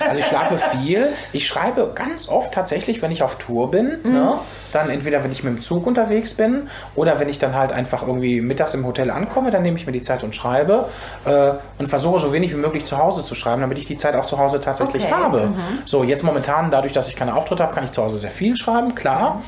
also 0.04 0.18
ich 0.18 0.26
schlafe 0.26 0.58
viel. 0.58 1.12
Ich 1.32 1.46
schreibe 1.46 1.92
ganz 1.94 2.28
oft 2.28 2.52
tatsächlich, 2.52 3.02
wenn 3.02 3.10
ich 3.10 3.22
auf 3.22 3.36
Tour 3.38 3.70
bin. 3.70 3.98
Mhm. 4.02 4.12
Ne? 4.12 4.38
Dann 4.72 4.90
entweder, 4.90 5.24
wenn 5.24 5.32
ich 5.32 5.42
mit 5.42 5.56
dem 5.56 5.62
Zug 5.62 5.86
unterwegs 5.86 6.34
bin 6.34 6.68
oder 6.94 7.18
wenn 7.20 7.28
ich 7.28 7.38
dann 7.38 7.54
halt 7.54 7.72
einfach 7.72 8.06
irgendwie 8.06 8.27
mittags 8.40 8.74
im 8.74 8.86
Hotel 8.86 9.10
ankomme, 9.10 9.50
dann 9.50 9.62
nehme 9.62 9.78
ich 9.78 9.86
mir 9.86 9.92
die 9.92 10.02
Zeit 10.02 10.22
und 10.22 10.34
schreibe 10.34 10.88
äh, 11.24 11.52
und 11.78 11.88
versuche 11.88 12.18
so 12.18 12.32
wenig 12.32 12.52
wie 12.52 12.58
möglich 12.58 12.84
zu 12.84 12.98
Hause 12.98 13.24
zu 13.24 13.34
schreiben, 13.34 13.60
damit 13.60 13.78
ich 13.78 13.86
die 13.86 13.96
Zeit 13.96 14.14
auch 14.16 14.26
zu 14.26 14.38
Hause 14.38 14.60
tatsächlich 14.60 15.04
okay. 15.04 15.12
habe. 15.12 15.46
Mhm. 15.46 15.56
So, 15.84 16.04
jetzt 16.04 16.22
momentan, 16.22 16.70
dadurch, 16.70 16.92
dass 16.92 17.08
ich 17.08 17.16
keine 17.16 17.34
Auftritte 17.34 17.62
habe, 17.62 17.74
kann 17.74 17.84
ich 17.84 17.92
zu 17.92 18.02
Hause 18.02 18.18
sehr 18.18 18.30
viel 18.30 18.56
schreiben, 18.56 18.94
klar. 18.94 19.34
Mhm. 19.34 19.42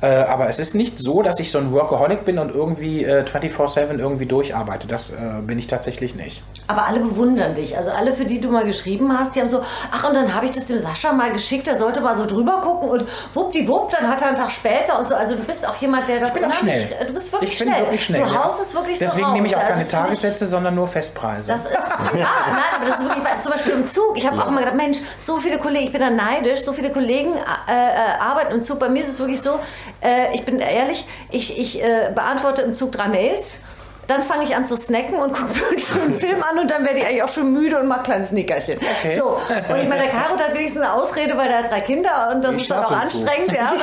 Äh, 0.00 0.06
aber 0.06 0.48
es 0.48 0.58
ist 0.58 0.74
nicht 0.74 0.98
so, 0.98 1.22
dass 1.22 1.40
ich 1.40 1.50
so 1.50 1.58
ein 1.58 1.72
Workaholic 1.72 2.24
bin 2.24 2.38
und 2.38 2.54
irgendwie 2.54 3.04
äh, 3.04 3.24
24-7 3.24 3.98
irgendwie 3.98 4.26
durcharbeite. 4.26 4.86
Das 4.86 5.10
äh, 5.10 5.40
bin 5.42 5.58
ich 5.58 5.66
tatsächlich 5.66 6.14
nicht. 6.16 6.42
Aber 6.68 6.86
alle 6.86 7.00
bewundern 7.00 7.54
dich. 7.54 7.76
Also 7.76 7.90
alle, 7.90 8.12
für 8.12 8.24
die 8.24 8.40
du 8.40 8.50
mal 8.50 8.64
geschrieben 8.64 9.16
hast, 9.16 9.36
die 9.36 9.40
haben 9.40 9.48
so, 9.48 9.62
ach, 9.92 10.08
und 10.08 10.14
dann 10.14 10.34
habe 10.34 10.46
ich 10.46 10.52
das 10.52 10.66
dem 10.66 10.78
Sascha 10.78 11.12
mal 11.12 11.30
geschickt, 11.32 11.66
der 11.66 11.76
sollte 11.76 12.00
mal 12.00 12.14
so 12.14 12.26
drüber 12.26 12.60
gucken 12.60 12.88
und 12.88 13.04
wuppdiwupp, 13.34 13.92
dann 13.92 14.08
hat 14.08 14.20
er 14.20 14.28
einen 14.28 14.36
Tag 14.36 14.50
später 14.50 14.98
und 14.98 15.08
so. 15.08 15.14
Also 15.14 15.34
du 15.34 15.42
bist 15.44 15.66
auch 15.66 15.76
jemand, 15.76 16.08
der 16.08 16.20
das 16.20 16.34
ich 16.34 16.42
bin 16.42 16.52
schnell. 16.52 16.88
Du 17.06 17.12
bist 17.14 17.32
wirklich 17.32 17.52
ich 17.52 17.58
schnell. 17.58 17.74
Bin 17.74 17.82
wirklich 17.84 18.04
schnell. 18.04 18.22
Du 18.22 18.34
haust 18.34 18.60
es 18.60 18.74
wirklich 18.74 18.98
Deswegen 18.98 19.10
so 19.10 19.16
Deswegen 19.16 19.32
nehme 19.32 19.46
ich 19.46 19.56
auch 19.56 19.60
keine 19.60 19.74
also 19.76 19.96
Tagessätze, 19.96 20.46
sondern 20.46 20.74
nur 20.74 20.88
Festpreise. 20.88 21.52
Das 21.52 21.66
ist, 21.66 21.74
ja, 21.74 22.10
nein, 22.14 22.62
aber 22.74 22.84
das 22.90 23.00
ist 23.00 23.04
wirklich, 23.04 23.40
zum 23.40 23.52
Beispiel 23.52 23.72
im 23.72 23.86
Zug. 23.86 24.16
Ich 24.16 24.26
habe 24.26 24.36
ja. 24.36 24.44
auch 24.44 24.50
mal 24.50 24.60
gedacht, 24.60 24.76
Mensch, 24.76 24.98
so 25.18 25.38
viele 25.38 25.58
Kollegen, 25.58 25.84
ich 25.84 25.92
bin 25.92 26.00
da 26.00 26.10
neidisch, 26.10 26.64
so 26.64 26.72
viele 26.72 26.90
Kollegen 26.90 27.34
äh, 27.34 27.38
äh, 27.38 28.20
arbeiten 28.20 28.52
im 28.52 28.62
Zug. 28.62 28.78
Bei 28.78 28.88
mir 28.88 29.02
ist 29.02 29.08
es 29.08 29.18
wirklich 29.20 29.40
so, 29.40 29.60
äh, 30.02 30.34
ich 30.34 30.44
bin 30.44 30.60
ehrlich, 30.60 31.06
ich, 31.30 31.58
ich 31.58 31.82
äh, 31.82 32.10
beantworte 32.14 32.62
im 32.62 32.74
Zug 32.74 32.92
drei 32.92 33.08
Mails. 33.08 33.60
Dann 34.06 34.22
fange 34.22 34.44
ich 34.44 34.54
an 34.54 34.64
zu 34.64 34.76
snacken 34.76 35.14
und 35.18 35.32
gucke 35.36 35.52
mir 35.52 35.66
einen 35.68 35.78
schönen 35.80 36.14
Film 36.14 36.40
an 36.40 36.58
und 36.60 36.70
dann 36.70 36.84
werde 36.84 37.00
ich 37.00 37.06
eigentlich 37.06 37.22
auch 37.24 37.28
schon 37.28 37.52
müde 37.52 37.80
und 37.80 37.88
mache 37.88 38.00
ein 38.00 38.04
kleines 38.04 38.30
Nickerchen. 38.30 38.78
Okay. 38.78 39.16
So, 39.16 39.40
und 39.68 39.80
ich 39.80 39.88
meine, 39.88 40.02
der 40.02 40.10
Caro 40.10 40.38
hat 40.38 40.54
wenigstens 40.54 40.82
eine 40.82 40.92
Ausrede, 40.92 41.36
weil 41.36 41.50
er 41.50 41.58
hat 41.58 41.70
drei 41.70 41.80
Kinder 41.80 42.30
und 42.32 42.44
das 42.44 42.54
ich 42.54 42.62
ist 42.62 42.70
dann 42.70 42.84
auch 42.84 42.92
anstrengend. 42.92 43.52
Ja, 43.52 43.62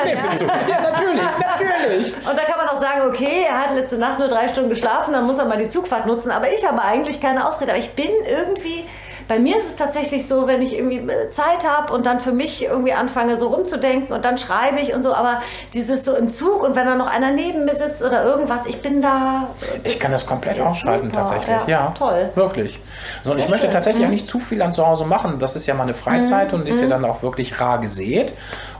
ja, 0.69 0.81
natürlich, 0.81 1.21
natürlich. 1.59 2.15
Und 2.25 2.37
da 2.37 2.43
kann 2.43 2.57
man 2.57 2.69
auch 2.69 2.79
sagen, 2.79 3.01
okay, 3.09 3.45
er 3.49 3.59
hat 3.59 3.75
letzte 3.75 3.97
Nacht 3.97 4.19
nur 4.19 4.29
drei 4.29 4.47
Stunden 4.47 4.69
geschlafen, 4.69 5.13
dann 5.13 5.27
muss 5.27 5.39
er 5.39 5.45
mal 5.45 5.57
die 5.57 5.67
Zugfahrt 5.67 6.05
nutzen. 6.05 6.31
Aber 6.31 6.51
ich 6.53 6.65
habe 6.65 6.81
eigentlich 6.81 7.19
keine 7.19 7.45
Ausrede. 7.45 7.71
Aber 7.71 7.79
ich 7.79 7.91
bin 7.91 8.09
irgendwie 8.25 8.85
bei 9.27 9.39
mir 9.39 9.57
ist 9.57 9.65
es 9.65 9.75
tatsächlich 9.75 10.27
so, 10.27 10.47
wenn 10.47 10.61
ich 10.61 10.77
irgendwie 10.77 10.97
äh, 10.97 11.29
Zeit 11.29 11.67
habe 11.67 11.93
und 11.93 12.05
dann 12.05 12.19
für 12.19 12.31
mich 12.31 12.65
irgendwie 12.65 12.93
anfange, 12.93 13.37
so 13.37 13.47
rumzudenken 13.47 14.13
und 14.15 14.25
dann 14.25 14.37
schreibe 14.37 14.79
ich 14.79 14.93
und 14.93 15.01
so, 15.01 15.13
aber 15.13 15.41
dieses 15.73 16.05
so 16.05 16.15
im 16.15 16.29
Zug 16.29 16.63
und 16.63 16.75
wenn 16.75 16.85
da 16.85 16.95
noch 16.95 17.07
einer 17.07 17.31
neben 17.31 17.65
mir 17.65 17.75
sitzt 17.75 18.01
oder 18.01 18.25
irgendwas, 18.25 18.65
ich 18.65 18.81
bin 18.81 19.01
da. 19.01 19.49
Ich 19.83 19.99
kann 19.99 20.11
das 20.11 20.25
komplett 20.25 20.59
ausschalten 20.59 21.07
super. 21.09 21.19
tatsächlich. 21.19 21.57
Ja, 21.67 21.67
ja, 21.67 21.93
toll. 21.97 22.29
Wirklich. 22.35 22.79
So, 23.21 23.31
und 23.31 23.39
ich 23.39 23.49
möchte 23.49 23.69
tatsächlich 23.69 24.01
mhm. 24.01 24.09
auch 24.09 24.13
nicht 24.13 24.27
zu 24.27 24.39
viel 24.39 24.61
an 24.61 24.73
zu 24.73 24.85
Hause 24.85 25.05
machen. 25.05 25.39
Das 25.39 25.55
ist 25.55 25.65
ja 25.65 25.73
meine 25.73 25.93
Freizeit 25.93 26.51
mhm. 26.51 26.61
und 26.61 26.67
ist 26.67 26.79
ja 26.79 26.85
mhm. 26.87 26.91
dann 26.91 27.05
auch 27.05 27.23
wirklich 27.23 27.59
rar 27.59 27.79
gesät. 27.79 28.33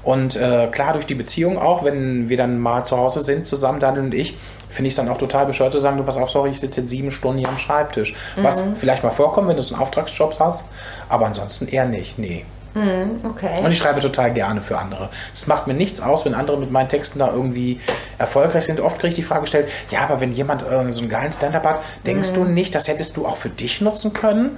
Und 0.04 0.36
äh, 0.36 0.68
klar, 0.68 0.94
durch 0.94 1.06
die 1.06 1.16
Beziehung 1.16 1.58
auch, 1.58 1.86
wenn 1.86 2.28
wir 2.28 2.38
dann 2.38 2.60
mal 2.60 2.84
zu 2.84 2.98
Hause 2.98 3.22
sind, 3.22 3.48
zusammen, 3.48 3.80
Daniel 3.80 4.04
und 4.04 4.14
ich, 4.14 4.36
finde 4.74 4.88
ich 4.88 4.94
es 4.94 4.98
dann 4.98 5.10
auch 5.10 5.18
total 5.18 5.46
bescheuert 5.46 5.72
zu 5.72 5.80
sagen, 5.80 5.98
du 5.98 6.04
pass 6.04 6.18
auf, 6.18 6.30
sorry, 6.30 6.50
ich 6.50 6.60
sitze 6.60 6.82
jetzt 6.82 6.90
sieben 6.90 7.12
Stunden 7.12 7.40
hier 7.40 7.50
am 7.50 7.58
Schreibtisch. 7.58 8.16
Mhm. 8.36 8.44
Was 8.44 8.64
vielleicht 8.76 9.04
mal 9.04 9.12
vorkommt, 9.12 9.48
wenn 9.48 9.56
du 9.56 9.64
so 9.64 9.76
einen 9.76 9.84
Auftragsjob 9.84 10.40
hast, 10.40 10.66
aber 11.10 11.28
ansonsten 11.28 11.68
eher 11.68 11.86
nicht, 11.86 12.18
nee. 12.18 12.46
Mhm, 12.74 13.22
okay. 13.30 13.64
Und 13.64 13.72
ich 13.72 13.78
schreibe 13.78 14.00
total 14.00 14.34
gerne 14.34 14.62
für 14.62 14.78
andere. 14.78 15.10
Es 15.34 15.46
macht 15.46 15.68
mir 15.68 15.76
nichts 15.76 16.02
aus, 16.02 16.26
wenn 16.26 16.34
andere 16.34 16.58
mit 16.58 16.72
meinen 16.72 16.90
Texten 16.90 17.20
da 17.20 17.32
irgendwie 17.32 17.80
erfolgreich 18.18 18.66
sind. 18.66 18.80
Oft 18.80 18.98
kriege 18.98 19.10
ich 19.10 19.16
die 19.16 19.24
Frage 19.24 19.42
gestellt, 19.42 19.70
ja, 19.92 20.02
aber 20.02 20.22
wenn 20.22 20.32
jemand 20.32 20.64
äh, 20.64 20.92
so 20.92 21.02
einen 21.02 21.10
geilen 21.10 21.32
Stand-up 21.32 21.66
hat, 21.66 21.80
denkst 22.06 22.32
mhm. 22.32 22.36
du 22.36 22.44
nicht, 22.46 22.74
das 22.74 22.88
hättest 22.88 23.18
du 23.18 23.28
auch 23.28 23.38
für 23.38 23.50
dich 23.50 23.82
nutzen 23.82 24.14
können? 24.14 24.58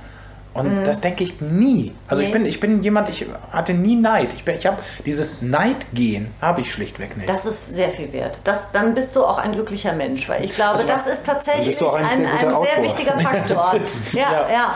Und 0.55 0.79
mhm. 0.79 0.83
das 0.85 1.01
denke 1.01 1.21
ich 1.21 1.41
nie. 1.41 1.93
Also 2.07 2.21
nee. 2.21 2.29
ich, 2.29 2.33
bin, 2.33 2.45
ich 2.45 2.59
bin 2.61 2.81
jemand, 2.81 3.09
ich 3.09 3.25
hatte 3.51 3.73
nie 3.73 3.97
Neid. 3.97 4.33
Ich, 4.33 4.47
ich 4.47 4.65
habe 4.65 4.77
dieses 5.05 5.41
Neidgehen, 5.41 6.33
habe 6.41 6.61
ich 6.61 6.71
schlichtweg 6.71 7.17
nicht. 7.17 7.27
Das 7.27 7.45
ist 7.45 7.75
sehr 7.75 7.89
viel 7.89 8.13
wert. 8.13 8.39
Das, 8.45 8.71
dann 8.71 8.93
bist 8.93 9.17
du 9.17 9.25
auch 9.25 9.37
ein 9.37 9.51
glücklicher 9.51 9.91
Mensch, 9.91 10.29
weil 10.29 10.45
ich 10.45 10.55
glaube, 10.55 10.75
also 10.75 10.87
das 10.87 11.07
ist 11.07 11.25
tatsächlich 11.25 11.81
ein, 11.81 12.05
ein, 12.05 12.25
ein 12.25 12.39
sehr 12.39 12.81
wichtiger 12.81 13.19
Faktor. 13.19 13.75
ja, 14.13 14.31
ja, 14.31 14.49
ja. 14.49 14.75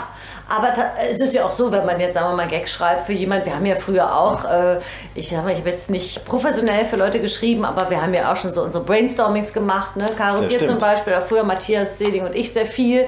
Aber 0.50 0.74
es 1.10 1.20
ist 1.20 1.34
ja 1.34 1.46
auch 1.46 1.52
so, 1.52 1.72
wenn 1.72 1.86
man 1.86 2.00
jetzt, 2.00 2.16
sagen 2.16 2.30
wir 2.30 2.36
mal, 2.36 2.48
Gags 2.48 2.72
schreibt 2.72 3.06
für 3.06 3.14
jemand, 3.14 3.46
wir 3.46 3.56
haben 3.56 3.66
ja 3.66 3.76
früher 3.76 4.16
auch, 4.16 4.46
äh, 4.46 4.80
ich 5.16 5.30
sag 5.30 5.44
mal, 5.44 5.52
ich 5.52 5.60
habe 5.60 5.70
jetzt 5.70 5.90
nicht 5.90 6.26
professionell 6.26 6.86
für 6.86 6.96
Leute 6.96 7.20
geschrieben, 7.20 7.66
aber 7.66 7.90
wir 7.90 8.02
haben 8.02 8.14
ja 8.14 8.32
auch 8.32 8.36
schon 8.36 8.52
so 8.52 8.64
unsere 8.64 8.84
Brainstormings 8.84 9.54
gemacht, 9.54 9.96
ne? 9.96 10.08
Caro, 10.18 10.44
Ja, 10.44 10.50
zum. 10.66 10.80
Beispiel, 10.80 11.14
oder 11.14 11.22
früher 11.22 11.44
Matthias 11.44 11.98
Seeling 11.98 12.26
und 12.26 12.36
ich 12.36 12.54
sehr 12.54 12.66
viel. 12.66 13.06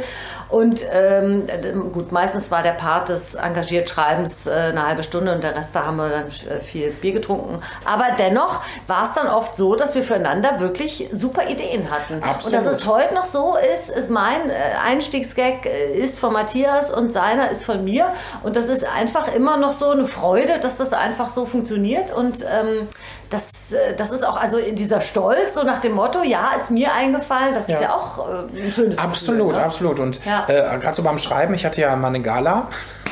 Und 0.50 0.86
ähm, 0.92 1.48
gut, 1.94 2.12
meistens 2.12 2.52
war 2.52 2.62
der 2.62 2.74
Part 2.74 3.08
des 3.08 3.36
engagiert 3.36 3.90
Schreibens 3.90 4.48
äh, 4.48 4.52
eine 4.52 4.86
halbe 4.86 5.02
Stunde 5.02 5.34
und 5.34 5.44
der 5.44 5.56
Rest, 5.56 5.74
da 5.74 5.86
haben 5.86 5.96
wir 5.96 6.10
dann 6.10 6.28
äh, 6.28 6.60
viel 6.60 6.92
Bier 6.92 7.14
getrunken. 7.14 7.62
Aber 7.86 8.08
dennoch 8.20 8.62
war 8.88 9.06
es 9.06 9.14
dann 9.14 9.28
oft 9.28 9.56
so, 9.56 9.76
dass 9.76 9.96
wir 9.96 10.04
füreinander 10.04 10.60
wirklich 10.60 11.08
super 11.14 11.50
Ideen 11.50 11.90
hatten. 11.90 12.16
Und 12.16 12.24
Absolut. 12.24 12.58
dass 12.58 12.66
es 12.66 12.86
heute 12.86 13.14
noch 13.14 13.26
so 13.26 13.56
ist, 13.74 13.90
ist 13.90 14.10
mein 14.10 14.50
äh, 14.50 14.54
Einstiegsgag 14.86 15.66
äh, 15.66 15.94
ist 15.94 16.20
von 16.20 16.34
Matthias 16.34 16.92
und 16.92 17.12
seiner 17.32 17.50
ist 17.50 17.64
von 17.66 17.84
mir. 17.84 18.08
Und 18.44 18.56
das 18.56 18.66
ist 18.68 18.86
einfach 18.86 19.34
immer 19.34 19.58
noch 19.58 19.74
so 19.74 19.90
eine 19.90 20.06
Freude, 20.06 20.60
dass 20.60 20.78
das 20.78 20.94
einfach 20.94 21.30
so 21.30 21.46
funktioniert. 21.46 22.12
Und 22.12 22.40
ähm, 22.42 22.88
das, 23.30 23.74
äh, 23.74 23.96
das 23.96 24.12
ist 24.12 24.26
auch, 24.28 24.38
also 24.42 24.58
dieser 24.60 25.02
Stolz, 25.02 25.54
so 25.54 25.64
nach 25.64 25.80
dem 25.80 25.94
Motto, 25.94 26.24
ja, 26.24 26.50
ist 26.60 26.72
mir 26.72 26.94
eingefallen, 26.94 27.54
das 27.54 27.70
ist 27.70 27.82
Ja. 27.82 27.88
ja 27.90 27.94
auch 27.96 28.28
äh, 28.28 28.66
ein 28.66 28.72
schönes 28.72 28.98
Absolut, 28.98 29.40
Gefühl, 29.50 29.60
ne? 29.60 29.64
absolut. 29.66 30.00
Und 30.00 30.26
Ja. 30.26 30.46
äh, 30.48 30.78
gerade 30.80 30.94
so 30.96 31.04
beim 31.04 31.20
Schreiben, 31.20 31.54
ich 31.54 31.66
hatte 31.66 31.82
ja 31.82 31.96
mal 31.96 32.08
eine 32.10 32.22
Gala. 32.22 32.68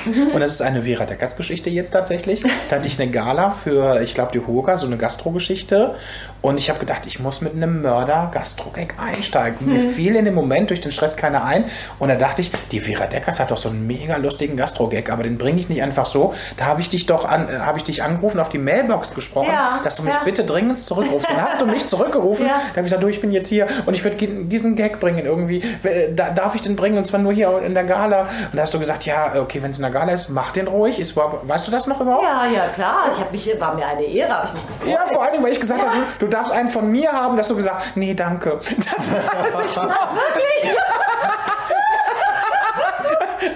Und 0.34 0.40
das 0.40 0.52
ist 0.52 0.62
eine 0.62 0.82
Vera 0.82 1.06
Deckers 1.06 1.36
Geschichte 1.38 1.70
jetzt 1.70 1.92
tatsächlich. 1.92 2.44
Da 2.70 2.78
hatte 2.78 2.88
ich 2.88 3.00
eine 3.00 3.12
Gala 3.12 3.52
für, 3.52 4.02
ich 4.02 4.14
glaube, 4.14 4.32
die 4.34 4.40
Hoga, 4.46 4.78
so 4.78 4.86
eine 4.88 4.98
Gastro-Geschichte. 4.98 5.96
Und 6.42 6.58
ich 6.58 6.70
habe 6.70 6.80
gedacht, 6.80 7.06
ich 7.06 7.20
muss 7.20 7.42
mit 7.42 7.54
einem 7.54 7.82
Mörder-Gastro-Gag 7.82 8.96
einsteigen. 8.98 9.68
Mir 9.68 9.80
fiel 9.82 10.16
in 10.16 10.26
dem 10.26 10.36
Moment 10.36 10.70
durch 10.70 10.80
den 10.82 10.92
Stress 10.92 11.18
keiner 11.18 11.44
ein. 11.44 11.66
Und 12.00 12.10
da 12.10 12.16
dachte 12.16 12.42
ich, 12.42 12.52
die 12.72 12.80
Vera 12.80 13.08
Deckers 13.08 13.40
hat 13.40 13.52
doch 13.52 13.58
so 13.58 13.70
einen 13.70 13.86
mega 13.88 14.16
lustigen 14.18 14.56
Gastro-Gag, 14.56 15.12
aber 15.12 15.24
den 15.24 15.38
bringe 15.38 15.60
ich 15.60 15.68
nicht 15.70 15.82
einfach 15.82 16.06
so. 16.06 16.34
Da 16.58 16.66
habe 16.66 16.80
ich 16.82 16.90
dich 16.90 17.06
doch 17.06 17.26
an, 17.26 17.50
äh, 17.50 17.60
habe 17.60 17.78
ich 17.78 17.84
dich 17.84 18.04
angerufen, 18.04 18.40
auf 18.40 18.50
die 18.50 18.58
Mailbox 18.58 19.14
gesprochen, 19.14 19.50
Ja, 19.52 19.82
dass 19.84 19.98
du 19.98 20.04
mich 20.04 20.14
ja. 20.14 20.22
bitte 20.24 20.44
dringend 20.46 20.80
zurückrufst. 20.80 21.30
Dann 21.30 21.42
hast 21.42 21.62
du 21.62 21.66
mich 21.66 21.86
zurückgerufen. 21.88 22.46
Ja. 22.46 22.54
Da 22.54 22.70
habe 22.70 22.80
ich 22.80 22.84
gesagt, 22.86 23.04
du, 23.04 23.08
ich 23.08 23.20
bin 23.20 23.32
jetzt 23.32 23.48
hier 23.48 23.68
und 23.86 23.94
ich 23.94 24.04
würde 24.04 24.16
diesen 24.16 24.76
Gag 24.76 25.00
bringen 25.00 25.26
irgendwie. 25.26 25.62
Äh, 25.84 26.14
Da, 26.14 26.30
darf 26.30 26.56
ich 26.56 26.62
den 26.62 26.76
bringen 26.76 26.98
und 26.98 27.06
zwar 27.06 27.20
nur 27.20 27.34
hier 27.34 27.62
in 27.66 27.74
der 27.74 27.84
Gala? 27.84 28.22
Und 28.22 28.56
da 28.58 28.62
hast 28.62 28.74
du 28.74 28.80
gesagt, 28.80 29.06
ja, 29.06 29.34
okay, 29.42 29.62
wenn 29.62 29.72
es 29.72 29.78
in 29.78 29.84
der 29.84 29.89
Gala 29.92 30.12
ist, 30.14 30.30
mach 30.30 30.52
den 30.52 30.68
ruhig. 30.68 31.00
Ist, 31.00 31.16
weißt 31.16 31.68
du 31.68 31.72
das 31.72 31.88
noch 31.88 32.00
überhaupt? 32.00 32.24
Ja, 32.24 32.46
ja, 32.46 32.68
klar. 32.70 33.06
Ich 33.12 33.20
habe 33.20 33.32
mich, 33.32 33.60
war 33.60 33.76
mir 33.76 33.86
eine 33.86 34.04
Ehre, 34.04 34.34
habe 34.34 34.48
ich 34.48 34.54
mich 34.54 34.68
gefreut. 34.68 34.90
Ja, 34.90 35.06
vor 35.08 35.24
allem, 35.24 35.44
weil 35.44 35.52
ich 35.52 35.60
gesagt 35.60 35.82
habe, 35.82 35.92
du, 36.20 36.28
darfst 36.28 36.52
einen 36.52 36.70
von 36.70 36.90
mir 36.90 37.12
haben, 37.12 37.38
dass 37.38 37.48
du 37.48 37.56
gesagt 37.56 37.96
nee, 37.96 38.14
danke. 38.14 38.60
Das 38.78 39.12
weiß 39.12 39.66
ich 39.70 39.76
noch. 39.76 40.14
Wirklich? 40.14 40.76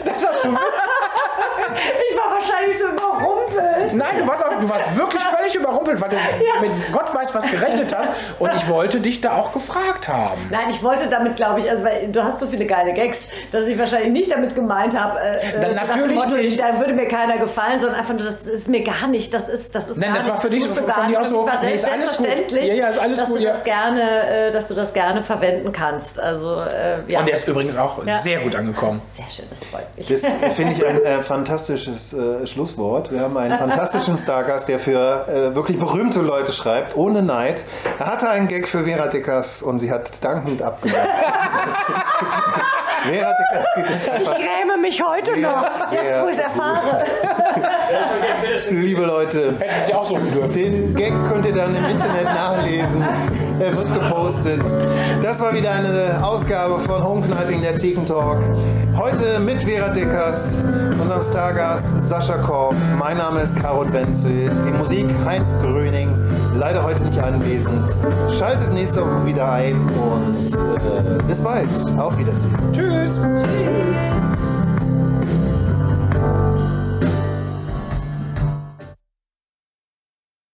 Das 0.06 0.26
hast 0.26 0.44
du 0.44 0.50
Ich 0.50 2.18
war 2.18 2.32
wahrscheinlich 2.32 2.78
so 2.80 2.86
überrumpelt. 3.54 3.94
Nein, 3.94 4.08
du 4.20 4.28
warst, 4.28 4.46
auch, 4.46 4.60
du 4.60 4.70
warst 4.70 4.96
wirklich 4.98 5.24
völlig 5.24 5.56
überrumpelt, 5.56 6.02
weil 6.02 6.10
du 6.10 6.16
mit 6.62 6.92
Gott 6.92 7.14
weiß 7.14 7.34
was 7.34 7.50
gerechnet 7.50 7.96
hast. 7.96 8.10
Und 8.40 8.54
ich 8.56 8.68
wollte 8.68 9.00
dich 9.00 9.22
da 9.22 9.38
auch 9.38 9.52
gefragt 9.54 10.08
haben. 10.08 10.42
Nein, 10.50 10.66
ich 10.70 10.82
wollte 10.84 11.08
damit, 11.08 11.36
glaube 11.36 11.60
ich, 11.60 11.70
also 11.70 11.84
weil 11.84 12.08
du 12.12 12.24
hast 12.24 12.40
so 12.40 12.48
viele 12.48 12.66
geile 12.66 12.94
Gags, 12.94 13.28
dass 13.52 13.68
ich 13.68 13.78
wahrscheinlich 13.78 14.12
nicht 14.12 14.32
damit 14.32 14.56
gemeint 14.56 15.00
habe, 15.00 15.20
äh, 15.20 15.38
Na, 15.60 15.70
so 15.70 15.76
nach 15.76 15.82
dem 15.84 15.88
natürlich 16.02 16.16
Motto, 16.18 16.36
nicht. 16.36 16.60
da 16.60 16.80
würde 16.80 16.94
mir 16.94 17.08
keiner 17.08 17.38
gefallen, 17.38 17.80
sondern 17.80 18.00
einfach 18.00 18.14
nur, 18.14 18.24
das 18.24 18.46
ist 18.46 18.70
mir 18.70 18.84
gar 18.84 19.08
nicht, 19.08 19.34
das 19.34 19.50
ist, 19.50 19.74
das 19.76 19.88
ist 19.90 19.98
Nein, 19.98 20.10
gar 20.10 20.18
das 20.18 20.30
war 20.30 20.42
für 20.42 20.50
dich- 20.50 20.66
von 20.66 20.86
gar 20.86 21.08
dir 21.08 21.20
mich 21.20 21.28
so, 21.28 21.46
war 21.46 21.60
nee, 21.64 21.74
ist 21.74 21.86
alles 21.86 22.18
gut. 22.18 22.26
selbstverständlich, 22.26 22.70
Ja, 22.70 22.76
ja, 22.76 22.88
ist 22.90 23.00
alles 23.00 23.20
dass 23.20 23.30
gut, 23.30 23.38
du 23.40 23.44
ja. 23.44 23.52
das 23.52 23.64
gerne, 23.64 24.28
äh, 24.48 24.52
dass 24.52 24.68
du 24.68 24.74
das 24.76 24.94
gerne 24.94 25.24
verwenden 25.24 25.72
kannst. 25.72 26.20
Also 26.20 26.62
äh, 26.62 27.02
ja, 27.08 27.20
Und 27.20 27.28
der 27.28 27.36
ist 27.36 27.48
übrigens 27.48 27.76
auch 27.78 28.06
Ja. 28.06 28.18
sehr 28.20 28.40
gut 28.40 28.56
angekommen. 28.56 29.02
sehr 29.12 29.26
schön, 29.30 29.46
das 29.50 29.66
freut 29.66 29.86
mich. 29.98 30.08
Das 30.08 30.22
finde 30.56 30.74
ich 30.74 30.86
ein 30.86 31.04
äh, 31.04 31.22
fantastisches 31.22 32.14
äh, 32.14 32.46
Schlusswort. 32.48 33.12
Wir 33.12 33.22
haben 33.22 33.38
einen 33.44 33.60
fantastischen 33.60 34.18
Stargast, 34.24 34.70
der 34.70 34.80
für 34.80 35.28
äh, 35.28 35.56
wirklich 35.56 35.78
berühmte 35.78 36.22
Leute 36.22 36.52
schreibt, 36.52 36.96
ohne 36.96 37.22
Neid. 37.22 37.64
Er 38.00 38.08
hatte 38.08 38.30
einen 38.30 38.48
Gag 38.48 38.68
für 38.68 38.80
Vera 38.80 39.08
Dickers 39.08 39.62
und 39.62 39.80
sie 39.80 39.92
hat 39.92 40.24
dankend 40.24 40.62
abgemacht. 40.62 41.08
Dickers 43.06 43.66
geht 43.76 43.90
es 43.90 44.04
ich 44.04 44.30
gräme 44.30 44.78
mich 44.82 45.02
heute 45.02 45.36
Sehr, 45.36 45.42
noch, 45.42 45.88
sehr 45.90 46.04
jetzt 46.04 46.22
wo 46.22 46.28
ich 46.28 46.34
es 46.34 46.40
erfahre. 46.40 47.04
Liebe 48.70 49.06
Leute, 49.06 49.54
so 49.92 50.48
den 50.48 50.96
Gag 50.96 51.14
könnt 51.28 51.46
ihr 51.46 51.54
dann 51.54 51.76
im 51.76 51.86
Internet 51.86 52.26
nachlesen. 52.26 53.04
Er 53.60 53.76
wird 53.76 53.94
gepostet. 53.94 54.62
Das 55.22 55.40
war 55.42 55.54
wieder 55.54 55.72
eine 55.72 56.22
Ausgabe 56.24 56.80
von 56.80 57.04
Home 57.04 57.22
Knifing, 57.26 57.62
der 57.62 57.76
Theken 57.78 58.06
Talk. 58.06 58.40
Heute 58.98 59.40
mit 59.40 59.62
Vera 59.62 59.90
Dickers, 59.90 60.64
unserem 61.00 61.22
Stargast 61.22 62.00
Sascha 62.02 62.38
Korf. 62.38 62.76
Mein 62.98 63.18
Name 63.18 63.42
ist 63.42 63.60
Karol 63.62 63.92
Wenzel. 63.92 64.50
Die 64.66 64.72
Musik 64.72 65.08
Heinz 65.26 65.56
Gröning. 65.62 66.10
Leider 66.56 66.84
heute 66.84 67.04
nicht 67.04 67.20
anwesend. 67.20 67.98
Schaltet 68.32 68.74
nächste 68.74 69.02
Woche 69.02 69.26
wieder 69.26 69.52
ein 69.52 69.82
und 69.82 70.54
äh, 70.54 71.24
bis 71.28 71.42
bald. 71.42 71.68
Auf 71.98 72.18
Wiedersehen. 72.18 72.54
Tschüss. 72.74 73.20